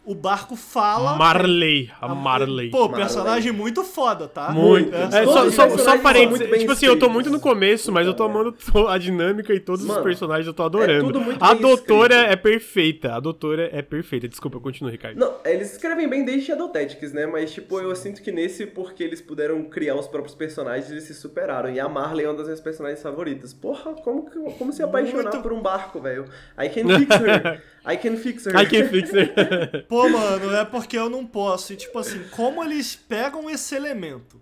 [0.06, 1.16] o barco fala.
[1.16, 1.90] Marley.
[2.02, 2.70] A Marley.
[2.70, 4.52] Pô, personagem muito foda, tá?
[4.52, 4.94] Muito.
[4.94, 6.40] É, só, os só, só parênteses.
[6.48, 7.42] muito Tipo assim, eu tô muito no escritos.
[7.60, 10.64] começo, mas eu tô amando to- a dinâmica e todos Mano, os personagens eu tô
[10.64, 11.06] adorando.
[11.06, 12.32] tudo muito a bem doutora escrito.
[12.32, 13.16] é perfeita.
[13.16, 14.28] A doutora é perfeita.
[14.28, 15.18] Desculpa, continua, Ricardo.
[15.18, 17.26] Não, eles escrevem bem desde Shadow Tactics, né?
[17.26, 21.14] Mas, tipo, eu sinto que nesse, porque eles puderam criar os próprios personagens, eles se
[21.14, 21.70] superaram.
[21.72, 23.54] E a Marley é uma das minhas personagens favoritas.
[23.54, 25.42] Porra, como, como se apaixonar Muito.
[25.42, 26.26] por um barco, velho?
[26.62, 27.64] I can fix her.
[27.86, 28.56] I can fix her.
[28.56, 29.34] I can fix it.
[29.90, 31.74] Pô, mano, é porque eu não posso.
[31.74, 34.40] E, tipo assim, como eles pegam esse elemento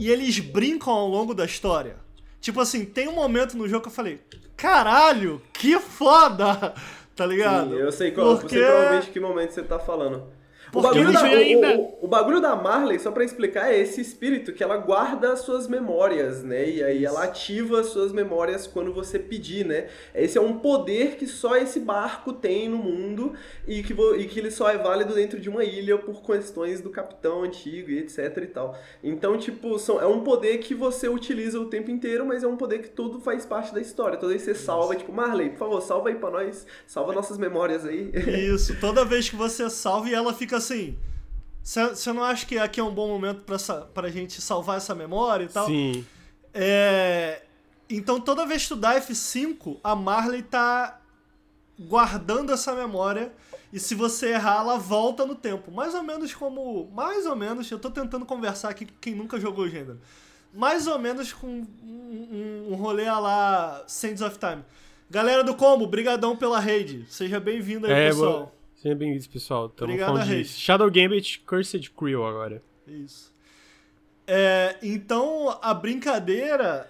[0.00, 1.96] e eles brincam ao longo da história.
[2.40, 4.20] Tipo assim, tem um momento no jogo que eu falei,
[4.56, 6.74] caralho, que foda!
[7.16, 7.70] Tá ligado?
[7.70, 10.24] Sim, eu sei qual, eu Porque- sei provavelmente que momento você tá falando.
[10.74, 11.76] O Porque bagulho, eu da, ainda.
[11.76, 15.32] o, o- o bagulho da Marley, só pra explicar, é esse espírito que ela guarda
[15.32, 16.68] as suas memórias, né?
[16.68, 19.86] E aí ela ativa as suas memórias quando você pedir, né?
[20.14, 23.32] Esse é um poder que só esse barco tem no mundo
[23.66, 26.90] e que, e que ele só é válido dentro de uma ilha por questões do
[26.90, 28.76] capitão antigo e etc e tal.
[29.02, 32.56] Então, tipo, são, é um poder que você utiliza o tempo inteiro, mas é um
[32.56, 34.18] poder que tudo faz parte da história.
[34.18, 37.38] Toda vez que você salva, tipo, Marley, por favor, salva aí pra nós, salva nossas
[37.38, 38.10] memórias aí.
[38.52, 40.96] Isso, toda vez que você salva e ela fica assim.
[41.62, 44.94] Você não acha que aqui é um bom momento pra, sa- pra gente salvar essa
[44.94, 45.66] memória e tal?
[45.66, 46.04] Sim.
[46.52, 47.42] É,
[47.88, 51.00] Então toda vez que tu dá F5, a Marley tá
[51.78, 53.32] guardando essa memória.
[53.72, 55.70] E se você errar, ela volta no tempo.
[55.72, 56.88] Mais ou menos como.
[56.94, 60.00] Mais ou menos, eu tô tentando conversar aqui com quem nunca jogou o gênero.
[60.52, 64.62] Mais ou menos com um, um, um rolê a lá Sands of Time.
[65.10, 67.04] Galera do Combo, brigadão pela raid.
[67.10, 68.53] Seja bem-vindo aí, É, pessoal.
[68.84, 69.64] Sejam bem-vindos, pessoal.
[69.68, 70.44] Estamos Obrigado, falando de.
[70.44, 72.62] Shadow Gambit Cursed Creel agora.
[72.86, 73.32] Isso.
[74.26, 76.86] É, então, a brincadeira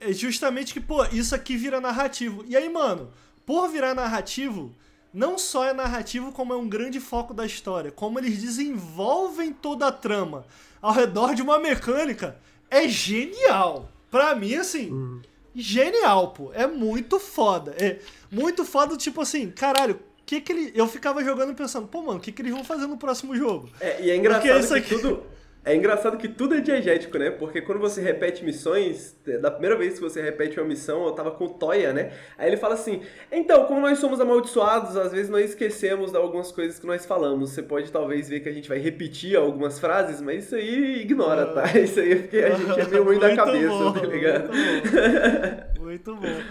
[0.00, 2.42] é justamente que, pô, isso aqui vira narrativo.
[2.48, 3.12] E aí, mano,
[3.44, 4.74] por virar narrativo,
[5.12, 7.90] não só é narrativo, como é um grande foco da história.
[7.90, 10.46] Como eles desenvolvem toda a trama
[10.80, 12.38] ao redor de uma mecânica
[12.70, 13.92] é genial.
[14.10, 15.20] Pra mim, assim,
[15.54, 16.50] genial, pô.
[16.54, 17.72] É muito foda.
[17.72, 18.00] É
[18.30, 20.00] muito foda, tipo assim, caralho.
[20.26, 20.72] Que que ele...
[20.74, 23.68] Eu ficava jogando pensando, pô, mano, o que, que eles vão fazer no próximo jogo?
[23.80, 25.22] É, e é engraçado isso que aqui- tudo.
[25.66, 27.30] É engraçado que tudo é diegético, né?
[27.30, 31.30] Porque quando você repete missões, da primeira vez que você repete uma missão, eu tava
[31.30, 32.12] com o Toya, né?
[32.36, 33.00] Aí ele fala assim:
[33.32, 37.48] Então, como nós somos amaldiçoados, às vezes nós esquecemos de algumas coisas que nós falamos.
[37.52, 41.46] Você pode talvez ver que a gente vai repetir algumas frases, mas isso aí ignora,
[41.46, 41.64] tá?
[41.78, 44.50] Isso aí é porque a gente é meio ruim da cabeça, bom, tá ligado?
[44.52, 45.80] Muito bom.
[45.84, 46.42] Muito bom.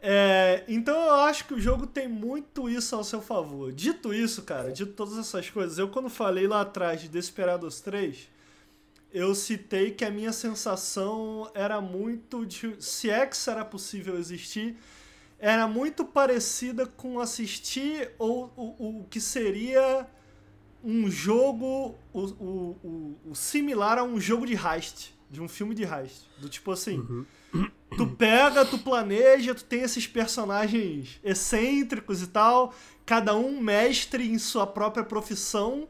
[0.00, 3.72] É, então eu acho que o jogo tem muito isso ao seu favor.
[3.72, 8.28] Dito isso, cara, dito todas essas coisas, eu quando falei lá atrás de Desperados 3,
[9.12, 12.76] eu citei que a minha sensação era muito de.
[12.78, 14.76] Se é que será possível existir,
[15.38, 20.06] era muito parecida com assistir ou o, o que seria
[20.84, 25.74] um jogo o, o, o, o similar a um jogo de heist, de um filme
[25.74, 26.28] de heist.
[26.38, 26.98] Do tipo assim,
[27.96, 32.74] tu pega, tu planeja, tu tem esses personagens excêntricos e tal,
[33.06, 35.88] cada um mestre em sua própria profissão,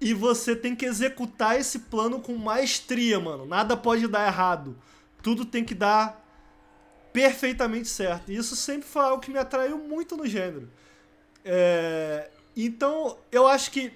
[0.00, 3.44] e você tem que executar esse plano com maestria, mano.
[3.44, 4.76] Nada pode dar errado.
[5.20, 6.24] Tudo tem que dar
[7.12, 8.30] perfeitamente certo.
[8.30, 10.70] E isso sempre foi algo que me atraiu muito no gênero.
[11.44, 13.92] É, Então, eu acho que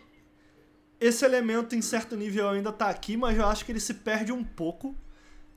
[1.00, 4.30] esse elemento, em certo nível, ainda tá aqui, mas eu acho que ele se perde
[4.32, 4.96] um pouco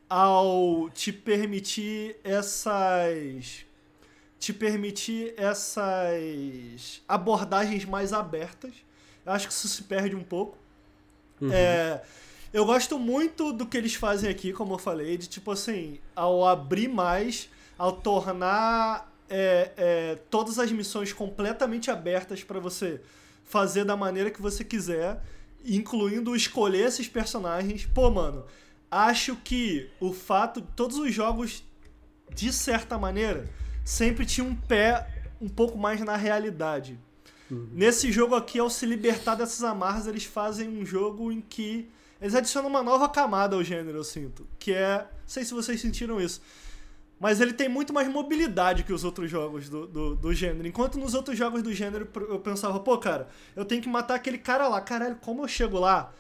[0.10, 3.65] ao te permitir essas.
[4.40, 8.73] te permitir essas abordagens mais abertas.
[9.26, 10.57] Eu acho que isso se perde um pouco.
[11.52, 12.02] É,
[12.53, 16.48] eu gosto muito do que eles fazem aqui, como eu falei, de tipo assim, ao
[16.48, 23.02] abrir mais, ao tornar é, é, todas as missões completamente abertas para você
[23.44, 25.22] fazer da maneira que você quiser,
[25.65, 27.86] incluindo escolher esses personagens.
[27.94, 28.45] Pô, mano,
[28.90, 31.64] acho que o fato de todos os jogos,
[32.34, 33.49] de certa maneira,
[33.84, 35.07] sempre tinham um pé
[35.41, 36.99] um pouco mais na realidade.
[37.49, 41.88] Nesse jogo aqui, ao se libertar dessas amarras, eles fazem um jogo em que
[42.20, 44.48] eles adicionam uma nova camada ao gênero, eu sinto.
[44.57, 44.99] Que é.
[44.99, 46.41] Não sei se vocês sentiram isso.
[47.20, 50.68] Mas ele tem muito mais mobilidade que os outros jogos do, do, do gênero.
[50.68, 54.38] Enquanto nos outros jogos do gênero eu pensava, pô, cara, eu tenho que matar aquele
[54.38, 54.82] cara lá.
[54.82, 56.12] Caralho, como eu chego lá?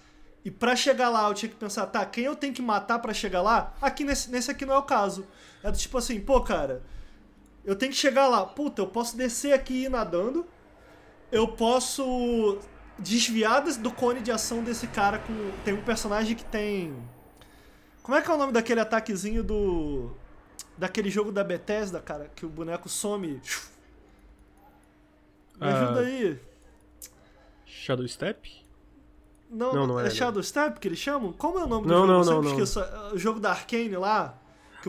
[0.45, 3.13] E pra chegar lá eu tinha que pensar, tá, quem eu tenho que matar pra
[3.13, 3.73] chegar lá?
[3.81, 5.25] Aqui nesse, nesse aqui não é o caso.
[5.63, 6.83] É do tipo assim, pô, cara,
[7.65, 8.45] eu tenho que chegar lá.
[8.45, 10.45] Puta, eu posso descer aqui e ir nadando.
[11.31, 12.59] Eu posso
[12.99, 15.33] desviar des- do cone de ação desse cara com.
[15.65, 16.95] Tem um personagem que tem.
[18.03, 20.15] Como é que é o nome daquele ataquezinho do.
[20.77, 23.29] Daquele jogo da Bethesda, cara, que o boneco some.
[23.29, 23.41] Me
[25.59, 25.83] Ah.
[25.85, 26.39] ajuda aí.
[27.65, 28.63] Shadow Step?
[29.49, 31.31] Não, Não, não é é, Shadow Step que eles chamam?
[31.33, 32.11] Como é o nome do Não, jogo?
[32.11, 32.49] não, não, não.
[32.51, 32.79] esqueço.
[33.13, 34.37] O jogo da Arkane lá.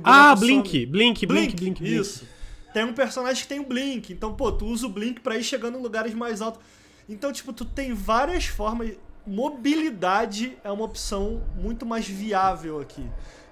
[0.02, 0.86] Ah, Blink.
[0.86, 1.26] Blink, Blink,
[1.56, 1.94] Blink, Blink.
[2.00, 2.26] Isso.
[2.72, 4.12] Tem um personagem que tem o Blink.
[4.12, 6.60] Então, pô, tu usa o Blink pra ir chegando em lugares mais altos.
[7.08, 8.92] Então, tipo, tu tem várias formas.
[9.26, 13.04] Mobilidade é uma opção muito mais viável aqui.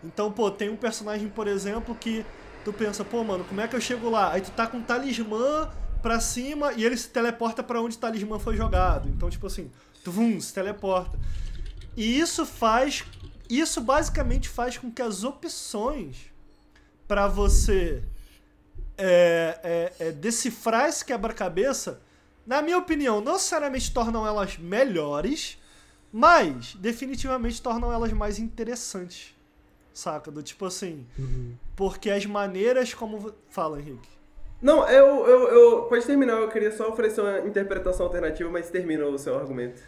[0.03, 2.25] Então, pô, tem um personagem, por exemplo, que
[2.65, 4.33] tu pensa, pô, mano, como é que eu chego lá?
[4.33, 5.71] Aí tu tá com um talismã
[6.03, 9.09] pra cima e ele se teleporta pra onde o talismã foi jogado.
[9.09, 9.71] Então, tipo assim,
[10.05, 11.19] tu vum, se teleporta.
[11.97, 13.05] E isso faz.
[13.49, 16.33] Isso basicamente faz com que as opções
[17.07, 18.03] pra você
[18.97, 19.59] é,
[19.99, 22.01] é, é, decifrar esse quebra-cabeça,
[22.47, 25.59] na minha opinião, não necessariamente tornam elas melhores,
[26.13, 29.35] mas definitivamente tornam elas mais interessantes.
[29.93, 30.31] Saca?
[30.31, 31.07] Do tipo assim.
[31.77, 33.33] Porque as maneiras como.
[33.49, 34.09] Fala, Henrique.
[34.61, 35.83] Não, eu, eu, eu.
[35.83, 39.81] Pode terminar, eu queria só oferecer uma interpretação alternativa, mas termina o seu argumento.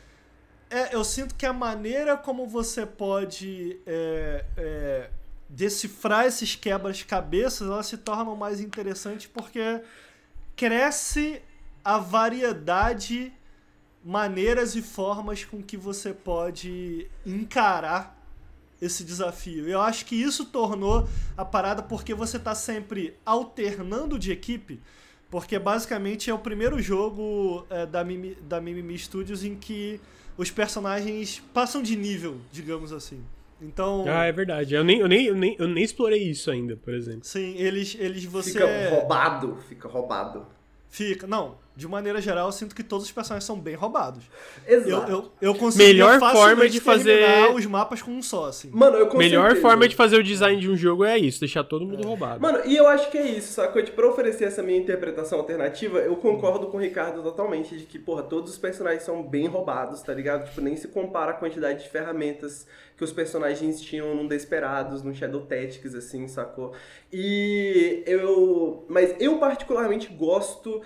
[0.69, 5.11] É, eu sinto que a maneira como você pode é, é,
[5.49, 9.81] decifrar esses quebras-cabeças, elas se tornam mais interessantes porque
[10.57, 11.41] cresce
[11.85, 13.33] a variedade,
[14.05, 18.17] maneiras e formas com que você pode encarar
[18.83, 19.69] esse desafio.
[19.69, 24.81] Eu acho que isso tornou a parada porque você tá sempre alternando de equipe,
[25.31, 30.01] porque basicamente é o primeiro jogo é, da, Mimi, da Mimimi Studios em que
[30.37, 33.23] os personagens passam de nível, digamos assim.
[33.61, 34.75] Então, Ah, é verdade.
[34.75, 37.25] Eu nem, eu, nem, eu, nem, eu nem explorei isso ainda, por exemplo.
[37.25, 40.47] sim, eles, eles você Fica roubado, fica roubado.
[40.89, 44.25] Fica, não, de maneira geral, eu sinto que todos os personagens são bem roubados.
[44.67, 45.11] Exato.
[45.11, 48.71] Eu, eu, eu consigo Melhor forma de fazer- os mapas com um só, assim.
[48.73, 51.85] Mano, eu Melhor forma de fazer o design de um jogo é isso, deixar todo
[51.85, 52.41] mundo roubado.
[52.41, 53.83] Mano, e eu acho que é isso, sacou?
[53.83, 57.99] Tipo, pra oferecer essa minha interpretação alternativa, eu concordo com o Ricardo totalmente de que,
[57.99, 60.49] porra, todos os personagens são bem roubados, tá ligado?
[60.49, 62.67] Tipo, nem se compara a quantidade de ferramentas
[62.97, 66.73] que os personagens tinham num Desperados, no Shadow Tactics, assim, sacou?
[67.13, 68.85] E eu...
[68.89, 70.81] Mas eu particularmente gosto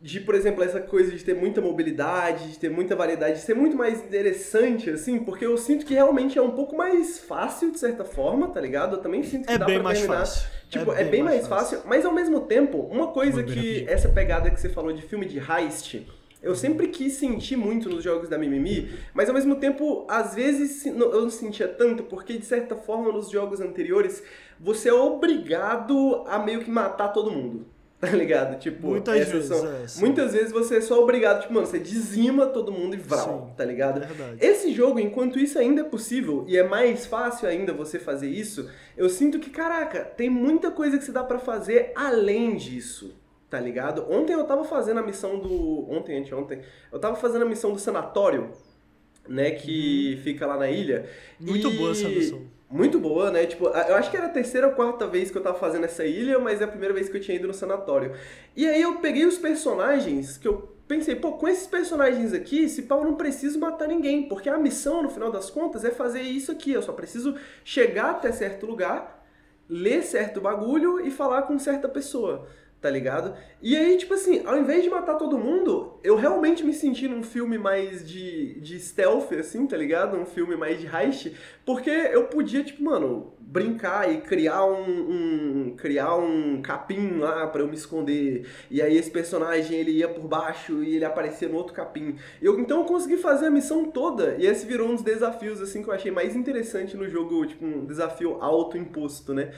[0.00, 3.54] de, por exemplo, essa coisa de ter muita mobilidade, de ter muita variedade, de ser
[3.54, 7.78] muito mais interessante, assim, porque eu sinto que realmente é um pouco mais fácil, de
[7.80, 8.96] certa forma, tá ligado?
[8.96, 10.20] Eu também sinto que É dá bem pra mais terminar.
[10.20, 10.48] fácil.
[10.70, 11.80] Tipo, é bem, mais fácil.
[11.84, 15.38] mas ao mesmo tempo, uma coisa que essa pegada que você falou de filme de
[15.38, 16.06] heist,
[16.42, 20.86] eu sempre quis sentir muito nos jogos da Mimimi, mas ao mesmo tempo, às vezes
[20.86, 24.22] eu não sentia tanto, porque de certa forma nos jogos anteriores,
[24.60, 27.66] você é obrigado a meio que matar todo mundo.
[28.00, 28.60] Tá ligado?
[28.60, 31.80] Tipo, Muitas essas vezes, são- é, muitas vezes você é só obrigado, tipo, mano, você
[31.80, 33.54] dizima todo mundo e vral, Sim.
[33.56, 34.00] tá ligado?
[34.00, 34.36] É verdade.
[34.40, 38.70] Esse jogo, enquanto isso ainda é possível e é mais fácil ainda você fazer isso,
[38.96, 43.16] eu sinto que, caraca, tem muita coisa que se dá pra fazer além disso,
[43.50, 44.06] tá ligado?
[44.10, 45.90] Ontem eu tava fazendo a missão do.
[45.90, 46.60] Ontem, anteontem,
[46.92, 48.50] eu tava fazendo a missão do sanatório,
[49.28, 51.08] né, que fica lá na ilha.
[51.40, 51.48] Uhum.
[51.48, 52.42] Muito e- boa essa missão.
[52.70, 53.46] Muito boa, né?
[53.46, 56.04] Tipo, eu acho que era a terceira ou quarta vez que eu tava fazendo essa
[56.04, 58.12] ilha, mas é a primeira vez que eu tinha ido no sanatório.
[58.54, 62.82] E aí eu peguei os personagens que eu pensei, pô, com esses personagens aqui, esse
[62.82, 66.20] pau eu não preciso matar ninguém, porque a missão, no final das contas, é fazer
[66.20, 66.72] isso aqui.
[66.72, 69.26] Eu só preciso chegar até certo lugar,
[69.66, 72.48] ler certo bagulho e falar com certa pessoa.
[72.80, 73.34] Tá ligado?
[73.60, 77.24] E aí, tipo assim, ao invés de matar todo mundo, eu realmente me senti num
[77.24, 80.16] filme mais de, de stealth, assim, tá ligado?
[80.16, 81.34] Um filme mais de heist,
[81.66, 84.84] porque eu podia, tipo, mano, brincar e criar um,
[85.70, 88.46] um- criar um capim lá pra eu me esconder.
[88.70, 92.16] E aí esse personagem ele ia por baixo e ele aparecia no outro capim.
[92.40, 95.82] Eu, então eu consegui fazer a missão toda e esse virou um dos desafios assim
[95.82, 99.50] que eu achei mais interessante no jogo, tipo um desafio autoimposto, né?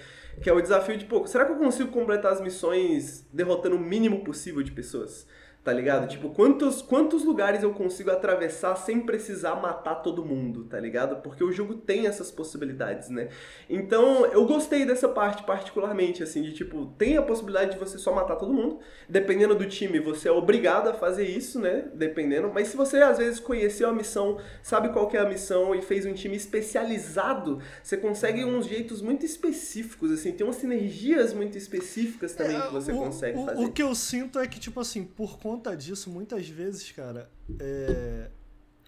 [0.43, 3.81] Que é o desafio de, pô, será que eu consigo completar as missões derrotando o
[3.81, 5.27] mínimo possível de pessoas?
[5.63, 6.09] Tá ligado?
[6.09, 11.17] Tipo, quantos, quantos lugares eu consigo atravessar sem precisar matar todo mundo, tá ligado?
[11.17, 13.29] Porque o jogo tem essas possibilidades, né?
[13.69, 18.11] Então, eu gostei dessa parte particularmente, assim, de tipo, tem a possibilidade de você só
[18.11, 18.79] matar todo mundo.
[19.07, 21.91] Dependendo do time, você é obrigado a fazer isso, né?
[21.95, 22.51] Dependendo.
[22.55, 25.83] Mas se você, às vezes, conheceu a missão, sabe qual que é a missão e
[25.83, 30.33] fez um time especializado, você consegue uns jeitos muito específicos, assim.
[30.33, 33.63] Tem umas sinergias muito específicas também que você É, o, consegue o, fazer.
[33.63, 38.31] O que eu sinto é que, tipo assim, por conta disso, muitas vezes, cara, é,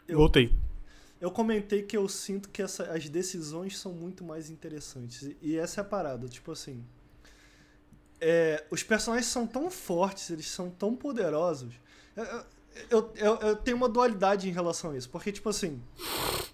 [0.09, 0.53] eu- Voltei.
[1.21, 5.31] eu comentei que eu sinto que essa- as decisões são muito mais interessantes.
[5.41, 6.85] E- essa é a parada, tipo assim.
[8.25, 11.75] é, os personagens são tão fortes, eles são tão poderosos.
[12.17, 12.25] Eu,
[12.89, 15.11] eu, eu- eu tenho uma dualidade em relação a isso.
[15.11, 15.83] Porque, tipo assim.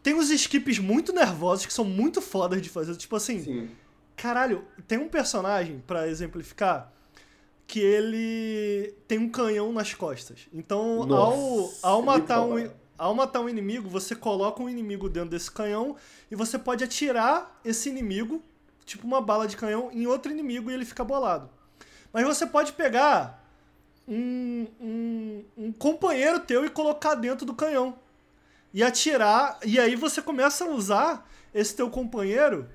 [0.03, 2.97] Tem uns skips muito nervosos que são muito fodas de fazer.
[2.97, 3.43] Tipo assim.
[3.45, 3.71] Sim.
[4.17, 6.91] Caralho, tem um personagem, pra exemplificar,
[7.69, 10.49] que ele tem um canhão nas costas.
[10.53, 12.71] Então, Nossa, ao, ao matar um.
[12.97, 15.95] ao matar um inimigo, você coloca um inimigo dentro desse canhão
[16.31, 18.43] e você pode atirar esse inimigo,
[18.87, 21.51] tipo uma bala de canhão, em outro inimigo e ele fica bolado.
[22.11, 23.47] Mas você pode pegar
[24.09, 27.99] um, um, um companheiro teu e colocar dentro do canhão.
[28.73, 32.67] E atirar, e aí você começa a usar esse teu companheiro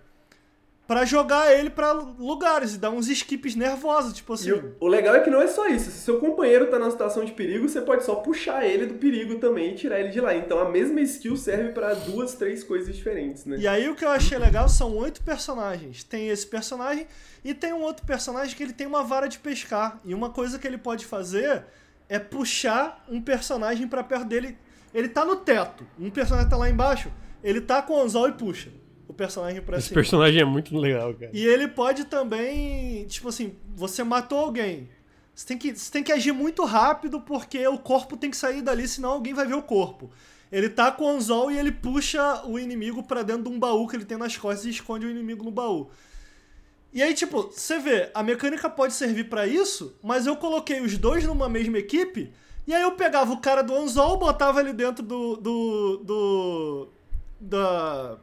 [0.85, 4.51] para jogar ele para lugares e dar uns skips nervosos, tipo assim.
[4.51, 5.89] O, o, legal é que não é só isso.
[5.89, 9.35] Se seu companheiro tá numa situação de perigo, você pode só puxar ele do perigo
[9.35, 10.35] também e tirar ele de lá.
[10.35, 13.57] Então a mesma skill serve para duas, três coisas diferentes, né?
[13.59, 16.03] E aí o que eu achei legal são oito personagens.
[16.03, 17.07] Tem esse personagem
[17.45, 20.01] e tem um outro personagem que ele tem uma vara de pescar.
[20.03, 21.63] E uma coisa que ele pode fazer
[22.09, 24.57] é puxar um personagem para perto dele.
[24.93, 27.09] Ele tá no teto, um personagem tá lá embaixo,
[27.41, 28.82] ele tá com o anzol e puxa
[29.13, 31.31] o personagem pra Esse personagem é muito legal, cara.
[31.33, 34.89] E ele pode também, tipo assim, você matou alguém.
[35.33, 38.61] Você tem, que, você tem que agir muito rápido porque o corpo tem que sair
[38.61, 40.11] dali, senão alguém vai ver o corpo.
[40.51, 43.87] Ele tá com o anzol e ele puxa o inimigo para dentro de um baú
[43.87, 45.89] que ele tem nas costas e esconde o inimigo no baú.
[46.91, 50.95] E aí, tipo, você vê, a mecânica pode servir para isso, mas eu coloquei os
[50.95, 52.31] dois numa mesma equipe,
[52.67, 55.35] e aí eu pegava o cara do anzol, botava ele dentro do.
[55.37, 55.97] do.
[56.03, 56.87] do.
[57.39, 58.17] da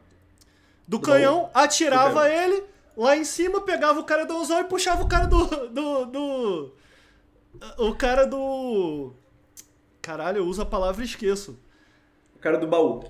[0.91, 2.65] do canhão, atirava ele
[2.97, 6.73] lá em cima, pegava o cara do anzol e puxava o cara do, do, do.
[7.77, 9.13] O cara do.
[10.01, 11.57] Caralho, eu uso a palavra e esqueço.
[12.35, 13.05] O cara do baú.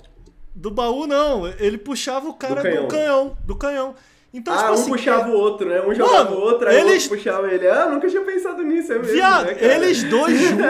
[0.53, 1.47] Do baú, não.
[1.47, 2.83] Ele puxava o cara do canhão.
[2.83, 3.95] Do canhão, do canhão.
[4.33, 5.81] Então, ah, tipo um assim, puxava o outro, né?
[5.81, 6.89] Um jogava Mano, o outro, aí eles...
[6.89, 7.67] o outro puxava ele.
[7.67, 10.65] Ah, nunca tinha pensado nisso, é mesmo, Viado, né, eles dois juntos,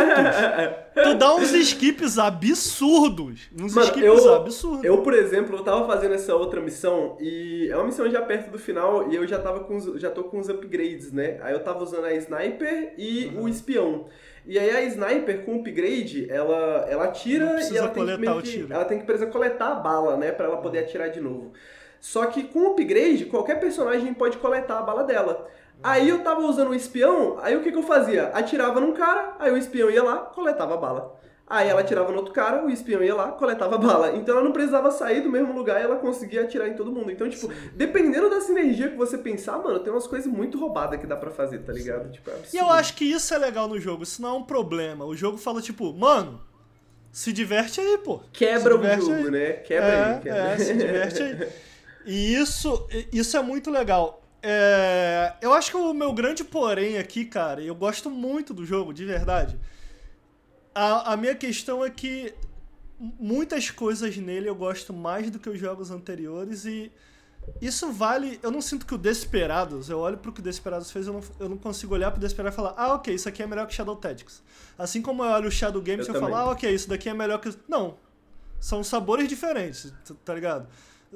[1.03, 3.49] tu dá uns skips absurdos.
[3.53, 4.83] Uns Mano, skips eu, absurdos.
[4.83, 8.49] Eu, por exemplo, eu tava fazendo essa outra missão e é uma missão já perto
[8.49, 11.37] do final e eu já tava com os, já tô com os upgrades, né?
[11.43, 13.43] Aí eu tava usando a Sniper e uhum.
[13.43, 14.05] o Espião.
[14.43, 18.85] E aí a Sniper com upgrade, ela, ela atira e ela tem, que, que ela
[18.85, 20.31] tem que precisar coletar a bala, né?
[20.31, 21.51] Pra ela poder atirar de novo.
[22.01, 25.47] Só que com o upgrade, qualquer personagem pode coletar a bala dela.
[25.83, 28.27] Aí eu tava usando o espião, aí o que, que eu fazia?
[28.29, 31.21] Atirava num cara, aí o espião ia lá, coletava a bala.
[31.45, 34.15] Aí ela atirava no outro cara, o espião ia lá, coletava a bala.
[34.15, 37.11] Então ela não precisava sair do mesmo lugar e ela conseguia atirar em todo mundo.
[37.11, 37.69] Então, tipo, Sim.
[37.75, 41.29] dependendo da sinergia que você pensar, mano, tem umas coisas muito roubadas que dá para
[41.29, 42.09] fazer, tá ligado?
[42.11, 44.43] Tipo, é e eu acho que isso é legal no jogo, isso não é um
[44.43, 45.05] problema.
[45.05, 46.41] O jogo fala, tipo, mano,
[47.11, 48.21] se diverte aí, pô.
[48.31, 49.31] Quebra o jogo, aí.
[49.31, 49.51] né?
[49.53, 50.21] Quebra é, aí.
[50.21, 50.39] Quebra.
[50.39, 51.49] É, se diverte aí.
[52.05, 54.21] E isso, isso é muito legal.
[54.43, 58.93] É, eu acho que o meu grande porém aqui, cara, eu gosto muito do jogo,
[58.93, 59.59] de verdade.
[60.73, 62.33] A, a minha questão é que
[63.19, 66.91] muitas coisas nele eu gosto mais do que os jogos anteriores e
[67.61, 68.39] isso vale.
[68.41, 71.21] Eu não sinto que o Desperados, eu olho pro que o Desperados fez, eu não,
[71.39, 73.73] eu não consigo olhar pro Desperados e falar, ah, ok, isso aqui é melhor que
[73.73, 74.41] Shadow Tactics.
[74.77, 77.13] Assim como eu olho o Shadow Games eu, eu falo, ah, ok, isso daqui é
[77.13, 77.53] melhor que.
[77.67, 77.95] Não.
[78.59, 79.91] São sabores diferentes,
[80.23, 80.67] tá ligado?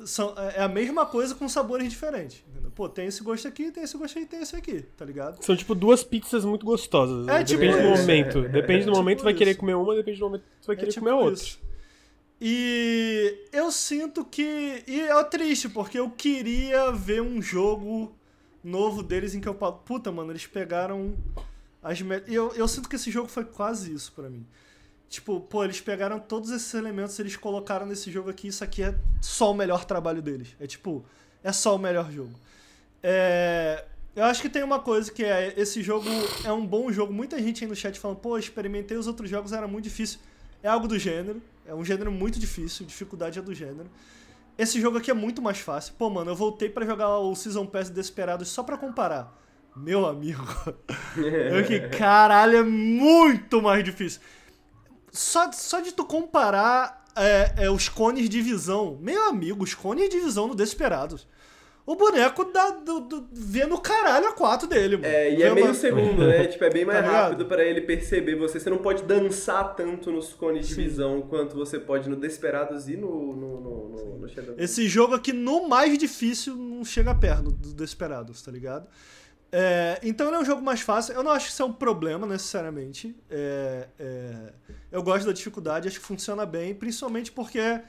[0.03, 2.43] São, é a mesma coisa com sabores diferentes.
[2.49, 2.71] Entendeu?
[2.71, 5.43] Pô, tem esse gosto aqui, tem esse gosto aí, tem esse aqui, tá ligado?
[5.43, 7.27] São tipo duas pizzas muito gostosas.
[7.27, 8.39] É, tipo depende do momento.
[8.39, 10.91] É, depende do tipo momento, vai querer comer uma, depende do momento, você vai querer
[10.91, 11.45] tipo comer outra.
[12.41, 14.83] E eu sinto que.
[14.85, 18.13] E é triste, porque eu queria ver um jogo
[18.63, 21.15] novo deles em que eu falo, puta, mano, eles pegaram
[21.81, 22.01] as.
[22.01, 22.21] Me...
[22.27, 24.45] Eu, eu sinto que esse jogo foi quase isso para mim.
[25.09, 28.95] Tipo, pô, eles pegaram todos esses elementos, eles colocaram nesse jogo aqui, isso aqui é
[29.21, 30.55] só o melhor trabalho deles.
[30.59, 31.05] É tipo,
[31.43, 32.33] é só o melhor jogo.
[33.01, 36.09] É, eu acho que tem uma coisa que é, esse jogo
[36.43, 37.13] é um bom jogo.
[37.13, 40.19] Muita gente aí no chat falando, pô, experimentei os outros jogos, era muito difícil.
[40.63, 43.89] É algo do gênero, é um gênero muito difícil, dificuldade é do gênero.
[44.57, 45.93] Esse jogo aqui é muito mais fácil.
[45.97, 49.37] Pô, mano, eu voltei para jogar o Season Pass Desperados só para comparar.
[49.75, 50.41] Meu amigo,
[51.17, 54.21] eu que caralho, é muito mais difícil
[55.15, 60.09] só, só de tu comparar é, é, os cones de visão, meu amigo, os cones
[60.09, 61.25] de visão no Desperados.
[61.85, 65.07] O boneco dá, do, do, vê no caralho a 4 dele, mano.
[65.07, 66.47] É, e é meio segundo, né?
[66.47, 68.59] tipo, é bem mais tá rápido para ele perceber você.
[68.59, 70.75] Você não pode dançar tanto nos cones Sim.
[70.75, 74.27] de visão quanto você pode no Desperados e no, no, no, no, no.
[74.57, 78.87] Esse jogo aqui, no mais difícil, não chega perto do Desperados, tá ligado?
[79.57, 81.13] É, então ele é um jogo mais fácil.
[81.13, 83.15] Eu não acho que isso é um problema necessariamente.
[83.29, 84.53] É, é,
[84.91, 87.79] eu gosto da dificuldade, acho que funciona bem, principalmente porque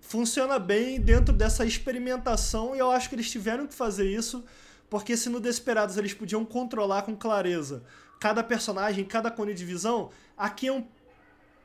[0.00, 4.42] funciona bem dentro dessa experimentação e eu acho que eles tiveram que fazer isso
[4.88, 7.82] porque se no Desperados eles podiam controlar com clareza
[8.18, 10.86] cada personagem, cada cone de visão, aqui é um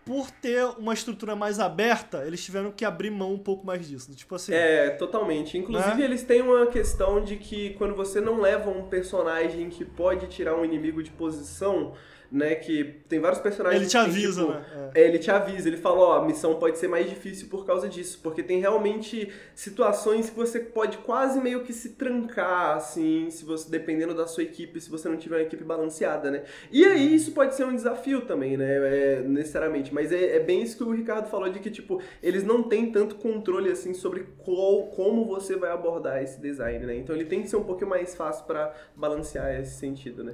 [0.08, 4.16] por ter uma estrutura mais aberta, eles tiveram que abrir mão um pouco mais disso.
[4.16, 4.54] Tipo assim.
[4.54, 5.58] É, totalmente.
[5.58, 6.06] Inclusive, né?
[6.06, 10.56] eles têm uma questão de que quando você não leva um personagem que pode tirar
[10.56, 11.92] um inimigo de posição,
[12.32, 12.56] né?
[12.56, 13.82] Que tem vários personagens.
[13.82, 14.92] Ele te tem, avisa, tipo, né?
[14.94, 17.88] é, ele te avisa, ele fala, ó, a missão pode ser mais difícil por causa
[17.88, 23.46] disso, porque tem realmente situações que você pode quase meio que se trancar, assim, se
[23.46, 26.44] você dependendo da sua equipe, se você não tiver uma equipe balanceada, né?
[26.72, 28.68] E aí isso pode ser um desafio também, né?
[28.68, 32.44] É, necessariamente, mas é, é bem isso que o Ricardo falou de que tipo eles
[32.44, 36.96] não têm tanto controle assim sobre qual, como você vai abordar esse design, né?
[36.96, 40.34] Então ele tem que ser um pouquinho mais fácil para balancear esse sentido, né?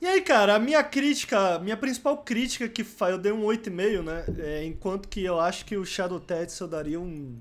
[0.00, 4.24] E aí, cara, a minha crítica, minha principal crítica que eu dei um 8,5, né?
[4.38, 7.38] É, enquanto que eu acho que o Shadow Tactics eu daria um.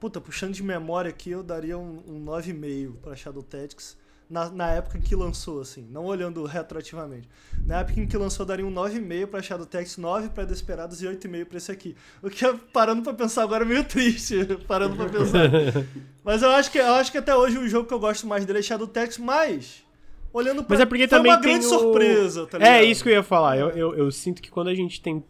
[0.00, 3.96] Puta, puxando de memória aqui, eu daria um, um 9,5 pra Shadow Tactics.
[4.28, 7.28] Na, na época em que lançou, assim, não olhando retroativamente.
[7.64, 11.00] Na época em que lançou, eu daria um 9,5 pra Shadow Tactics, 9 pra Desperados
[11.00, 11.96] e 8,5 pra esse aqui.
[12.20, 14.44] O que, parando pra pensar agora, é meio triste.
[14.66, 15.48] parando pra pensar.
[16.24, 18.44] mas eu acho, que, eu acho que até hoje o jogo que eu gosto mais
[18.44, 19.87] dele é Shadow Tactics, mas
[20.32, 23.08] olhando pra Mas é porque foi também uma grande o- surpresa, tá É isso que
[23.10, 23.56] eu ia falar.
[23.58, 25.22] Eu, eu, eu sinto que quando a gente tem.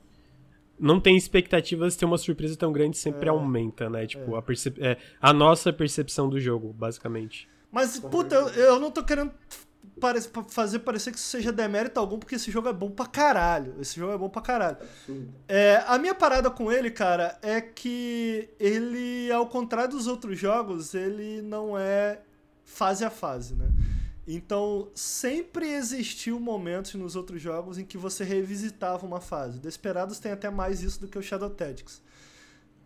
[0.80, 3.30] Não tem expectativas, ter uma surpresa tão grande sempre É.
[3.30, 4.06] aumenta, né?
[4.06, 4.78] Tipo, a, percep...
[4.80, 7.48] é, a nossa percepção do jogo, basicamente.
[7.72, 9.32] Mas, puta, eu, eu não tô querendo
[10.00, 13.74] pare- fazer parecer que isso seja demérito algum, porque esse jogo é bom pra caralho.
[13.80, 14.76] Esse jogo é bom pra caralho.
[15.48, 20.94] É, a minha parada com ele, cara, é que ele, ao contrário dos outros jogos,
[20.94, 22.20] ele não é
[22.64, 23.66] fase a fase, né?
[24.30, 29.59] Então, sempre existiu momentos nos outros jogos em que você revisitava uma fase.
[29.59, 32.02] Desperados tem até mais isso do que o Shadow Tactics.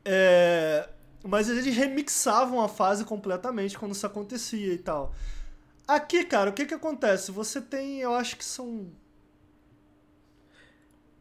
[0.04, 0.88] É,
[1.24, 5.12] mas eles remixavam a fase completamente quando isso acontecia e tal.
[5.86, 7.32] Aqui, cara, o que que acontece?
[7.32, 8.92] Você tem, eu acho que são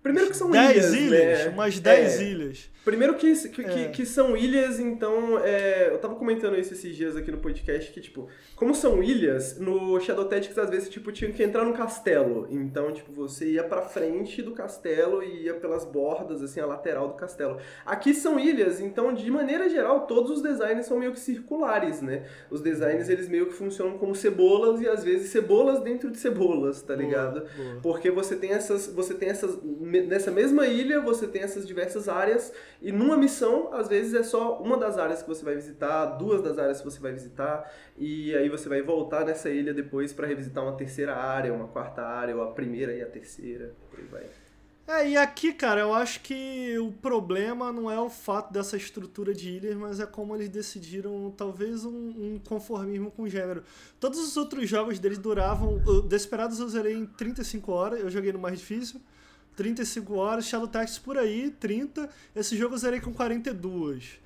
[0.03, 1.49] Primeiro que são 10 ilhas, ilhas, né?
[1.49, 2.23] umas 10 É.
[2.23, 2.69] ilhas.
[2.83, 3.87] Primeiro que, que, que- É.
[3.89, 5.37] que são ilhas, então.
[5.37, 9.59] é, eu tava comentando isso esses dias aqui no podcast, que, tipo, como são ilhas,
[9.59, 12.47] no Shadow Tactics, às vezes, tipo, tinha que entrar no castelo.
[12.49, 17.09] Então, tipo, você ia pra frente do castelo e ia pelas bordas, assim, a lateral
[17.09, 17.57] do castelo.
[17.85, 22.23] Aqui são ilhas, então, de maneira geral, todos os designs são meio que circulares, né?
[22.49, 26.81] Os designs, eles meio que funcionam como cebolas e, às vezes, cebolas dentro de cebolas,
[26.81, 27.41] tá ligado?
[27.41, 27.81] Boa, boa.
[27.81, 29.55] Porque você tem essas, você tem essas,
[29.99, 34.59] nessa mesma ilha, você tem essas diversas áreas e numa missão, às vezes é só
[34.61, 38.35] uma das áreas que você vai visitar, duas das áreas que você vai visitar e
[38.35, 42.35] aí você vai voltar nessa ilha depois pra revisitar uma terceira área, uma quarta área,
[42.35, 44.23] ou a primeira e a terceira, aí vai.
[44.87, 49.33] É, e aqui, cara, eu acho que o problema não é o fato dessa estrutura
[49.33, 53.63] de ilhas, mas é como eles decidiram, talvez, um, um conformismo com o gênero.
[54.01, 55.81] Todos os outros jogos deles duravam.
[55.85, 58.99] o Desperados eu zerei em 35 horas, eu joguei no mais difícil.
[59.55, 62.09] 35 horas, Shadow Tactics por aí, 30.
[62.35, 64.19] Esse jogo eu zerei com 42.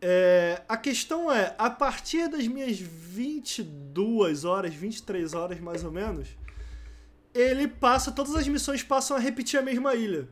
[0.00, 6.28] É, a questão é, a partir das minhas 22 horas, 23 horas mais ou menos,
[7.34, 10.28] ele passa, todas as missões passam a repetir a mesma ilha.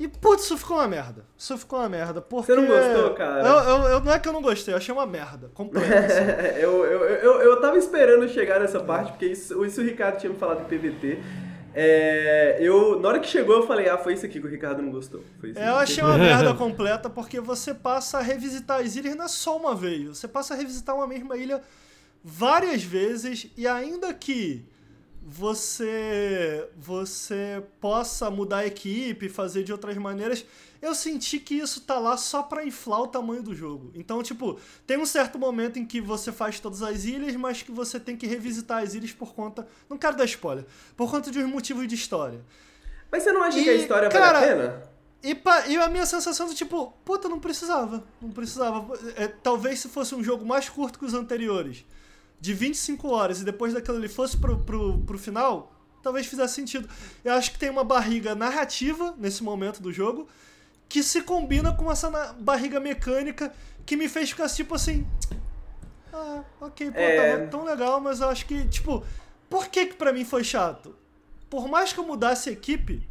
[0.00, 1.24] E, putz, isso ficou uma merda.
[1.36, 2.20] Isso ficou uma merda.
[2.22, 2.52] Porque...
[2.52, 3.42] Você não gostou, cara?
[3.46, 5.50] Eu, eu- eu- não é que eu não gostei, eu achei uma merda.
[5.52, 5.98] Completa.
[6.06, 6.20] assim.
[6.62, 10.32] eu, eu, eu, eu tava esperando chegar nessa parte, porque isso, isso o Ricardo tinha
[10.32, 11.18] me falado em PVT.
[11.74, 14.82] É, eu, na hora que chegou, eu falei, ah, foi isso aqui que o Ricardo
[14.82, 15.22] não gostou.
[15.40, 19.14] Foi isso É, eu achei uma merda completa porque você passa a revisitar as ilhas
[19.14, 20.08] não é só uma vez.
[20.08, 21.62] Você passa a revisitar uma mesma ilha
[22.24, 24.64] várias vezes e ainda que
[25.22, 30.44] você você possa mudar a equipe, fazer de outras maneiras,
[30.80, 33.90] eu senti que isso tá lá só pra inflar o tamanho do jogo.
[33.94, 37.72] Então, tipo, tem um certo momento em que você faz todas as ilhas, mas que
[37.72, 40.64] você tem que revisitar as ilhas por conta, não quero dar spoiler,
[40.96, 42.40] por conta de uns motivos de história.
[43.10, 44.82] Mas você não acha E, que a história cara, vale a pena?
[45.22, 48.04] E, pa- e a minha sensação de tipo, puta, não precisava.
[48.22, 48.86] Não precisava.
[49.16, 51.84] É, talvez se fosse um jogo mais curto que os anteriores,
[52.40, 55.72] de 25 horas, e depois daquilo ele fosse pro, pro, pro final,
[56.04, 56.88] talvez fizesse sentido.
[57.24, 60.28] Eu acho que tem uma barriga narrativa nesse momento do jogo
[60.88, 62.10] que se combina com essa
[62.40, 63.52] barriga mecânica
[63.84, 65.06] que me fez ficar tipo assim.
[66.12, 67.36] Ah, ok, pô, É.
[67.36, 69.04] tava tão legal, mas eu acho que, tipo,
[69.48, 70.94] por que que pra mim foi chato?
[71.50, 73.06] Por mais que eu mudasse a equipe,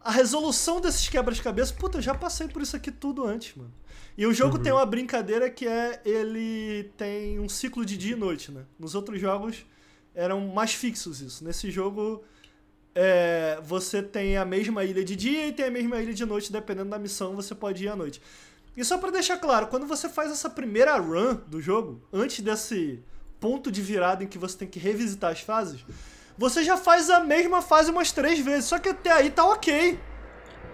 [0.00, 3.72] a resolução desses quebras-cabeças, puta, eu já passei por isso aqui tudo antes, mano.
[4.16, 8.16] E o jogo tem uma brincadeira que é ele tem um ciclo de dia e
[8.18, 8.64] noite, né?
[8.78, 9.66] Nos outros jogos
[10.14, 11.44] eram mais fixos isso.
[11.44, 12.24] Nesse jogo
[12.98, 16.50] é, você tem a mesma ilha de dia e tem a mesma ilha de noite,
[16.50, 18.22] dependendo da missão, você pode ir à noite.
[18.74, 23.02] E só pra deixar claro, quando você faz essa primeira run do jogo, antes desse
[23.38, 25.84] ponto de virada em que você tem que revisitar as fases,
[26.38, 30.00] você já faz a mesma fase umas três vezes, só que até aí tá ok.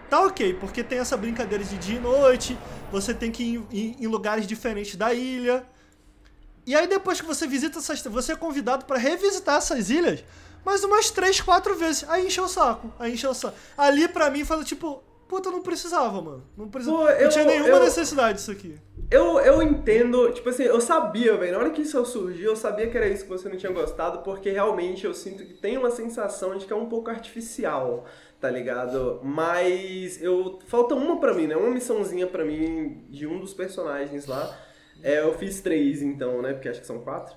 [0.09, 2.57] Tá ok, porque tem essa brincadeira de dia e noite,
[2.93, 5.67] você tem que ir em, em lugares diferentes da ilha.
[6.65, 10.23] E aí depois que você visita essas, você é convidado para revisitar essas ilhas
[10.65, 12.05] mais umas três, quatro vezes.
[12.09, 13.57] Aí encheu o saco, aí encheu o saco.
[13.77, 16.45] Ali pra mim foi tipo, puta, não precisava, mano.
[16.57, 16.99] Não precisava.
[16.99, 18.77] Pô, eu, não tinha nenhuma eu, necessidade disso aqui.
[19.11, 22.89] Eu, eu entendo, tipo assim, eu sabia, velho, na hora que isso surgiu, eu sabia
[22.89, 25.91] que era isso que você não tinha gostado, porque realmente eu sinto que tem uma
[25.91, 28.07] sensação de que é um pouco artificial,
[28.41, 29.21] tá ligado?
[29.23, 31.57] Mas eu falta uma pra mim, né?
[31.57, 34.59] Uma missãozinha pra mim de um dos personagens lá
[35.03, 36.53] é, eu fiz três, então, né?
[36.53, 37.35] Porque acho que são quatro.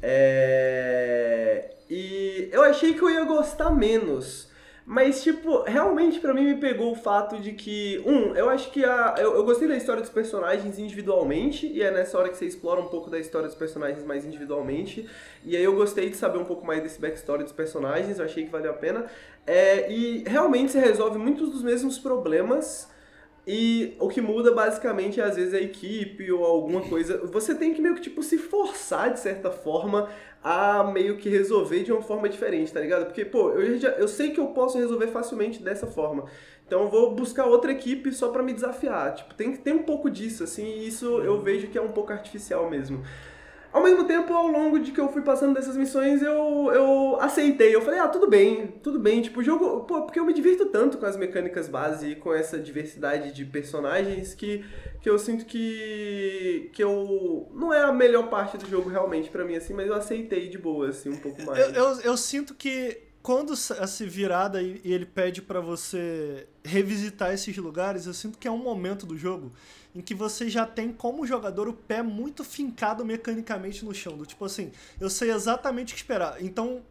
[0.00, 1.70] É...
[1.90, 4.50] E eu achei que eu ia gostar menos.
[4.84, 8.84] Mas, tipo, realmente para mim me pegou o fato de que, um, eu acho que
[8.84, 9.14] a.
[9.16, 12.80] Eu, eu, gostei da história dos personagens individualmente, e é nessa hora que você explora
[12.80, 15.08] um pouco da história dos personagens mais individualmente.
[15.44, 18.44] E aí eu gostei de saber um pouco mais desse backstory dos personagens, eu achei
[18.44, 19.06] que valeu a pena.
[19.46, 22.90] É, e realmente você resolve muitos dos mesmos problemas
[23.46, 27.18] e o que muda basicamente é às vezes a equipe ou alguma coisa.
[27.26, 30.08] Você tem que meio que tipo se forçar de certa forma
[30.42, 33.06] a meio que resolver de uma forma diferente, tá ligado?
[33.06, 36.24] Porque, pô, eu, já, eu sei que eu posso resolver facilmente dessa forma.
[36.66, 39.14] Então eu vou buscar outra equipe só para me desafiar.
[39.14, 41.92] Tipo, tem que ter um pouco disso, assim, e isso eu vejo que é um
[41.92, 43.02] pouco artificial mesmo.
[43.72, 47.74] Ao mesmo tempo, ao longo de que eu fui passando dessas missões, eu, eu aceitei.
[47.74, 49.22] Eu falei, ah, tudo bem, tudo bem.
[49.22, 49.80] Tipo, o jogo.
[49.84, 53.46] Pô, porque eu me divirto tanto com as mecânicas base e com essa diversidade de
[53.46, 54.62] personagens que,
[55.00, 56.70] que eu sinto que.
[56.74, 57.50] que eu.
[57.54, 60.58] Não é a melhor parte do jogo realmente para mim, assim, mas eu aceitei de
[60.58, 61.58] boa, assim, um pouco mais.
[61.58, 67.56] Eu, eu, eu sinto que quando essa virada e ele pede para você revisitar esses
[67.56, 69.52] lugares, eu sinto que é um momento do jogo
[69.94, 74.16] em que você já tem como jogador o pé muito fincado mecanicamente no chão.
[74.16, 76.42] Do tipo assim, eu sei exatamente o que esperar.
[76.42, 76.82] Então,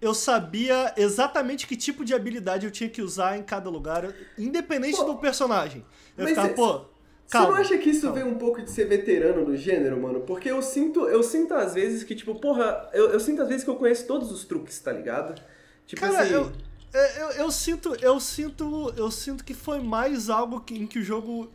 [0.00, 4.96] eu sabia exatamente que tipo de habilidade eu tinha que usar em cada lugar, independente
[4.96, 5.84] pô, do personagem.
[6.16, 6.84] Eu ficava, pô.
[7.30, 8.16] Calma, você não acha que isso calma.
[8.16, 10.20] vem um pouco de ser veterano do gênero, mano?
[10.20, 13.64] Porque eu sinto, eu sinto às vezes que, tipo, porra, eu, eu sinto às vezes
[13.64, 15.38] que eu conheço todos os truques, tá ligado?
[15.84, 16.32] Tipo Cara, assim.
[16.32, 16.52] Eu,
[16.94, 21.00] é, eu, eu, sinto, eu sinto, eu sinto que foi mais algo que, em que
[21.00, 21.50] o jogo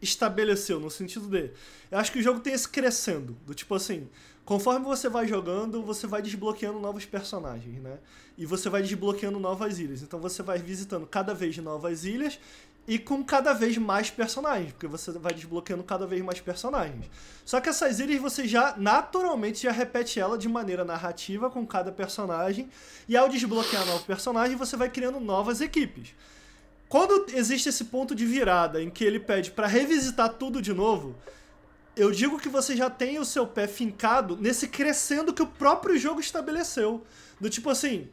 [0.00, 1.50] estabeleceu, no sentido de.
[1.90, 3.36] Eu acho que o jogo tem esse crescendo.
[3.46, 4.08] Do tipo assim,
[4.44, 7.98] conforme você vai jogando, você vai desbloqueando novos personagens, né?
[8.36, 10.02] E você vai desbloqueando novas ilhas.
[10.02, 12.38] Então você vai visitando cada vez novas ilhas
[12.88, 17.04] e com cada vez mais personagens, porque você vai desbloqueando cada vez mais personagens.
[17.44, 21.92] Só que essas ilhas você já naturalmente já repete ela de maneira narrativa com cada
[21.92, 22.68] personagem,
[23.08, 26.14] e ao desbloquear novos personagens, você vai criando novas equipes.
[26.90, 31.14] Quando existe esse ponto de virada em que ele pede para revisitar tudo de novo,
[31.94, 35.96] eu digo que você já tem o seu pé fincado nesse crescendo que o próprio
[35.96, 37.04] jogo estabeleceu.
[37.40, 38.08] Do tipo assim,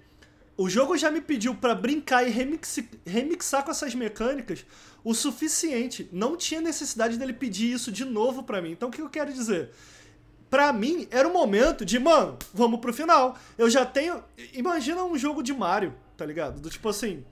[0.55, 4.63] o jogo já me pediu para brincar e remix, remixar com essas mecânicas
[5.03, 6.07] o suficiente.
[6.11, 8.73] Não tinha necessidade dele pedir isso de novo para mim.
[8.73, 9.71] Então o que eu quero dizer?
[10.51, 13.39] Pra mim, era o momento de, mano, vamos pro final.
[13.57, 14.23] Eu já tenho.
[14.53, 16.61] Imagina um jogo de Mario, tá ligado?
[16.61, 17.25] Do tipo assim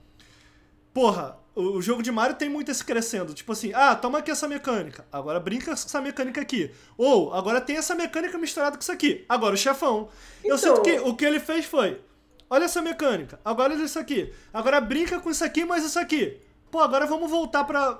[0.96, 3.34] porra, o jogo de Mario tem muito esse crescendo.
[3.34, 5.04] Tipo assim, ah, toma aqui essa mecânica.
[5.12, 6.70] Agora brinca com essa mecânica aqui.
[6.96, 9.22] Ou, agora tem essa mecânica misturada com isso aqui.
[9.28, 10.08] Agora o chefão.
[10.38, 10.52] Então...
[10.52, 12.00] Eu sinto que o que ele fez foi:
[12.48, 13.38] olha essa mecânica.
[13.44, 14.32] Agora isso aqui.
[14.54, 16.40] Agora brinca com isso aqui, mas isso aqui.
[16.70, 17.98] Pô, agora vamos voltar pra.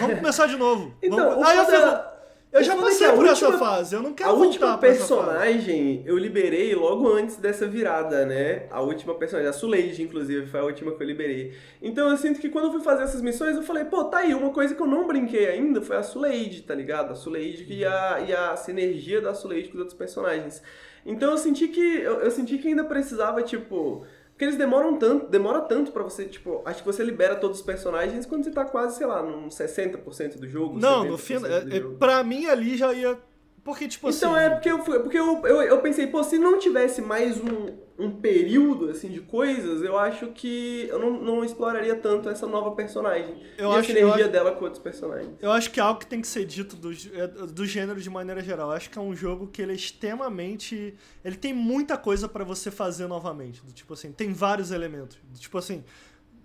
[0.00, 0.94] Vamos começar de novo.
[1.04, 1.46] então, vamos...
[1.46, 2.11] Aí eu fico.
[2.52, 6.74] Eu já passei por última, essa fase, eu não quero A última personagem eu liberei
[6.74, 8.66] logo antes dessa virada, né?
[8.70, 11.54] A última personagem, a Suleide, inclusive, foi a última que eu liberei.
[11.80, 14.34] Então eu sinto que quando eu fui fazer essas missões, eu falei, pô, tá aí,
[14.34, 17.12] uma coisa que eu não brinquei ainda foi a Suleide, tá ligado?
[17.12, 20.62] A Suleide e a, e a sinergia da Suleide com os outros personagens.
[21.06, 21.80] Então eu senti que.
[21.80, 24.04] Eu, eu senti que ainda precisava, tipo
[24.42, 27.64] porque eles demoram tanto, demora tanto para você, tipo, acho que você libera todos os
[27.64, 30.80] personagens quando você tá quase, sei lá, num 60% do jogo.
[30.80, 33.16] Não, no fim, é, é, pra mim ali já ia
[33.62, 34.36] porque, tipo então, assim.
[34.36, 37.38] Então é porque, eu, fui, porque eu, eu, eu, pensei, pô, se não tivesse mais
[37.38, 42.46] um, um período, assim, de coisas, eu acho que eu não, não exploraria tanto essa
[42.46, 43.36] nova personagem.
[43.56, 45.30] Eu e acho, a sinergia acho, dela com outros personagens.
[45.40, 48.10] Eu acho que é algo que tem que ser dito do, é, do gênero de
[48.10, 48.70] maneira geral.
[48.70, 50.94] Eu acho que é um jogo que ele é extremamente.
[51.24, 53.64] Ele tem muita coisa para você fazer novamente.
[53.64, 55.18] Do, tipo assim, tem vários elementos.
[55.22, 55.84] Do, tipo assim.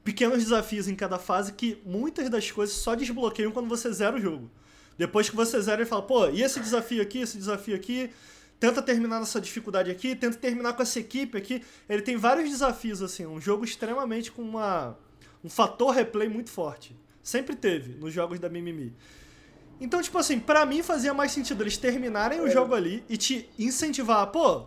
[0.03, 4.19] Pequenos desafios em cada fase que muitas das coisas só desbloqueiam quando você zera o
[4.19, 4.49] jogo.
[4.97, 8.09] Depois que você zera, ele fala, pô, e esse desafio aqui, esse desafio aqui?
[8.59, 11.63] Tenta terminar nessa dificuldade aqui, tenta terminar com essa equipe aqui.
[11.87, 14.97] Ele tem vários desafios, assim, um jogo extremamente com uma,
[15.43, 16.97] um fator replay muito forte.
[17.21, 18.95] Sempre teve nos jogos da Mimimi.
[19.79, 22.49] Então, tipo assim, para mim fazia mais sentido eles terminarem o é.
[22.49, 24.65] jogo ali e te incentivar, pô,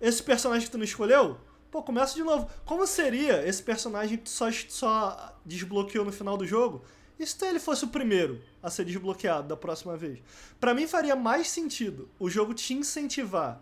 [0.00, 1.38] esse personagem que tu não escolheu,
[1.70, 2.48] pô, começa de novo.
[2.64, 6.82] Como seria esse personagem que tu só, só desbloqueou no final do jogo?
[7.18, 10.20] E se ele fosse o primeiro a ser desbloqueado da próxima vez?
[10.60, 13.60] Para mim faria mais sentido o jogo te incentivar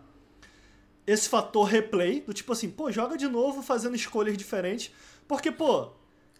[1.05, 4.93] esse fator replay, do tipo assim, pô, joga de novo fazendo escolhas diferentes,
[5.25, 5.91] porque, pô,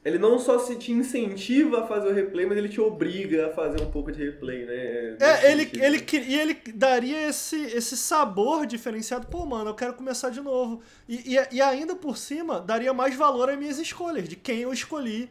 [0.04, 3.50] ele não só se te incentiva a fazer o replay, mas ele te obriga a
[3.50, 5.18] fazer um pouco de replay, né?
[5.20, 9.28] É, ele, ele, e ele daria esse, esse sabor diferenciado.
[9.28, 10.82] Pô, mano, eu quero começar de novo.
[11.10, 14.72] E, e, e ainda por cima, daria mais valor às minhas escolhas, de quem eu
[14.72, 15.30] escolhi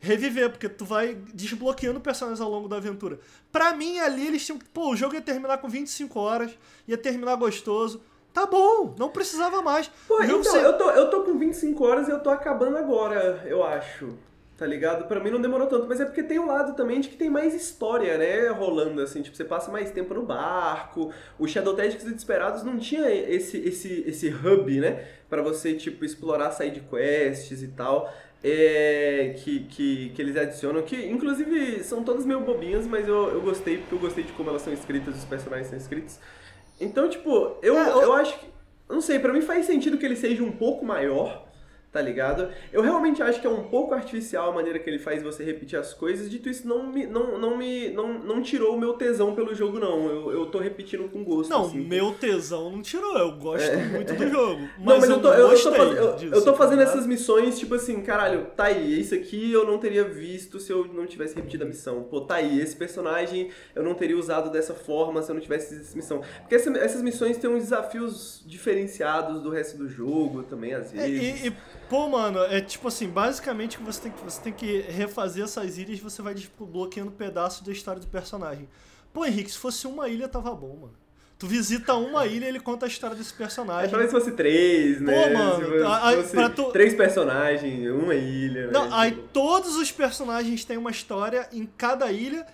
[0.00, 3.18] reviver, porque tu vai desbloqueando personagens ao longo da aventura.
[3.50, 4.58] Pra mim, ali, eles tinham.
[4.72, 6.52] Pô, o jogo ia terminar com 25 horas,
[6.86, 8.00] ia terminar gostoso.
[8.32, 9.90] Tá bom, não precisava mais.
[10.06, 10.58] Pô, então, você...
[10.58, 14.10] eu, tô, eu tô com 25 horas e eu tô acabando agora, eu acho.
[14.58, 15.06] Tá ligado?
[15.06, 17.16] Pra mim não demorou tanto, mas é porque tem o um lado também de que
[17.16, 18.48] tem mais história, né?
[18.48, 21.12] Rolando, assim, tipo, você passa mais tempo no barco.
[21.38, 25.06] O Shadow Tactics Desperados não tinha esse, esse, esse hub, né?
[25.28, 28.10] Pra você, tipo, explorar side quests e tal.
[28.48, 33.40] É, que, que, que eles adicionam, que inclusive são todas meio bobinhas, mas eu, eu
[33.40, 36.20] gostei, porque eu gostei de como elas são escritas, os personagens são escritos.
[36.80, 38.02] Então, tipo, eu, é, eu...
[38.02, 38.46] eu acho que.
[38.88, 41.45] Não sei, pra mim faz sentido que ele seja um pouco maior
[41.96, 42.50] tá ligado?
[42.70, 45.78] Eu realmente acho que é um pouco artificial a maneira que ele faz você repetir
[45.78, 46.28] as coisas.
[46.30, 49.78] Dito isso, não me, não, não me não, não tirou o meu tesão pelo jogo,
[49.78, 50.06] não.
[50.06, 51.48] Eu, eu tô repetindo com gosto.
[51.48, 51.80] Não, assim.
[51.80, 53.16] meu tesão não tirou.
[53.16, 53.76] Eu gosto é.
[53.76, 54.68] muito do jogo.
[54.78, 56.84] Mas, não, mas eu, tô, eu, eu, tô, faz, eu, disso, eu tô fazendo tá
[56.84, 60.84] essas missões, tipo assim, caralho, tá aí, isso aqui eu não teria visto se eu
[60.84, 62.02] não tivesse repetido a missão.
[62.02, 65.74] Pô, tá aí, esse personagem eu não teria usado dessa forma se eu não tivesse
[65.74, 66.20] essa missão.
[66.40, 71.42] Porque essa, essas missões têm uns desafios diferenciados do resto do jogo também, às vezes.
[71.42, 71.56] É, e, e,
[71.88, 76.00] pô, mano, é tipo assim, basicamente você tem que, você tem que refazer essas ilhas
[76.00, 78.68] você vai desbloqueando pedaços da história do personagem.
[79.12, 80.94] Pô, Henrique, se fosse uma ilha tava bom, mano.
[81.38, 83.86] Tu visita uma ilha e ele conta a história desse personagem.
[83.86, 85.28] É, talvez fosse três, né?
[85.28, 86.70] Pô, mano, se fosse tu...
[86.72, 88.70] três personagens, uma ilha.
[88.70, 88.90] Não, né?
[88.92, 92.46] aí todos os personagens têm uma história em cada ilha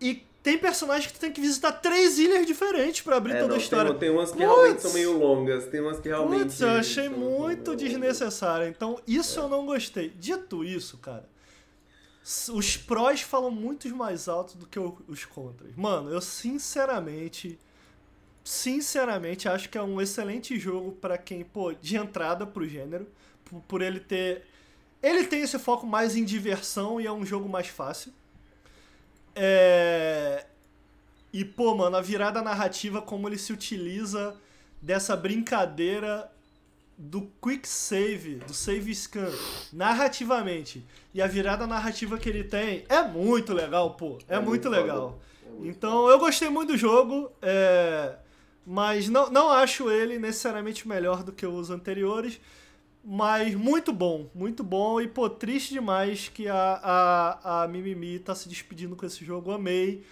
[0.00, 3.48] e tem personagens que tu tem que visitar três ilhas diferentes para abrir é, toda
[3.48, 3.90] não, a história.
[3.92, 6.42] Tem, tem umas que Puts, realmente são meio longas, tem umas que realmente.
[6.42, 8.68] Putz, eu achei muito desnecessário.
[8.68, 9.42] Então, isso é.
[9.42, 10.10] eu não gostei.
[10.10, 11.26] Dito isso, cara,
[12.52, 15.74] os prós falam muito mais alto do que os contras.
[15.74, 17.58] Mano, eu sinceramente.
[18.44, 23.08] Sinceramente, acho que é um excelente jogo para quem, pô, de entrada pro gênero.
[23.46, 24.44] Por, por ele ter.
[25.02, 28.12] Ele tem esse foco mais em diversão e é um jogo mais fácil.
[29.34, 30.46] É...
[31.32, 34.36] E, pô, mano, a virada narrativa, como ele se utiliza
[34.80, 36.30] dessa brincadeira
[36.96, 39.32] do quick save, do save scan,
[39.72, 40.84] narrativamente.
[41.12, 44.18] E a virada narrativa que ele tem é muito legal, pô.
[44.28, 45.20] É, é muito, muito legal.
[45.44, 48.14] É muito então, eu gostei muito do jogo, é...
[48.66, 52.40] mas não, não acho ele necessariamente melhor do que os anteriores.
[53.04, 55.00] Mas muito bom, muito bom.
[55.00, 59.52] E, pô, triste demais que a, a, a Mimimi tá se despedindo com esse jogo.
[59.52, 60.02] Amei.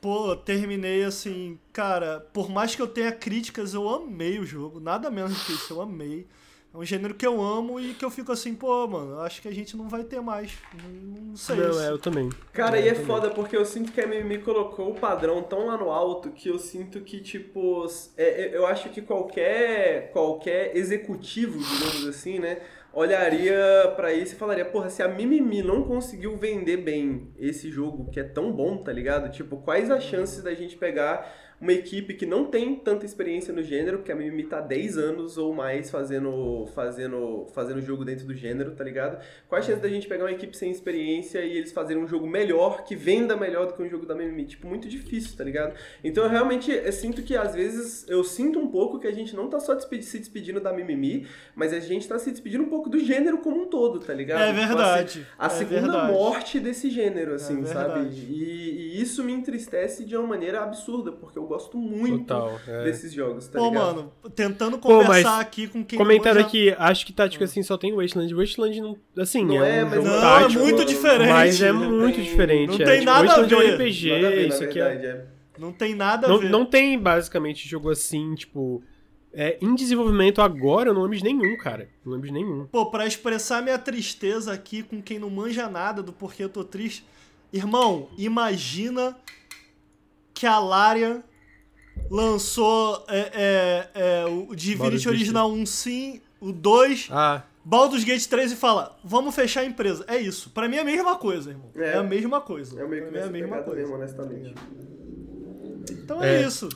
[0.00, 4.80] Pô, terminei assim, cara, por mais que eu tenha críticas, eu amei o jogo.
[4.80, 6.26] Nada menos que isso, eu amei.
[6.74, 9.48] É um gênero que eu amo e que eu fico assim, pô, mano, acho que
[9.48, 10.52] a gente não vai ter mais.
[10.84, 11.56] Não, sei.
[11.56, 12.30] Não, é, eu também.
[12.52, 13.06] Cara, é, e é também.
[13.06, 16.48] foda porque eu sinto que a Mimi colocou o padrão tão lá no alto que
[16.48, 17.86] eu sinto que, tipo,
[18.16, 22.60] é, é, eu acho que qualquer, qualquer executivo, digamos assim, né,
[22.92, 28.10] olharia para isso e falaria, porra, se a Mimimi não conseguiu vender bem esse jogo
[28.10, 29.30] que é tão bom, tá ligado?
[29.30, 31.30] Tipo, quais as chances da gente pegar
[31.60, 35.38] uma equipe que não tem tanta experiência no gênero, porque a Mimimi tá 10 anos
[35.38, 39.22] ou mais fazendo fazendo fazendo jogo dentro do gênero, tá ligado?
[39.48, 42.26] Qual a chance da gente pegar uma equipe sem experiência e eles fazerem um jogo
[42.26, 44.44] melhor, que venda melhor do que um jogo da Mimimi?
[44.44, 45.74] Tipo, muito difícil, tá ligado?
[46.04, 49.34] Então eu realmente eu sinto que às vezes eu sinto um pouco que a gente
[49.34, 52.90] não tá só se despedindo da Mimimi, mas a gente tá se despedindo um pouco
[52.90, 54.42] do gênero como um todo, tá ligado?
[54.42, 55.20] É verdade.
[55.20, 56.12] Tipo, a, a é segunda verdade.
[56.12, 58.08] morte desse gênero, assim, é sabe?
[58.10, 62.60] E, e, isso me entristece de uma maneira absurda, porque eu eu gosto muito Total,
[62.66, 62.84] é.
[62.84, 63.96] desses jogos, tá Pô, ligado?
[63.96, 66.46] mano, tentando conversar Pô, aqui com quem Comentário já...
[66.46, 68.34] aqui, acho que tático assim só tem Wasteland.
[68.34, 68.98] Wasteland não.
[69.16, 71.30] Assim, não é, é um mas jogo não, tático, é muito diferente.
[71.30, 72.68] Mas é muito tem, diferente.
[72.68, 72.84] Não é.
[72.84, 73.64] tem tipo, nada Wasteland a ver.
[73.64, 75.10] é um RPG, a ver, isso aqui verdade, é...
[75.10, 75.26] é.
[75.58, 76.50] Não tem nada a não, ver.
[76.50, 78.82] Não tem basicamente jogo assim, tipo.
[79.38, 81.90] É, em desenvolvimento agora, eu não lembro de nenhum, cara.
[82.02, 82.66] Não lembro de nenhum.
[82.72, 86.64] Pô, pra expressar minha tristeza aqui com quem não manja nada do porquê eu tô
[86.64, 87.04] triste.
[87.52, 89.14] Irmão, imagina
[90.36, 91.22] que a Larian
[92.10, 97.42] lançou é, é, é, o Divinity Original 1 sim, o 2, ah.
[97.64, 100.04] Baldur's Gate 3 e fala, vamos fechar a empresa.
[100.06, 100.50] É isso.
[100.50, 101.70] Pra mim é a mesma coisa, irmão.
[101.74, 102.80] É, é a mesma coisa.
[102.80, 103.80] É, meio é a mesma coisa.
[103.80, 104.54] Mesmo, honestamente.
[105.90, 106.68] Então é, é, isso.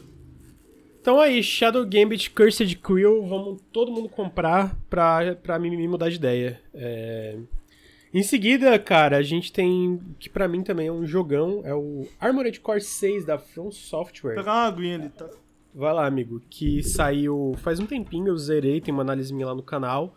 [1.01, 6.16] Então aí, Shadow Gambit Cursed Quill, vamos todo mundo comprar pra, pra mim mudar de
[6.16, 6.60] ideia.
[6.74, 7.38] É...
[8.12, 12.09] Em seguida, cara, a gente tem, que pra mim também é um jogão, é o
[12.19, 14.35] Armored Core 6 da From Software.
[14.35, 15.31] Pegar uma aguinha ali, tá?
[15.73, 19.55] Vai lá, amigo, que saiu faz um tempinho, eu zerei, tem uma análise minha lá
[19.55, 20.16] no canal,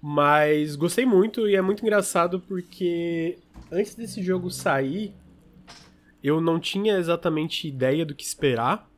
[0.00, 3.36] mas gostei muito e é muito engraçado porque
[3.72, 5.12] antes desse jogo sair,
[6.22, 8.88] eu não tinha exatamente ideia do que esperar,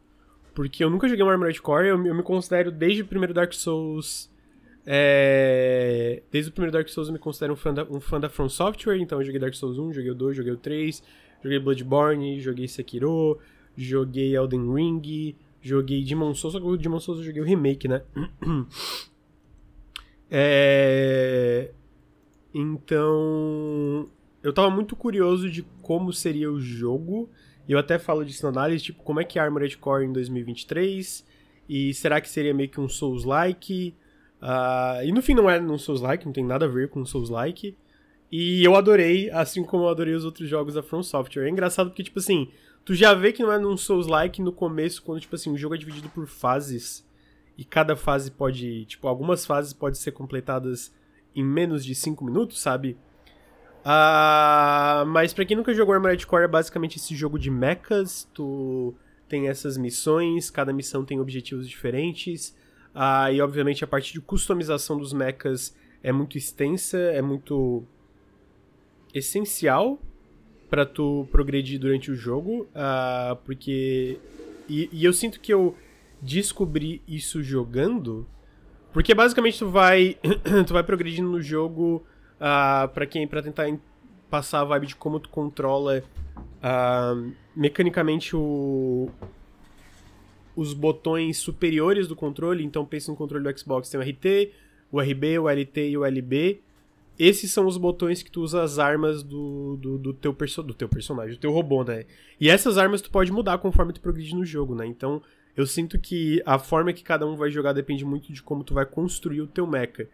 [0.54, 3.54] porque eu nunca joguei um Armored Core, eu, eu me considero desde o primeiro Dark
[3.54, 4.30] Souls
[4.86, 6.22] é...
[6.30, 8.48] Desde o primeiro Dark Souls eu me considero um fã, da, um fã da From
[8.48, 11.02] Software, então eu joguei Dark Souls 1, joguei o 2, joguei o 3,
[11.42, 13.38] joguei Bloodborne, joguei Sekiro,
[13.76, 17.88] joguei Elden Ring, joguei Demon Souls, só que o Demon Souls eu joguei o remake,
[17.88, 18.02] né?
[20.30, 21.70] é...
[22.52, 24.08] Então,
[24.42, 27.28] eu tava muito curioso de como seria o jogo,
[27.66, 30.12] e eu até falo disso na análise, tipo, como é que é Armored Core em
[30.12, 31.24] 2023,
[31.68, 33.94] e será que seria meio que um Souls-like...
[34.44, 37.74] Uh, e no fim não é um Souls-like, não tem nada a ver com Souls-like.
[38.30, 41.46] E eu adorei, assim como eu adorei os outros jogos da From Software.
[41.46, 42.50] É engraçado porque, tipo assim,
[42.84, 45.74] tu já vê que não é num Souls-like no começo, quando, tipo assim, o jogo
[45.74, 47.08] é dividido por fases.
[47.56, 50.92] E cada fase pode, tipo, algumas fases podem ser completadas
[51.34, 52.98] em menos de 5 minutos, sabe?
[53.80, 58.28] Uh, mas pra quem nunca jogou Armored Core, é basicamente esse jogo de mechas.
[58.34, 58.94] Tu
[59.26, 62.54] tem essas missões, cada missão tem objetivos diferentes.
[62.94, 67.82] Ah, e obviamente a parte de customização dos mechas é muito extensa, é muito
[69.12, 69.98] essencial
[70.70, 74.18] para tu progredir durante o jogo, ah, porque
[74.68, 75.76] e, e, eu sinto que eu
[76.20, 78.26] descobri isso jogando,
[78.92, 80.16] porque basicamente tu vai
[80.66, 82.04] tu vai progredindo no jogo
[82.40, 83.66] ah, para quem para tentar
[84.30, 86.02] passar a vibe de como tu controla
[86.62, 87.14] ah,
[87.54, 89.08] mecanicamente o
[90.56, 94.52] os botões superiores do controle, então pensa no controle do Xbox, tem o RT,
[94.90, 96.60] o RB, o LT e o LB.
[97.18, 100.74] Esses são os botões que tu usa as armas do, do, do teu, perso do
[100.74, 102.04] teu personagem, do teu robô, né?
[102.40, 104.86] E essas armas tu pode mudar conforme tu progride no jogo, né?
[104.86, 105.22] Então,
[105.56, 108.74] eu sinto que a forma que cada um vai jogar depende muito de como tu
[108.74, 110.08] vai construir o teu mecha.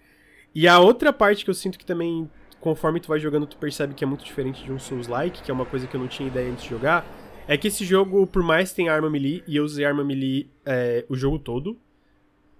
[0.54, 2.28] E a outra parte que eu sinto que também,
[2.60, 5.54] conforme tu vai jogando, tu percebe que é muito diferente de um Souls-like, que é
[5.54, 7.06] uma coisa que eu não tinha ideia antes de jogar,
[7.46, 10.50] é que esse jogo, por mais que tenha arma melee, e eu usei arma melee
[10.64, 11.78] é, o jogo todo,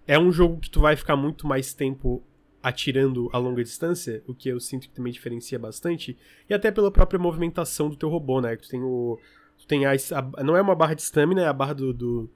[0.06, 2.22] é um jogo que tu vai ficar muito mais tempo
[2.62, 6.16] atirando a longa distância, o que eu sinto que também diferencia bastante,
[6.48, 8.56] e até pela própria movimentação do teu robô, né?
[8.56, 9.18] Tu tem o.
[9.58, 12.30] Tu tem a, a não é uma barra de stamina, é a barra do, do,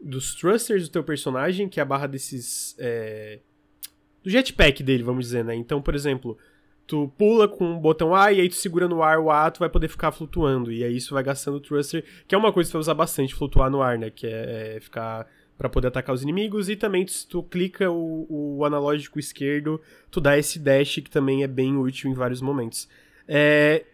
[0.00, 2.74] dos thrusters do teu personagem, que é a barra desses.
[2.78, 3.38] É,
[4.22, 5.54] do jetpack dele, vamos dizer, né?
[5.54, 6.36] Então, por exemplo,
[6.88, 9.58] tu pula com o botão A e aí tu segura no ar o A, tu
[9.60, 10.72] vai poder ficar flutuando.
[10.72, 12.94] E aí isso vai gastando o thruster, que é uma coisa que tu vai usar
[12.94, 14.10] bastante, flutuar no ar, né?
[14.10, 15.28] Que é, é ficar
[15.58, 16.70] para poder atacar os inimigos.
[16.70, 19.78] E também se tu clica o, o, analógico esquerdo,
[20.10, 22.88] tu dá esse dash que também é bem útil em vários momentos.
[23.28, 23.84] É,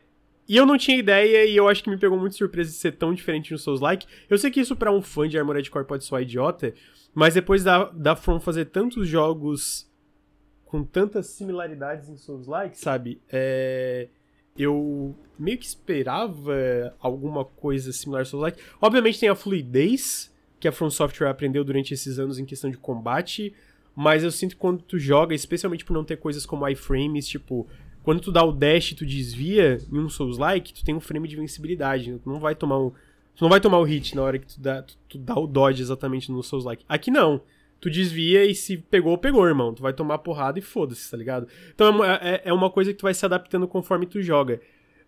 [0.48, 2.92] e eu não tinha ideia e eu acho que me pegou muito surpresa de ser
[2.92, 4.06] tão diferente no Souls-like.
[4.30, 6.72] Eu sei que isso para um fã de Armored Core pode soar idiota,
[7.12, 9.92] mas depois da, da From fazer tantos jogos
[10.74, 13.20] com tantas similaridades em Souls-like, sabe?
[13.30, 14.08] É,
[14.58, 18.60] eu meio que esperava alguma coisa similar a Souls-like.
[18.82, 22.76] Obviamente tem a fluidez que a From Software aprendeu durante esses anos em questão de
[22.76, 23.54] combate,
[23.94, 27.68] mas eu sinto que quando tu joga, especialmente por não ter coisas como iframes, tipo,
[28.02, 31.28] quando tu dá o dash e tu desvia em um Souls-like, tu tem um frame
[31.28, 32.90] de invencibilidade, tu não vai tomar um
[33.36, 35.46] Tu não vai tomar o hit na hora que tu dá, tu, tu dá o
[35.46, 36.84] dodge exatamente no Souls-like.
[36.88, 37.40] Aqui não
[37.80, 39.74] tu desvia e se pegou, pegou, irmão.
[39.74, 41.46] Tu vai tomar porrada e foda-se, tá ligado?
[41.74, 44.60] Então é, é, é, uma coisa que tu vai se adaptando conforme tu joga.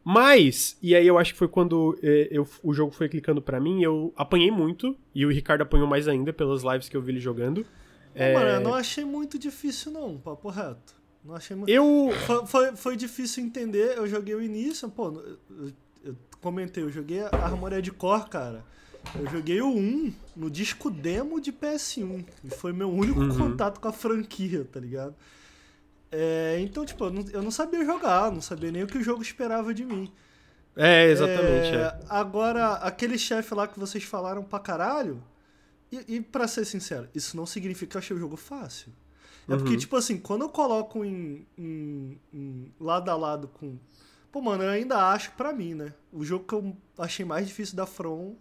[0.05, 3.59] Mas, e aí eu acho que foi quando é, eu, o jogo foi clicando para
[3.59, 7.13] mim, eu apanhei muito, e o Ricardo apanhou mais ainda pelas lives que eu vi
[7.13, 7.67] ele jogando.
[8.15, 8.33] é...
[8.33, 10.95] Mano, eu não achei muito difícil não, papo reto.
[11.25, 11.69] Não achei muito...
[11.71, 12.11] Eu...
[12.25, 15.09] Foi, foi, foi, difícil entender, eu joguei o início, pô,
[15.51, 15.73] eu,
[16.05, 18.65] eu comentei, eu joguei a Armored Core, cara
[19.15, 22.25] eu joguei o 1 no disco demo de PS1.
[22.45, 23.37] E foi meu único uhum.
[23.37, 25.15] contato com a franquia, tá ligado?
[26.11, 29.03] É, então, tipo, eu não, eu não, sabia jogar, não sabia nem o que o
[29.03, 30.13] jogo esperava de mim.
[30.77, 31.75] É, exatamente.
[31.75, 31.99] É, é.
[32.09, 35.23] Agora, aquele chefe lá que vocês falaram pra caralho.
[35.91, 38.93] E, e pra ser sincero, isso não significa que eu achei o jogo fácil.
[39.49, 39.59] É uhum.
[39.59, 43.79] porque, tipo assim, quando eu coloco em, em, em, lado a lado com.
[44.33, 45.95] Pô, mano, eu ainda acho pra mim, né?
[46.13, 48.35] O jogo que eu achei mais difícil da From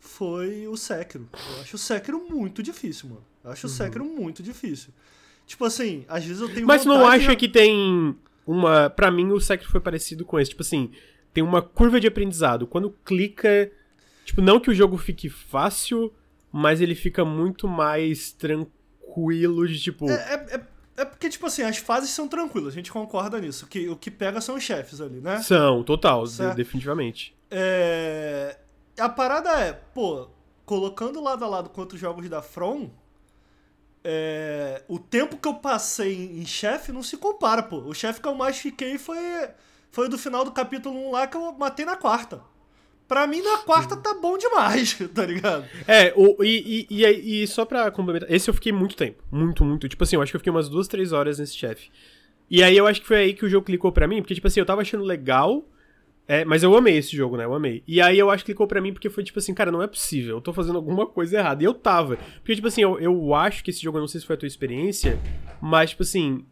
[0.00, 1.28] foi o Sekiro.
[1.32, 3.24] Eu acho o Sekiro muito difícil, mano.
[3.44, 3.72] Eu acho uhum.
[3.72, 4.92] o Sekiro muito difícil.
[5.46, 7.36] Tipo assim, às vezes eu tenho Mas não acha de...
[7.36, 8.16] que tem
[8.46, 8.90] uma...
[8.90, 10.50] Pra mim, o Sekiro foi parecido com esse.
[10.50, 10.90] Tipo assim,
[11.32, 12.66] tem uma curva de aprendizado.
[12.66, 13.70] Quando clica...
[14.24, 16.12] Tipo, não que o jogo fique fácil,
[16.52, 20.10] mas ele fica muito mais tranquilo de, tipo...
[20.10, 20.60] É, é, é,
[20.98, 23.64] é porque, tipo assim, as fases são tranquilas, a gente concorda nisso.
[23.64, 25.40] O que, o que pega são os chefes ali, né?
[25.40, 27.34] São, total, de- definitivamente.
[27.50, 28.58] É...
[28.98, 30.28] A parada é, pô,
[30.64, 32.90] colocando lado a lado com outros jogos da From,
[34.04, 37.78] é, o tempo que eu passei em, em chefe não se compara, pô.
[37.78, 39.18] O chefe que eu mais fiquei foi,
[39.90, 42.40] foi o do final do capítulo 1 lá que eu matei na quarta.
[43.08, 45.64] Pra mim, na quarta tá bom demais, tá ligado?
[45.86, 49.22] É, o, e, e, e, e só pra complementar, esse eu fiquei muito tempo.
[49.32, 49.88] Muito, muito.
[49.88, 51.90] Tipo assim, eu acho que eu fiquei umas duas, três horas nesse chefe.
[52.50, 54.46] E aí eu acho que foi aí que o jogo clicou pra mim, porque, tipo
[54.46, 55.64] assim, eu tava achando legal.
[56.30, 57.46] É, mas eu amei esse jogo, né?
[57.46, 57.82] Eu amei.
[57.88, 59.86] E aí eu acho que clicou pra mim porque foi tipo assim, cara, não é
[59.86, 61.62] possível, eu tô fazendo alguma coisa errada.
[61.62, 62.18] E eu tava.
[62.40, 64.38] Porque, tipo assim, eu, eu acho que esse jogo, eu não sei se foi a
[64.38, 65.18] tua experiência,
[65.58, 66.44] mas, tipo assim,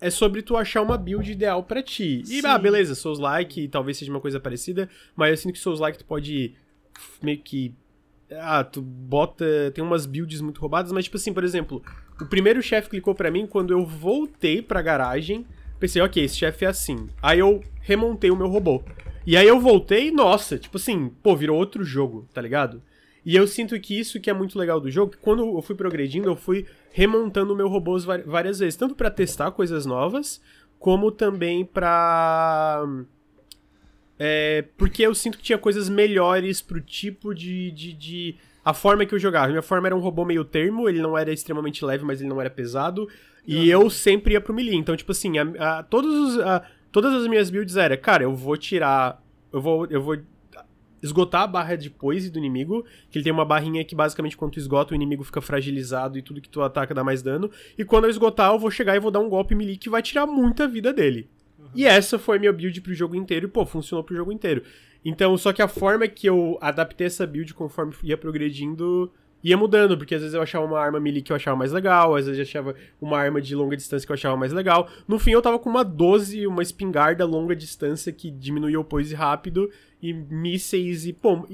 [0.00, 2.22] é sobre tu achar uma build ideal pra ti.
[2.22, 2.46] E, Sim.
[2.46, 6.54] ah, beleza, Souls-like talvez seja uma coisa parecida, mas eu sinto que Souls-like tu pode
[7.22, 7.74] meio que.
[8.30, 9.44] Ah, tu bota.
[9.74, 11.82] Tem umas builds muito roubadas, mas, tipo assim, por exemplo,
[12.18, 15.46] o primeiro chefe clicou pra mim quando eu voltei pra garagem.
[15.78, 17.10] Pensei, ok, esse chefe é assim.
[17.20, 18.82] Aí eu remontei o meu robô.
[19.26, 22.82] E aí eu voltei, nossa, tipo assim, pô, virou outro jogo, tá ligado?
[23.24, 25.76] E eu sinto que isso que é muito legal do jogo, que quando eu fui
[25.76, 27.96] progredindo, eu fui remontando o meu robô
[28.26, 30.40] várias vezes, tanto pra testar coisas novas,
[30.78, 32.84] como também pra
[34.18, 38.34] é, porque eu sinto que tinha coisas melhores pro tipo de, de, de-
[38.64, 39.48] A forma que eu jogava.
[39.48, 42.40] Minha forma era um robô meio termo, ele não era extremamente leve, mas ele não
[42.40, 43.08] era pesado.
[43.46, 44.76] E eu sempre ia pro melee.
[44.76, 46.62] Então, tipo assim, a, a- todos os, a-
[46.92, 49.20] todas as minhas builds era, cara, eu vou tirar.
[49.52, 49.86] Eu vou.
[49.86, 50.18] Eu vou
[51.02, 54.52] esgotar a barra de poise do inimigo, que ele tem uma barrinha que basicamente quando
[54.52, 57.50] tu esgota o inimigo fica fragilizado e tudo que tu ataca dá mais dano.
[57.76, 60.00] E quando eu esgotar, eu vou chegar e vou dar um golpe melee que vai
[60.00, 61.28] tirar muita vida dele.
[61.74, 64.62] E essa foi minha build pro jogo inteiro e, pô, funcionou pro jogo inteiro.
[65.04, 69.12] Então, só que a forma que eu adaptei essa build conforme ia progredindo
[69.42, 72.14] ia mudando, porque às vezes eu achava uma arma melee que eu achava mais legal,
[72.14, 74.88] às vezes eu achava uma arma de longa distância que eu achava mais legal.
[75.08, 79.14] No fim, eu tava com uma 12, uma espingarda longa distância que diminuía o poise
[79.14, 79.70] rápido
[80.00, 81.46] e mísseis e, pô.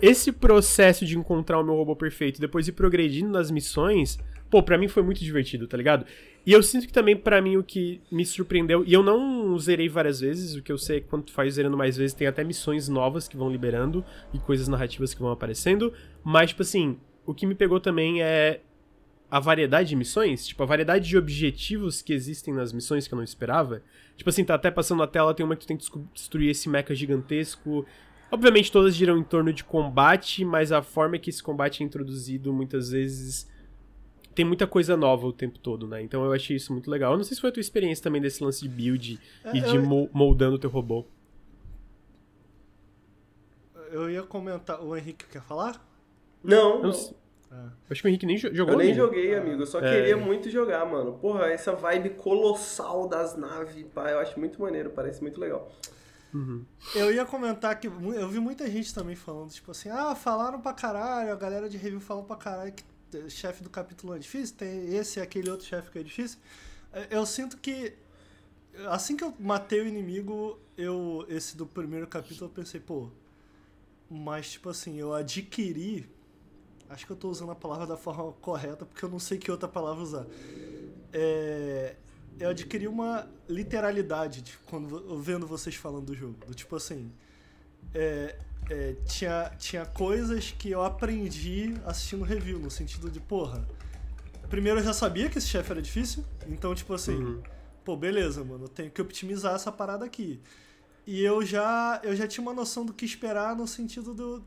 [0.00, 4.18] esse processo de encontrar o meu robô perfeito depois ir progredindo nas missões,
[4.48, 6.06] pô, pra mim foi muito divertido, tá ligado?
[6.46, 9.88] E eu sinto que também, pra mim, o que me surpreendeu, e eu não zerei
[9.88, 12.26] várias vezes, o que eu sei é que quando tu faz zerando mais vezes, tem
[12.26, 15.92] até missões novas que vão liberando e coisas narrativas que vão aparecendo,
[16.24, 18.60] mas, tipo assim, o que me pegou também é
[19.30, 23.16] a variedade de missões, tipo, a variedade de objetivos que existem nas missões que eu
[23.16, 23.82] não esperava.
[24.16, 26.68] Tipo assim, tá até passando na tela, tem uma que tu tem que destruir esse
[26.68, 27.86] mecha gigantesco.
[28.30, 32.52] Obviamente todas giram em torno de combate, mas a forma que esse combate é introduzido
[32.52, 33.48] muitas vezes
[34.34, 36.02] tem muita coisa nova o tempo todo, né?
[36.02, 37.12] Então eu achei isso muito legal.
[37.12, 39.60] Eu não sei se foi a tua experiência também desse lance de build É, e
[39.60, 41.04] de eu- mo- moldando o teu robô.
[43.90, 44.80] Eu ia comentar.
[44.82, 45.84] O Henrique quer falar?
[46.42, 46.90] Não, Eu, não.
[46.90, 48.74] eu acho que o Henrique nem jo- jogou.
[48.74, 49.62] Eu nem joguei, amigo.
[49.62, 49.90] Eu só É.
[49.90, 51.14] queria muito jogar, mano.
[51.14, 55.70] Porra, essa vibe colossal das naves, pá, eu acho muito maneiro, parece muito legal.
[56.94, 60.72] Eu ia comentar que eu vi muita gente também falando, tipo assim, ah, falaram pra
[60.72, 62.84] caralho, a galera de review falou pra caralho que
[63.28, 66.38] chefe do capítulo é difícil, tem esse e aquele outro chefe que é difícil.
[66.92, 67.94] É, Eu sinto que
[68.88, 73.10] assim que eu matei o inimigo, eu esse do primeiro capítulo eu pensei, pô,
[74.08, 76.08] mas tipo assim, eu adquiri
[76.90, 79.48] Acho que eu tô usando a palavra da forma correta, porque eu não sei que
[79.48, 80.26] outra palavra usar.
[81.12, 81.94] É,
[82.36, 86.34] eu adquiri uma literalidade de quando vendo vocês falando do jogo.
[86.48, 87.12] Do tipo assim.
[87.94, 88.36] é,
[88.70, 93.68] é, tinha, tinha coisas que eu aprendi assistindo review, no sentido de, porra.
[94.48, 97.42] Primeiro eu já sabia que esse chefe era difícil, então, tipo assim, Uhum.
[97.84, 100.40] pô, beleza, mano, eu tenho que optimizar essa parada aqui.
[101.06, 104.44] E eu já, eu já tinha uma noção do que esperar no sentido do.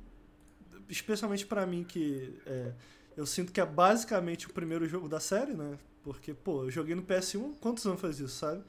[0.89, 2.73] Especialmente pra mim, que é,
[3.17, 5.77] eu sinto que é basicamente o primeiro jogo da série, né?
[6.03, 8.61] Porque, pô, eu joguei no PS1, quantos anos faz isso, sabe?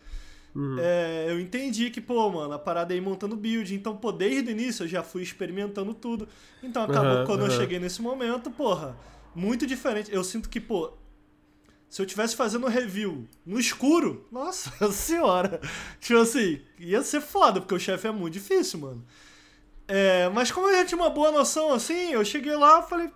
[0.55, 0.77] Uhum.
[0.79, 4.51] É, eu entendi que, pô, mano, a parada é ir montando build, então, pô, desde
[4.51, 6.29] o início eu já fui experimentando tudo.
[6.63, 7.57] Então acabou que quando eu aham.
[7.57, 8.97] cheguei nesse momento, porra,
[9.35, 10.13] muito diferente.
[10.15, 10.93] Eu sinto que, pô,
[11.89, 15.61] se eu tivesse fazendo review no escuro, nossa senhora,
[16.01, 19.05] tipo assim, ia ser foda, porque o chefe é muito difícil, mano.
[19.87, 23.11] É, mas como eu já tinha uma boa noção assim, eu cheguei lá e falei,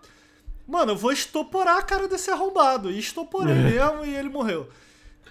[0.66, 2.90] mano, eu vou estoporar a cara desse arrombado.
[2.90, 4.68] E estoporei mesmo e ele morreu.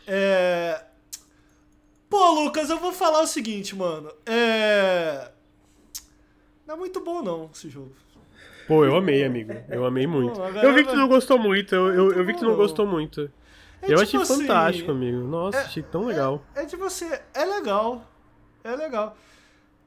[0.07, 0.83] É.
[2.09, 4.11] Pô, Lucas, eu vou falar o seguinte, mano.
[4.25, 5.29] É.
[6.65, 7.93] Não é muito bom, não, esse jogo.
[8.67, 9.53] Pô, eu amei, amigo.
[9.69, 10.35] Eu amei muito.
[10.39, 11.73] Pô, Eu vi que tu não gostou muito.
[11.73, 13.31] Eu, eu, eu vi que tu não gostou muito.
[13.81, 15.19] É eu tipo achei assim, fantástico, amigo.
[15.19, 16.43] Nossa, achei tão legal.
[16.55, 18.03] É tipo assim, é legal.
[18.63, 19.15] É legal.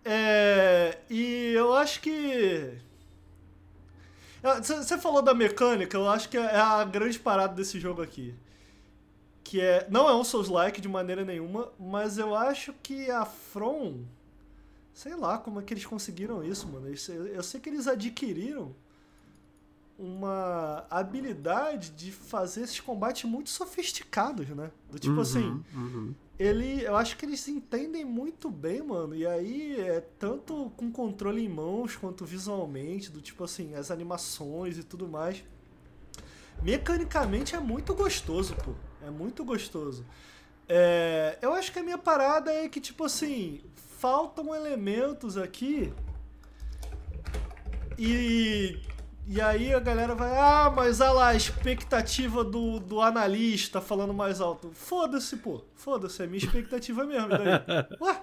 [0.04, 2.72] É, e eu acho que.
[4.62, 8.34] Você falou da mecânica, eu acho que é a grande parada desse jogo aqui.
[9.50, 9.84] Que é.
[9.90, 14.04] Não é um Souls-like de maneira nenhuma, mas eu acho que a From.
[14.94, 16.86] Sei lá como é que eles conseguiram isso, mano.
[16.86, 18.72] Eu sei que eles adquiriram
[19.98, 24.70] uma habilidade de fazer esses combates muito sofisticados, né?
[24.88, 26.14] Do tipo Uhum, assim, uhum.
[26.38, 29.16] ele, eu acho que eles entendem muito bem, mano.
[29.16, 34.78] E aí é tanto com controle em mãos quanto visualmente, do tipo assim, as animações
[34.78, 35.42] e tudo mais.
[36.62, 38.74] Mecanicamente é muito gostoso, pô.
[39.06, 40.04] É muito gostoso.
[40.68, 43.60] É, eu acho que a minha parada é que, tipo assim,
[43.98, 45.92] faltam elementos aqui.
[47.98, 48.78] E
[49.32, 54.12] e aí a galera vai, ah, mas olha lá, a expectativa do, do analista falando
[54.12, 54.72] mais alto.
[54.74, 55.62] Foda-se, pô.
[55.76, 57.28] Foda-se, é minha expectativa mesmo.
[57.28, 57.46] Daí.
[58.02, 58.20] Ué,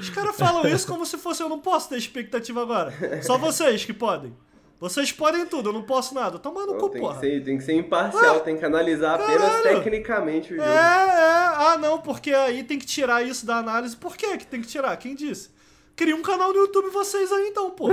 [0.00, 3.22] os caras falam isso como se fosse eu não posso ter expectativa agora.
[3.22, 4.36] Só vocês que podem.
[4.80, 6.38] Vocês podem tudo, eu não posso nada.
[6.38, 7.20] Toma no Não, cu, tem, porra.
[7.20, 9.62] que ser, tem que ser imparcial, tem que analisar apenas caralho.
[9.76, 10.66] tecnicamente o jogo.
[10.66, 10.74] É, é.
[10.74, 13.94] Ah, não, porque aí tem que tirar isso da análise.
[13.94, 14.96] Por que que tem que tirar?
[14.96, 15.50] Quem disse?
[15.94, 17.88] Cria um canal no YouTube vocês aí então, pô.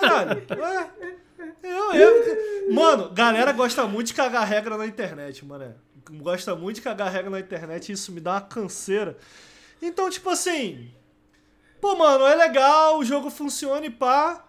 [0.00, 0.42] Caralho.
[0.58, 0.90] Ué.
[1.62, 2.72] Eu, eu.
[2.74, 5.74] Mano, galera gosta muito de cagar regra na internet, mano.
[6.10, 9.16] Gosta muito de cagar regra na internet e isso me dá uma canseira.
[9.80, 10.90] Então, tipo assim.
[11.80, 14.44] Pô, mano, é legal, o jogo funciona e pá.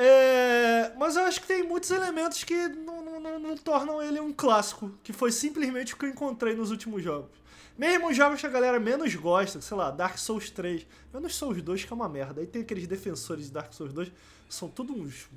[0.00, 4.20] É, mas eu acho que tem muitos elementos que não, não, não, não tornam ele
[4.20, 7.30] um clássico, que foi simplesmente o que eu encontrei nos últimos jogos.
[7.76, 11.60] Mesmo os jogos que a galera menos gosta, sei lá, Dark Souls 3, menos Souls
[11.60, 12.40] 2 que é uma merda.
[12.40, 14.12] Aí tem aqueles defensores de Dark Souls 2,
[14.48, 15.28] são todos uns.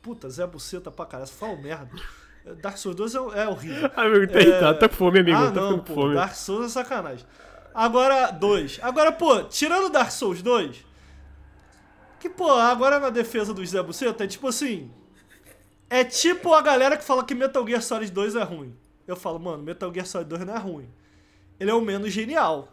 [0.00, 1.90] Puta, Zé Buceta pra caralho, falam merda.
[2.62, 3.90] Dark Souls 2 é, é horrível.
[3.96, 4.60] Amigo, tá, É.
[4.60, 5.36] tá, tá com fome, amigo.
[5.36, 6.14] Ah, tá não, ficando pô, com fome.
[6.14, 7.26] Dark Souls é sacanagem.
[7.74, 8.78] Agora, 2.
[8.82, 10.84] Agora, pô, tirando Dark Souls 2,
[12.18, 14.90] que, pô, agora na defesa do Zé Buceta, é tipo assim.
[15.90, 18.74] É tipo a galera que fala que Metal Gear Solid 2 é ruim.
[19.06, 20.88] Eu falo, mano, Metal Gear Solid 2 não é ruim.
[21.58, 22.68] Ele é o menos genial.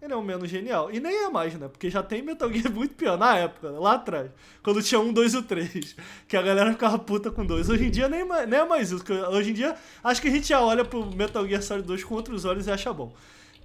[0.00, 0.90] Ele é o menos genial.
[0.90, 1.68] E nem é mais, né?
[1.68, 3.78] Porque já tem Metal Gear muito pior na época, né?
[3.78, 4.30] lá atrás.
[4.62, 5.96] Quando tinha um, dois e o três.
[6.28, 7.68] Que a galera ficava puta com dois.
[7.68, 9.04] Hoje em dia nem, nem é mais isso.
[9.30, 12.14] Hoje em dia, acho que a gente já olha pro Metal Gear Solid 2 com
[12.14, 13.12] outros olhos e acha bom.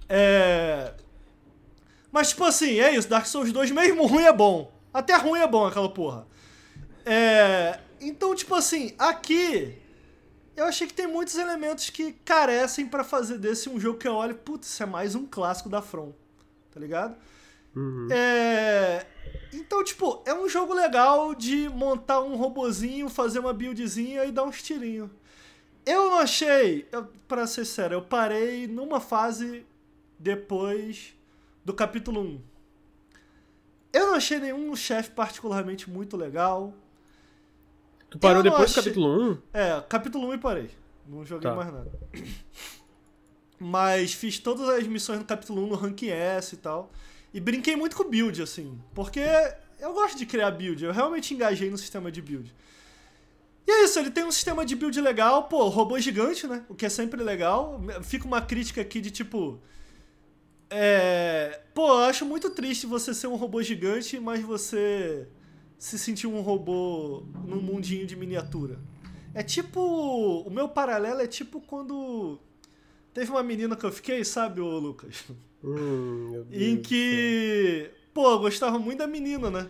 [0.08, 0.92] É.
[2.10, 3.08] Mas, tipo assim, é isso.
[3.08, 4.72] Dark Souls 2, mesmo ruim, é bom.
[4.92, 6.26] Até ruim é bom aquela porra.
[7.04, 7.80] É.
[8.00, 9.76] Então, tipo assim, aqui.
[10.56, 14.14] Eu achei que tem muitos elementos que carecem pra fazer desse um jogo que eu
[14.14, 16.12] olho, putz, isso é mais um clássico da From.
[16.72, 17.16] Tá ligado?
[17.76, 18.08] Uhum.
[18.10, 19.06] É.
[19.52, 24.42] Então, tipo, é um jogo legal de montar um robozinho, fazer uma buildzinha e dar
[24.42, 25.10] uns tirinhos.
[25.86, 29.64] Eu não achei, eu, pra ser sério, eu parei numa fase
[30.18, 31.14] depois
[31.64, 32.42] do capítulo 1.
[33.92, 36.72] Eu não achei nenhum chefe particularmente muito legal.
[38.10, 39.38] Tu parou depois do achei- capítulo 1?
[39.52, 40.70] É, capítulo 1 e parei.
[41.06, 41.56] Não joguei Tá.
[41.56, 41.90] mais nada.
[43.58, 46.90] Mas fiz todas as missões no capítulo 1 no Rank S e tal.
[47.34, 48.78] E brinquei muito com build, assim.
[48.94, 49.20] Porque
[49.80, 50.84] eu gosto de criar build.
[50.84, 52.54] Eu realmente engajei no sistema de build.
[53.66, 55.44] E é isso, ele tem um sistema de build legal.
[55.44, 56.64] Pô, robô gigante, né?
[56.68, 57.80] O que é sempre legal.
[58.02, 59.60] Fica uma crítica aqui de tipo.
[60.70, 61.60] É.
[61.74, 65.28] Pô, eu acho muito triste você ser um robô gigante, mas você
[65.78, 68.78] se sentir um robô num mundinho de miniatura.
[69.34, 69.80] É tipo.
[69.80, 72.38] O meu paralelo é tipo quando.
[73.14, 75.24] Teve uma menina que eu fiquei, sabe, ô Lucas?
[75.62, 77.90] Hum, em que.
[78.12, 79.68] Pô, eu gostava muito da menina, né?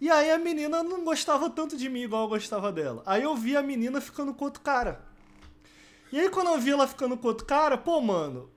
[0.00, 3.02] E aí a menina não gostava tanto de mim igual eu gostava dela.
[3.04, 5.04] Aí eu vi a menina ficando com outro cara.
[6.12, 8.48] E aí quando eu vi ela ficando com outro cara, pô, mano,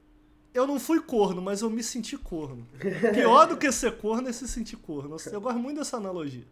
[0.53, 2.67] eu não fui corno, mas eu me senti corno.
[3.13, 5.15] Pior do que ser corno é se sentir corno.
[5.31, 6.45] Eu gosto muito dessa analogia.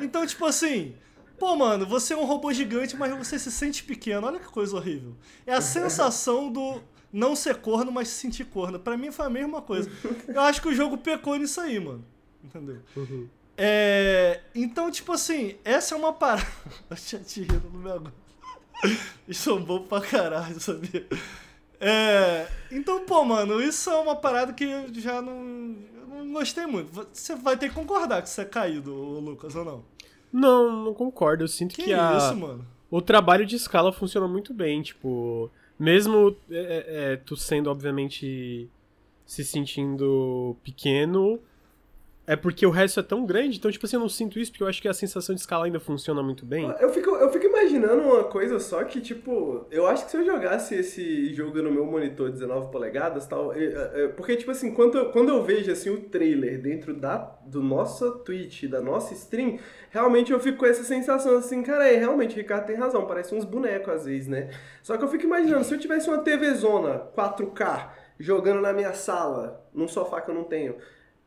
[0.00, 0.94] Então, tipo assim,
[1.38, 4.26] pô, mano, você é um robô gigante, mas você se sente pequeno.
[4.26, 5.14] Olha que coisa horrível.
[5.46, 6.80] É a sensação do
[7.12, 8.78] não ser corno, mas se sentir corno.
[8.78, 9.90] Pra mim foi a mesma coisa.
[10.28, 12.04] Eu acho que o jogo pecou nisso aí, mano.
[12.44, 12.78] Entendeu?
[12.96, 13.28] Uhum.
[13.56, 16.46] É, então, tipo assim, essa é uma parada.
[16.88, 18.14] Eu tinha te rindo no meu agora.
[19.28, 21.06] Isso é um bom pra caralho, sabia?
[21.80, 26.66] É, então, pô, mano, isso é uma parada que eu já não, eu não gostei
[26.66, 26.90] muito.
[27.12, 29.84] Você vai ter que concordar que isso é caído, Lucas, ou não?
[30.32, 31.44] Não, não concordo.
[31.44, 32.18] Eu sinto Que, que, a...
[32.18, 32.66] isso, mano?
[32.90, 34.82] o trabalho de escala funciona muito bem.
[34.82, 38.68] Tipo, mesmo é, é, tu sendo, obviamente,
[39.24, 41.40] se sentindo pequeno,
[42.30, 44.62] é porque o resto é tão grande, então, tipo assim, eu não sinto isso, porque
[44.62, 46.72] eu acho que a sensação de escala ainda funciona muito bem.
[46.78, 50.24] Eu fico, eu fico imaginando uma coisa só que, tipo, eu acho que se eu
[50.24, 53.52] jogasse esse jogo no meu monitor 19 polegadas tal.
[54.16, 58.08] porque, tipo assim, quando eu, quando eu vejo assim, o trailer dentro da, do nosso
[58.20, 59.58] Twitch, da nossa stream,
[59.90, 63.34] realmente eu fico com essa sensação assim, cara, é, realmente, o Ricardo tem razão, parece
[63.34, 64.50] uns bonecos às vezes, né?
[64.84, 67.88] Só que eu fico imaginando, se eu tivesse uma TV Zona 4K
[68.20, 70.76] jogando na minha sala, num sofá que eu não tenho.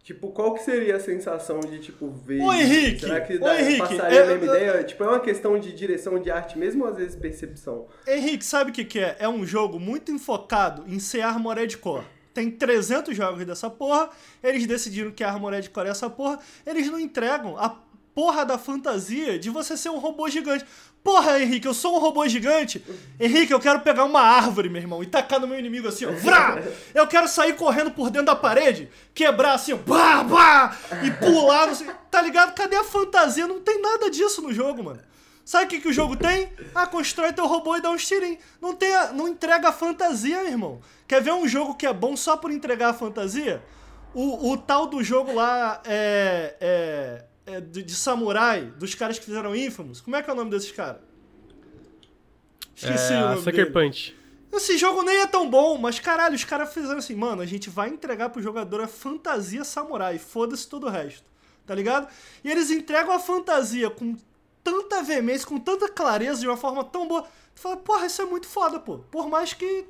[0.03, 2.41] Tipo, qual que seria a sensação de, tipo, ver...
[2.41, 2.99] Ô, Henrique!
[2.99, 4.83] Será que Ô, Henrique, passaria eu- a mesma ideia?
[4.83, 7.87] Tipo, é uma questão de direção de arte mesmo ou às vezes percepção?
[8.05, 9.15] Henrique, sabe o que, que é?
[9.17, 12.03] É um jogo muito enfocado em ser Armored Core.
[12.33, 14.09] Tem 300 jogos dessa porra,
[14.43, 17.69] eles decidiram que a Armored Core é essa porra, eles não entregam a
[18.13, 20.65] porra da fantasia de você ser um robô gigante.
[21.03, 22.83] Porra, Henrique, eu sou um robô gigante.
[23.19, 26.11] Henrique, eu quero pegar uma árvore, meu irmão, e tacar no meu inimigo assim, ó.
[26.11, 26.57] Vrá!
[26.95, 29.77] Eu quero sair correndo por dentro da parede, quebrar assim, ó.
[29.77, 30.77] Bah!
[31.03, 31.87] E pular, não sei.
[32.09, 32.55] Tá ligado?
[32.55, 33.45] Cadê a fantasia?
[33.45, 35.01] Não tem nada disso no jogo, mano.
[35.43, 36.53] Sabe o que, que o jogo tem?
[36.73, 38.39] Ah, constrói teu robô e dá uns tirinhos.
[38.61, 40.81] Não, tem não entrega a fantasia, meu irmão.
[41.05, 43.61] Quer ver um jogo que é bom só por entregar a fantasia?
[44.13, 49.25] O, o tal do jogo lá é, é, é de, de samurai, dos caras que
[49.25, 50.01] fizeram Infamous.
[50.01, 51.01] Como é que é o nome desses caras?
[52.75, 53.71] Esqueci é, o nome Sucker dele.
[53.71, 54.15] Punch.
[54.51, 57.69] Esse jogo nem é tão bom, mas caralho, os caras fizeram assim, mano, a gente
[57.69, 61.23] vai entregar pro jogador a fantasia samurai, foda-se todo o resto,
[61.65, 62.07] tá ligado?
[62.43, 64.15] E eles entregam a fantasia com
[64.63, 67.23] tanta veemência, com tanta clareza, de uma forma tão boa.
[67.55, 68.99] Tu fala, porra, isso é muito foda, pô.
[68.99, 69.85] Por mais que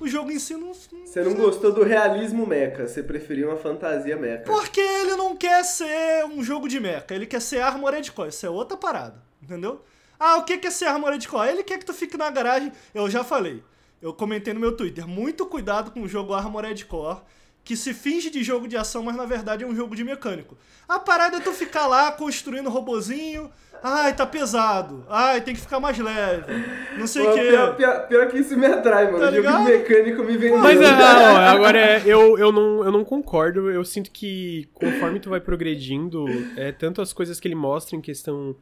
[0.00, 0.72] o jogo em si não.
[0.72, 4.44] Você não gostou do realismo mecha, você preferiu uma fantasia mecha.
[4.44, 8.46] Porque ele não quer ser um jogo de mecha, ele quer ser Armored Core, isso
[8.46, 9.82] é outra parada, entendeu?
[10.18, 11.48] Ah, o que é ser Armored Core?
[11.50, 13.62] Ele quer que tu fique na garagem, eu já falei,
[14.00, 17.20] eu comentei no meu Twitter, muito cuidado com o jogo Armored Core,
[17.68, 20.56] que se finge de jogo de ação, mas na verdade é um jogo de mecânico.
[20.88, 23.50] A parada é tu ficar lá construindo robozinho,
[23.82, 26.50] ai, tá pesado, ai, tem que ficar mais leve,
[26.96, 27.40] não sei o que.
[27.42, 29.18] pior, pior- pior que isso me atrai, mano.
[29.18, 29.66] Tá jogo ligado?
[29.66, 30.58] de mecânico me vendeu.
[30.60, 33.70] Mas ah, ó, agora é, eu, eu, não, eu não concordo.
[33.70, 36.24] Eu sinto que conforme tu vai progredindo,
[36.56, 38.56] é, tanto as coisas que ele mostra em questão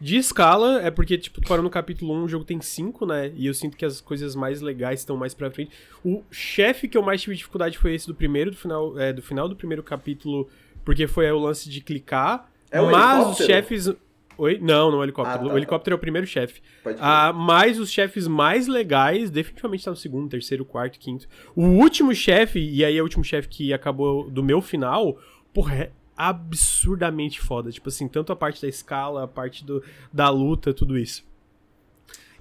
[0.00, 3.30] de escala, é porque, tipo, parou no capítulo 1, o jogo tem 5, né?
[3.36, 5.72] E eu sinto que as coisas mais legais estão mais pra frente.
[6.02, 9.20] O chefe que eu mais tive dificuldade foi esse do primeiro, do final, é, do
[9.20, 10.48] final do primeiro capítulo,
[10.84, 12.50] porque foi o lance de clicar.
[12.70, 13.46] É o mas os helicóptero?
[13.46, 13.94] chefes.
[14.38, 14.58] Oi?
[14.58, 15.44] Não, não é o helicóptero.
[15.44, 16.62] Ah, tá, o helicóptero é o primeiro chefe.
[16.98, 21.28] Ah, mas os chefes mais legais, definitivamente tá no segundo, terceiro, quarto, quinto.
[21.54, 25.18] O último chefe, e aí é o último chefe que acabou do meu final,
[25.52, 25.90] porra, é
[26.28, 27.70] absurdamente foda.
[27.72, 29.82] Tipo assim, tanto a parte da escala, a parte do,
[30.12, 31.24] da luta, tudo isso.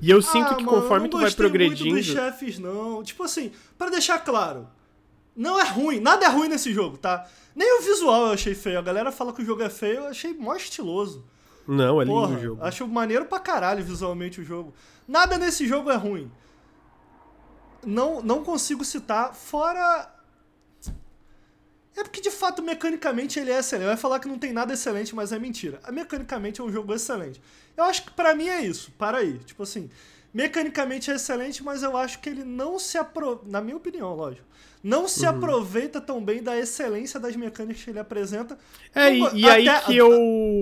[0.02, 1.96] E eu sinto Ah, que mano, conforme tu não vai progredindo.
[1.96, 3.04] dos chefes, não.
[3.04, 4.68] Tipo assim, pra deixar claro,
[5.36, 7.28] não é ruim, nada é ruim nesse jogo, tá?
[7.56, 8.80] Nem o visual eu achei feio.
[8.80, 11.26] A galera fala que o jogo é feio, eu achei mó estiloso.
[11.68, 12.64] Não, é lindo Porra, o jogo.
[12.64, 14.74] acho maneiro pra caralho visualmente o jogo.
[15.08, 16.32] Nada nesse jogo é ruim.
[17.86, 20.10] Não, não consigo citar, fora.
[22.00, 23.88] É porque de fato, mecanicamente ele é excelente.
[23.88, 25.80] Vai falar que não tem nada excelente, mas é mentira.
[25.92, 27.42] Mecanicamente é um jogo excelente.
[27.76, 28.92] Eu acho que pra mim é isso.
[28.98, 29.38] Para aí.
[29.40, 29.90] Tipo assim,
[30.34, 33.44] mecanicamente é excelente, mas eu acho que ele não se aproveita.
[33.50, 34.48] Na minha opinião, lógico.
[34.82, 35.30] Não se Uhum.
[35.32, 38.58] aproveita tão bem da excelência das mecânicas que ele apresenta.
[38.96, 40.10] É, e, e aí Até- que eu.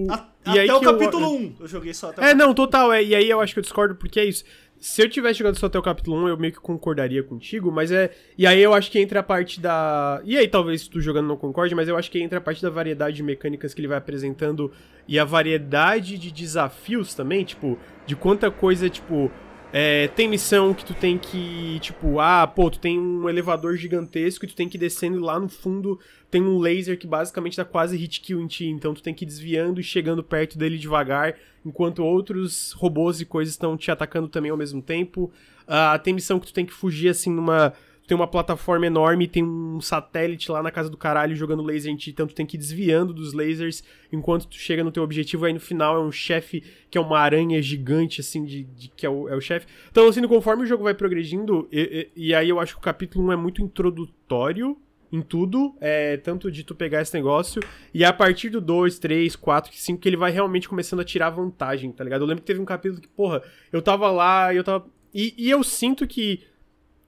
[0.10, 2.34] A- e até aí o que eu- capítulo 1 eu joguei só até o É,
[2.34, 3.04] não, total, é.
[3.04, 4.44] E aí eu acho que eu discordo porque é isso.
[4.80, 7.92] Se eu tivesse jogado só até o capítulo 1, eu meio que concordaria contigo, mas
[7.92, 8.12] é.
[8.38, 10.22] E aí eu acho que entra a parte da.
[10.24, 12.70] E aí talvez tu jogando não concorde, mas eu acho que entra a parte da
[12.70, 14.72] variedade de mecânicas que ele vai apresentando
[15.08, 19.32] e a variedade de desafios também, tipo, de quanta coisa, tipo.
[19.74, 24.46] É, tem missão que tu tem que, tipo, ah, pô, tu tem um elevador gigantesco
[24.46, 26.00] e tu tem que ir descendo e lá no fundo
[26.32, 29.26] tem um laser que basicamente dá quase hit kill em ti, então tu tem que
[29.26, 31.36] ir desviando e chegando perto dele devagar,
[31.66, 35.32] enquanto outros robôs e coisas estão te atacando também ao mesmo tempo.
[35.68, 37.74] Ah, tem missão que tu tem que fugir assim numa.
[38.08, 41.98] Tem uma plataforma enorme, tem um satélite lá na casa do caralho jogando laser em
[41.98, 45.44] ti, então tu tem que ir desviando dos lasers enquanto tu chega no teu objetivo.
[45.46, 49.06] Aí no final é um chefe que é uma aranha gigante, assim, de, de- que
[49.06, 49.68] é o, é o chefe.
[49.92, 52.84] Então, assim, conforme o jogo vai progredindo, e, e- e aí eu acho que o
[52.84, 54.78] capítulo 1 é muito introdutório
[55.12, 57.62] em tudo, é, tanto de tu pegar esse negócio,
[57.94, 61.30] e a partir do 2, 3, 4, 5, que ele vai realmente começando a tirar
[61.30, 62.22] vantagem, tá ligado?
[62.22, 64.86] Eu lembro que teve um capítulo que, porra, eu tava lá e eu tava.
[65.14, 66.42] E, e eu sinto que,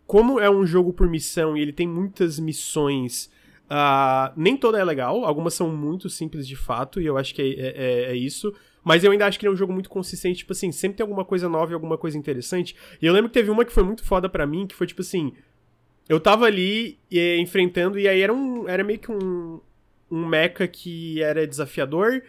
[0.10, 3.30] como é um jogo por missão e ele tem muitas missões.
[3.72, 7.40] ah, nem toda é legal, algumas são muito simples de fato, e eu acho que
[7.44, 8.52] é, é- é- é isso.
[8.84, 11.04] Mas eu ainda acho que ele é um jogo muito consistente, tipo assim, sempre tem
[11.04, 12.76] alguma coisa nova e alguma coisa interessante.
[13.00, 15.02] E eu lembro que teve uma que foi muito foda pra mim, que foi tipo
[15.02, 15.34] assim.
[16.08, 18.68] Eu tava ali eh, enfrentando, e aí era um.
[18.68, 19.60] Era meio que um.
[20.10, 22.24] um mecha que era desafiador,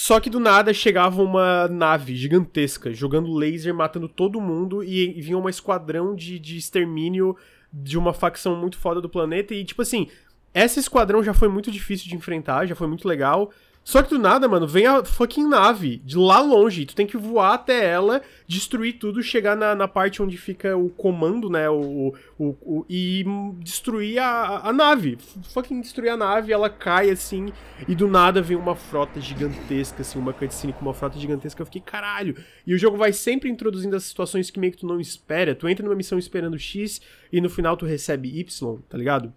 [0.00, 5.36] só que do nada chegava uma nave gigantesca, jogando laser, matando todo mundo, e, vinha
[5.36, 7.36] uma esquadrão de, de extermínio
[7.72, 10.06] de uma facção muito foda do planeta, e tipo assim,
[10.54, 13.50] essa esquadrão já foi muito difícil de enfrentar, já foi muito legal.
[13.88, 16.84] Só que do nada, mano, vem a fucking nave de lá longe.
[16.84, 20.90] Tu tem que voar até ela, destruir tudo, chegar na, na parte onde fica o
[20.90, 21.70] comando, né?
[21.70, 23.24] O, o, o e
[23.60, 25.16] destruir a, a nave.
[25.54, 27.50] Fucking destruir a nave, ela cai assim.
[27.88, 31.62] E do nada vem uma frota gigantesca, assim, uma cutscene com uma frota gigantesca.
[31.62, 32.36] Eu fiquei, caralho.
[32.66, 35.54] E o jogo vai sempre introduzindo as situações que meio que tu não espera.
[35.54, 37.00] Tu entra numa missão esperando X
[37.32, 39.32] e no final tu recebe Y, tá ligado?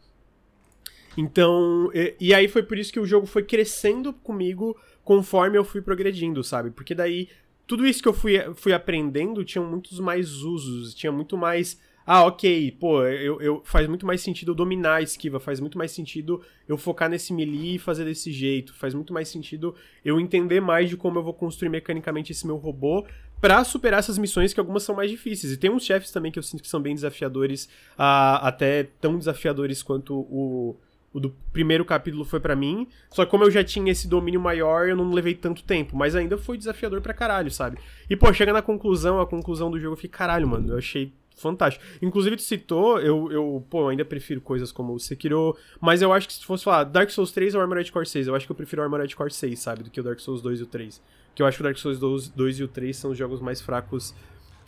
[1.17, 5.63] Então, e, e, aí foi por isso que o jogo foi crescendo comigo conforme eu
[5.63, 6.71] fui progredindo, sabe?
[6.71, 7.27] Porque daí,
[7.67, 11.79] tudo isso que eu fui, fui aprendendo tinha muitos mais usos, tinha muito mais.
[12.05, 15.77] Ah, ok, pô, eu, eu, faz muito mais sentido eu dominar a esquiva, faz muito
[15.77, 20.19] mais sentido eu focar nesse melee e fazer desse jeito, faz muito mais sentido eu
[20.19, 23.05] entender mais de como eu vou construir mecanicamente esse meu robô
[23.39, 25.53] para superar essas missões que algumas são mais difíceis.
[25.53, 29.17] E tem uns chefes também que eu sinto que são bem desafiadores, uh, até tão
[29.17, 30.77] desafiadores quanto o,
[31.13, 32.88] o do primeiro capítulo foi para mim.
[33.09, 35.95] Só que como eu já tinha esse domínio maior, eu não levei tanto tempo.
[35.95, 37.77] Mas ainda foi desafiador pra caralho, sabe?
[38.09, 41.13] E, pô, chega na conclusão, a conclusão do jogo, eu fiquei, caralho, mano, eu achei
[41.35, 41.83] fantástico.
[42.01, 46.27] Inclusive, tu citou, eu, eu, pô, ainda prefiro coisas como o Sekiro, mas eu acho
[46.27, 48.55] que se fosse falar Dark Souls 3 ou Armored Core 6, eu acho que eu
[48.55, 49.83] prefiro Armored Core 6, sabe?
[49.83, 51.01] Do que o Dark Souls 2 e o 3.
[51.33, 53.41] Que eu acho que o Dark Souls 2, 2 e o 3 são os jogos
[53.41, 54.13] mais fracos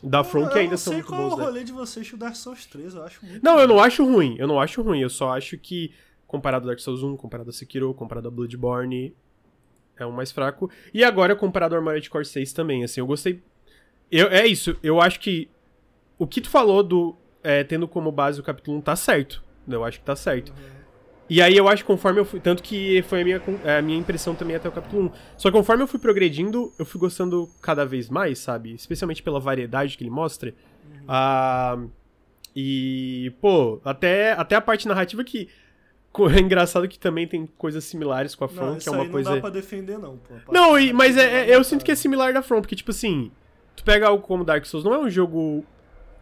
[0.03, 1.15] da From que ainda são muito bons.
[1.15, 1.65] Eu não sei qual é o rolê né?
[1.65, 4.36] de vocês com o Dark Souls 3, eu acho muito Não, eu não acho ruim,
[4.38, 5.94] eu não acho ruim, eu só acho que
[6.34, 9.16] comparado ao Dark Souls 1, comparado a Sekiro, comparado a Bloodborne,
[9.96, 10.68] é um mais fraco.
[10.92, 13.44] E agora comparado ao Armored Core 6 também, assim, eu gostei...
[14.12, 15.48] Eu, é isso, eu acho que
[16.18, 19.44] o que tu falou do é, tendo como base o capítulo 1 tá certo.
[19.68, 20.50] Eu acho que tá certo.
[20.50, 20.56] Uhum.
[21.30, 22.40] E aí eu acho que conforme eu fui.
[22.40, 23.42] Tanto que foi a minha,
[23.78, 25.12] a minha impressão também até o capítulo 1.
[25.38, 28.74] Só que conforme eu fui progredindo, eu fui gostando cada vez mais, sabe?
[28.74, 30.50] Especialmente pela variedade que ele mostra.
[30.50, 31.06] Uhum.
[31.08, 31.78] Ah,
[32.56, 35.50] e, pô, até, até a parte narrativa que
[36.30, 39.30] é engraçado que também tem coisas similares com a From, que é uma coisa.
[39.30, 40.34] Não dá pra defender, não, pô.
[40.52, 43.31] Não, e, mas é, é, eu sinto que é similar da From, porque, tipo assim,
[43.76, 45.65] tu pega algo como Dark Souls, não é um jogo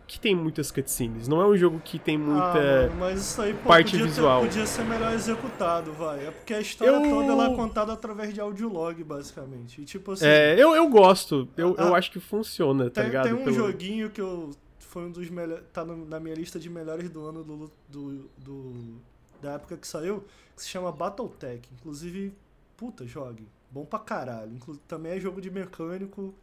[0.07, 3.53] que tem muitas cutscenes, não é um jogo que tem muita ah, mas isso aí,
[3.53, 4.41] pô, parte podia visual.
[4.41, 6.27] Ter, podia ser melhor executado, vai.
[6.27, 7.09] É porque a história eu...
[7.09, 9.81] toda ela é contada através de audiolog, basicamente.
[9.81, 10.25] E, tipo assim.
[10.25, 11.47] É, eu, eu gosto.
[11.55, 13.23] Eu, ah, eu acho que funciona, tá tem, ligado?
[13.23, 13.55] Tem um Pelo...
[13.55, 14.49] joguinho que eu.
[14.79, 15.63] Foi um dos melhores.
[15.71, 19.01] Tá no, na minha lista de melhores do ano do, do, do
[19.41, 20.23] da época que saiu,
[20.55, 21.67] que se chama Battletech.
[21.73, 22.33] Inclusive,
[22.77, 23.47] puta, jogue.
[23.71, 24.53] Bom pra caralho.
[24.53, 26.33] Inclu também é jogo de mecânico,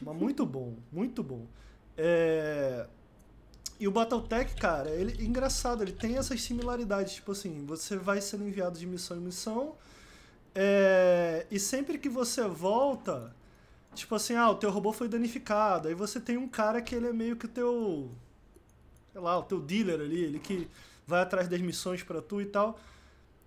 [0.00, 1.46] mas muito bom, muito bom.
[1.96, 2.86] É...
[3.78, 8.46] E o Battletech, cara, ele engraçado, ele tem essas similaridades, tipo assim, você vai sendo
[8.46, 9.74] enviado de missão em missão,
[10.54, 11.46] é...
[11.50, 13.34] e sempre que você volta,
[13.94, 17.08] tipo assim, ah, o teu robô foi danificado, aí você tem um cara que ele
[17.08, 18.10] é meio que o teu,
[19.12, 20.68] sei lá, o teu dealer ali, ele que
[21.10, 22.78] vai atrás das missões para tu e tal.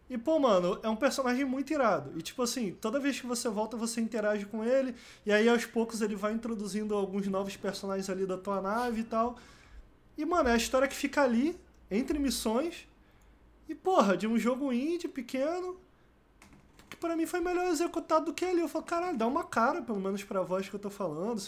[0.10, 2.11] E, pô, mano, é um personagem muito irado.
[2.19, 4.94] E, tipo assim, toda vez que você volta, você interage com ele.
[5.26, 9.03] E aí, aos poucos, ele vai introduzindo alguns novos personagens ali da tua nave e
[9.06, 9.38] tal.
[10.18, 11.57] E, mano, é a história que fica ali,
[11.90, 12.88] entre missões.
[13.68, 15.77] E, porra, de um jogo indie pequeno.
[16.90, 18.60] Que para mim foi melhor executado do que ali.
[18.60, 21.41] Eu falo, caralho, dá uma cara, pelo menos, pra voz que eu tô falando.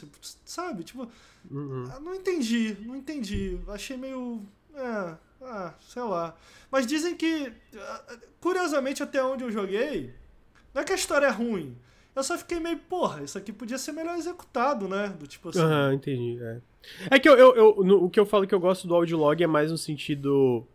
[0.45, 0.83] Sabe?
[0.83, 1.07] Tipo,
[1.51, 1.87] uhum.
[2.01, 3.59] não entendi, não entendi.
[3.67, 4.41] Achei meio.
[4.73, 6.35] É, ah, sei lá.
[6.71, 7.51] Mas dizem que,
[8.39, 10.13] curiosamente, até onde eu joguei,
[10.73, 11.77] não é que a história é ruim.
[12.15, 15.13] Eu só fiquei meio, porra, isso aqui podia ser melhor executado, né?
[15.19, 15.59] Do tipo assim.
[15.59, 16.39] Aham, uhum, entendi.
[16.41, 16.61] É,
[17.11, 19.43] é que eu, eu, eu no, o que eu falo que eu gosto do audiolog
[19.43, 20.65] é mais no sentido.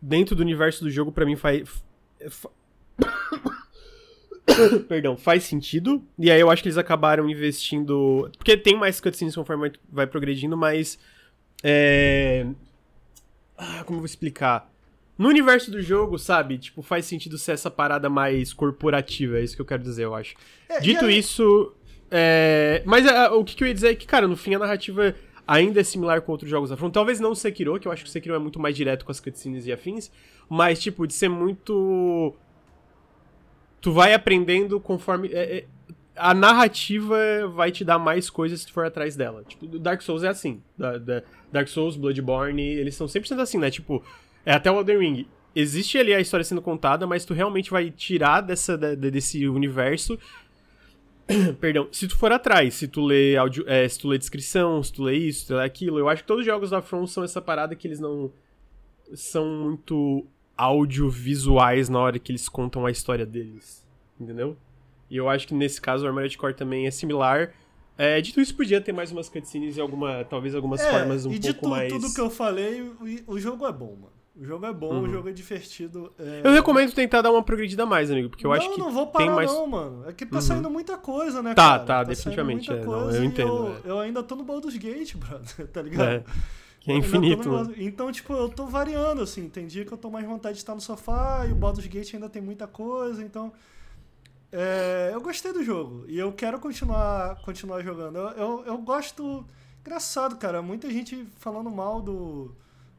[0.00, 1.82] Dentro do universo do jogo, para mim faz.
[4.88, 6.00] Perdão, faz sentido.
[6.16, 8.30] E aí eu acho que eles acabaram investindo.
[8.38, 11.00] Porque tem mais cutscenes conforme vai progredindo, mas.
[11.64, 12.46] É,
[13.56, 14.70] ah, como eu vou explicar?
[15.18, 16.58] No universo do jogo, sabe?
[16.58, 20.14] Tipo, faz sentido ser essa parada mais corporativa, é isso que eu quero dizer, eu
[20.14, 20.34] acho.
[20.68, 21.18] É, Dito aí...
[21.18, 21.74] isso.
[22.10, 22.82] É...
[22.84, 25.14] Mas é, o que, que eu ia dizer é que, cara, no fim a narrativa
[25.46, 26.90] ainda é similar com outros jogos da From.
[26.90, 29.12] Talvez não o Sekiro, que eu acho que o Sekiro é muito mais direto com
[29.12, 30.10] as cutscenes e afins,
[30.48, 32.34] mas, tipo, de ser muito.
[33.80, 35.28] Tu vai aprendendo conforme.
[35.28, 35.64] É, é
[36.16, 37.16] a narrativa
[37.54, 39.44] vai te dar mais coisas se tu for atrás dela.
[39.46, 40.62] Tipo, Dark Souls é assim.
[40.76, 41.22] Da, da
[41.52, 43.70] Dark Souls, Bloodborne, eles são 100% assim, né?
[43.70, 44.02] Tipo,
[44.44, 45.26] é até o Elden Ring.
[45.54, 50.18] Existe ali a história sendo contada, mas tu realmente vai tirar dessa, da, desse universo.
[51.60, 54.92] Perdão, se tu for atrás, se tu lê audio, é, se tu lê descrição, se
[54.92, 57.06] tu lê isso, se tu lê aquilo, eu acho que todos os jogos da From
[57.06, 58.30] são essa parada que eles não
[59.14, 60.26] são muito
[60.56, 63.84] audiovisuais na hora que eles contam a história deles.
[64.20, 64.56] Entendeu?
[65.10, 67.52] E eu acho que nesse caso o Armored Core também é similar.
[67.98, 71.32] É, dito isso, podia ter mais umas cutscenes e alguma, talvez algumas É, formas um
[71.32, 71.92] e pouco tu- mais.
[71.92, 74.12] tudo que eu falei, o, o jogo é bom, mano.
[74.38, 75.02] O jogo é bom, Uhum.
[75.04, 76.12] o jogo é divertido.
[76.18, 78.78] é- Eu recomendo tentar dar uma progredida a mais, amigo, porque eu não, acho que
[78.78, 79.50] não vou parar tem mais.
[79.50, 80.04] não, mano.
[80.06, 80.42] É que tá Uhum.
[80.42, 81.84] saindo muita coisa, né, Tá, cara?
[81.84, 83.80] tá, saindo definitivamente, muita é, não, eu entendo, Eu, é.
[83.92, 86.06] eu ainda tô no Baldur's Gate, brother, tá ligado?
[86.06, 86.24] É,
[86.80, 87.50] que é tô no infinito.
[87.50, 87.74] né?
[87.78, 89.48] Então, tipo, eu tô variando, assim.
[89.48, 92.12] Tem dia que eu tô mais vontade de estar no sofá e o Baldur's Gate
[92.12, 93.50] ainda tem muita coisa, então...
[94.58, 98.16] é, eu gostei do jogo e eu quero continuar, continuar jogando.
[98.16, 99.44] Eu, eu, eu gosto...
[99.82, 100.60] Engraçado, cara.
[100.62, 102.52] Muita gente falando mal do,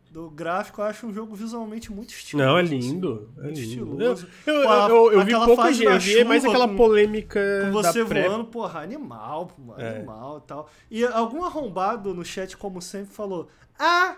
[0.10, 0.80] do gráfico.
[0.80, 2.48] Eu acho um jogo visualmente muito estiloso.
[2.48, 3.30] Não, é assim, lindo.
[3.40, 4.02] é muito lindo.
[4.02, 4.28] Eu, estiloso.
[4.46, 8.46] eu, a- eu, eu vi fase gente, eu vi mais aquela polêmica Com você voando,
[8.46, 9.98] porra, animal, É.
[9.98, 10.70] animal e tal.
[10.90, 14.16] E algum arrombado no chat, como sempre, falou: Ah,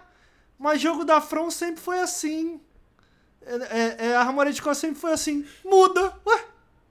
[0.60, 2.62] mas jogo da From sempre foi assim.
[3.42, 5.44] É, é, é, a Armored Core sempre foi assim.
[5.66, 6.44] Muda, ué,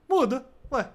[0.09, 0.89] muda, ué.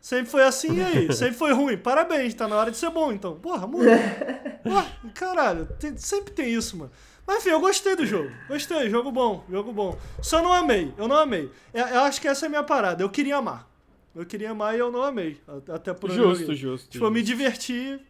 [0.00, 1.12] Sempre foi assim e aí?
[1.12, 1.76] Sempre foi ruim.
[1.76, 3.36] Parabéns, tá na hora de ser bom então.
[3.38, 3.90] Porra, muda.
[4.64, 6.90] Ué, caralho, tem- sempre tem isso, mano.
[7.26, 8.30] Mas enfim, eu gostei do jogo.
[8.48, 9.98] Gostei, jogo bom, jogo bom.
[10.22, 11.50] Só não amei, eu não amei.
[11.74, 13.02] Eu, eu acho que essa é a minha parada.
[13.02, 13.68] Eu queria amar.
[14.14, 15.40] Eu queria amar e eu não amei.
[15.72, 16.88] Até por Justo, justo.
[16.90, 17.26] Tipo, eu me justo.
[17.36, 18.00] diverti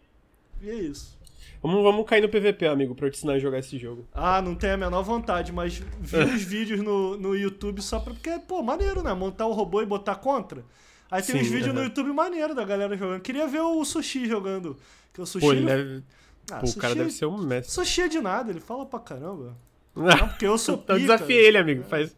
[0.63, 1.19] e é isso.
[1.63, 4.07] Vamos, vamos cair no PVP, amigo, pra eu te ensinar a jogar esse jogo.
[4.15, 8.15] Ah, não tenho a menor vontade, mas vi uns vídeos no, no YouTube só pra.
[8.15, 9.13] Porque, pô, maneiro, né?
[9.13, 10.65] Montar o robô e botar contra.
[11.11, 11.83] Aí tem Sim, uns vídeos no.
[11.83, 13.21] YouTube maneiro da galera jogando.
[13.21, 14.77] Queria ver o Sushi jogando.
[15.13, 15.45] Que o Sushi.
[15.45, 16.03] Pô, ele deve.
[16.51, 17.73] Ah, Pô, o cara Sushi- deve ser um mestre.
[17.75, 19.55] Sushi é de nada, ele fala pra caramba.
[19.95, 21.15] Não, porque eu sou Então pica.
[21.15, 21.83] desafia ele, amigo.
[21.85, 22.17] Faz,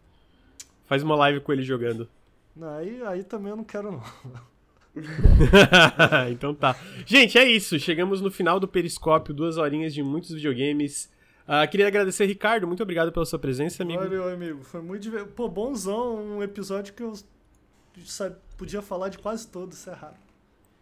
[0.86, 2.08] faz uma live com ele jogando.
[2.78, 4.02] Aí, aí também eu não quero, não.
[6.30, 6.76] então tá.
[7.06, 7.78] Gente, é isso.
[7.78, 11.10] Chegamos no final do Periscópio, duas horinhas de muitos videogames.
[11.46, 12.66] Ah, queria agradecer, Ricardo.
[12.66, 14.00] Muito obrigado pela sua presença, amigo.
[14.02, 14.62] Valeu, amigo.
[14.62, 15.32] Foi muito divertido.
[15.34, 16.16] Pô, bonzão.
[16.16, 17.14] Um episódio que eu
[18.04, 20.14] sabe, podia falar de quase todos, isso é raro.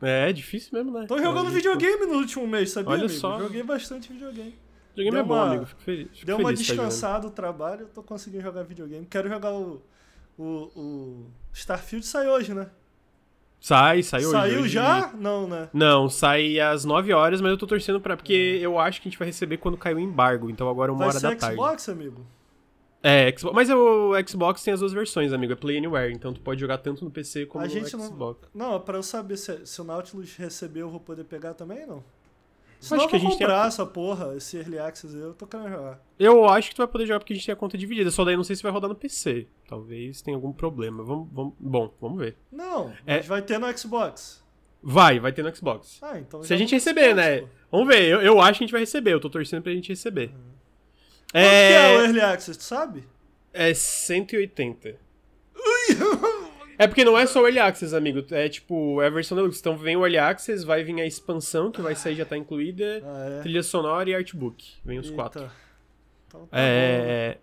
[0.03, 1.07] É, é difícil mesmo, né?
[1.07, 3.19] Tô jogando videogame no último mês, sabia, Olha amigo?
[3.19, 3.39] só.
[3.39, 4.55] Joguei bastante videogame.
[4.97, 5.66] Videogame Deu é bom, uma- amigo.
[5.66, 6.09] Fico feliz.
[6.12, 6.89] Fico Deu uma feliz tá jogando.
[6.89, 9.07] descansada o trabalho, eu tô conseguindo jogar videogame.
[9.07, 9.82] Quero jogar o.
[10.39, 12.66] O, o Starfield sai hoje, né?
[13.61, 14.31] Sai, sai hoje.
[14.31, 15.12] Saiu hoje- já?
[15.15, 15.69] Não, né?
[15.73, 18.16] Não, sai às 9 horas, mas eu tô torcendo pra.
[18.16, 20.49] Porque eu acho que a gente vai receber quando cair o embargo.
[20.49, 21.57] Então agora é uma Vai hora da tarde.
[21.57, 22.27] Xbox, amigo?
[23.03, 23.55] É, Xbox.
[23.55, 25.53] Mas o Xbox tem as duas versões, amigo.
[25.53, 26.12] É Play Anywhere.
[26.12, 28.49] Então tu pode jogar tanto no PC como A no gente não- Xbox.
[28.55, 32.03] Não, pra eu saber se, se o Nautilus receber, eu vou poder pegar também, não?
[32.81, 35.15] Acho Senão eu que a vou gente tem comprar a- essa porra, esse Early Access
[35.15, 36.01] eu tô querendo jogar.
[36.19, 38.11] Eu acho que tu vai poder jogar porque a gente tem a conta dividida.
[38.11, 39.47] Só daí não sei se vai rodar no PC.
[39.69, 41.05] Talvez tenha algum problema.
[41.05, 41.55] Vamos, vamos...
[41.61, 42.36] Bom, vamos ver.
[42.51, 43.19] Não, É.
[43.19, 44.43] mas vai ter no Xbox.
[44.82, 45.98] Vai, vai ter no Xbox.
[46.01, 47.40] Ah, então Se a gente receber, Xbox, né?
[47.43, 47.48] pô.
[47.73, 48.02] Vamos ver.
[48.09, 49.12] Eu, eu acho que a gente vai receber.
[49.12, 50.28] Eu tô torcendo pra gente receber.
[50.28, 53.05] Quanto que é o É, Early Access, tu sabe?
[53.52, 54.97] é 180.
[56.82, 58.24] É porque não é só o Early Access, amigo.
[58.31, 59.61] É tipo, é a versão deluxe.
[59.61, 63.02] Então vem o Early Access, vai vir a expansão, que vai sair já tá incluída,
[63.05, 63.40] Ah, é.
[63.43, 64.65] trilha sonora e artbook.
[64.85, 65.15] Vem os Eita.
[65.16, 65.51] quatro.
[66.27, 66.48] Então tá bom.
[66.52, 67.36] É...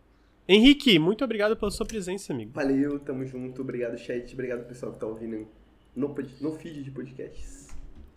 [0.49, 2.51] Henrique, muito obrigado pela sua presença, amigo.
[2.55, 3.61] Valeu, tamo junto.
[3.61, 4.33] Obrigado, chat.
[4.33, 5.47] Obrigado, pessoal que tá ouvindo
[5.95, 7.67] no, pod- no feed de podcasts.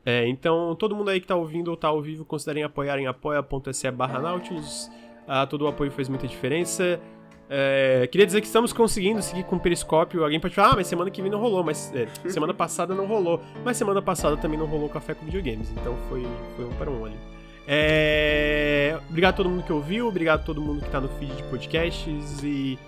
[0.07, 3.07] É, então, todo mundo aí que tá ouvindo ou tá ao vivo, considerem apoiar em
[3.07, 4.91] apoia.se barra Nautilus.
[5.29, 6.99] Ah, todo o apoio faz muita diferença.
[7.53, 10.23] É, queria dizer que estamos conseguindo seguir com o Periscópio.
[10.23, 11.65] Alguém pode falar, ah, mas semana que vem não rolou.
[11.65, 13.43] Mas é, semana passada não rolou.
[13.65, 15.69] Mas semana passada também não rolou Café com Videogames.
[15.73, 16.25] Então foi,
[16.55, 17.17] foi um para um ali.
[17.73, 20.07] É, obrigado a todo mundo que ouviu.
[20.09, 22.43] Obrigado a todo mundo que tá no feed de podcasts.
[22.43, 22.79] E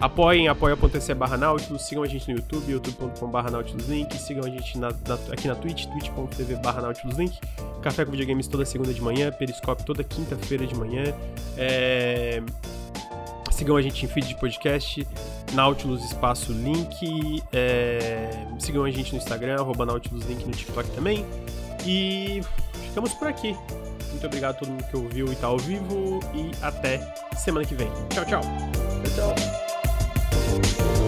[0.00, 1.82] apoiem apoia.se barra Nautilus.
[1.82, 4.14] Sigam a gente no YouTube, youtube.com barra Nautilus Link.
[4.16, 7.38] Sigam a gente na- na- aqui na Twitch, twitch.tv barra Nautilus Link.
[7.82, 9.30] Café com Videogames toda segunda de manhã.
[9.30, 11.14] Periscópio toda quinta-feira de manhã.
[11.56, 12.42] É...
[13.56, 15.08] Sigam a gente em feed de podcast,
[15.54, 17.42] Nautilus Espaço Link.
[17.54, 18.28] é,
[18.58, 21.24] Sigam a gente no Instagram, arroba Nautilus Link no TikTok também.
[21.86, 22.42] E
[22.88, 23.56] ficamos por aqui.
[24.10, 26.20] Muito obrigado a todo mundo que ouviu e tá ao vivo.
[26.34, 26.98] E até
[27.34, 27.88] semana que vem.
[28.10, 28.42] Tchau, tchau.
[29.14, 31.05] Tchau, tchau.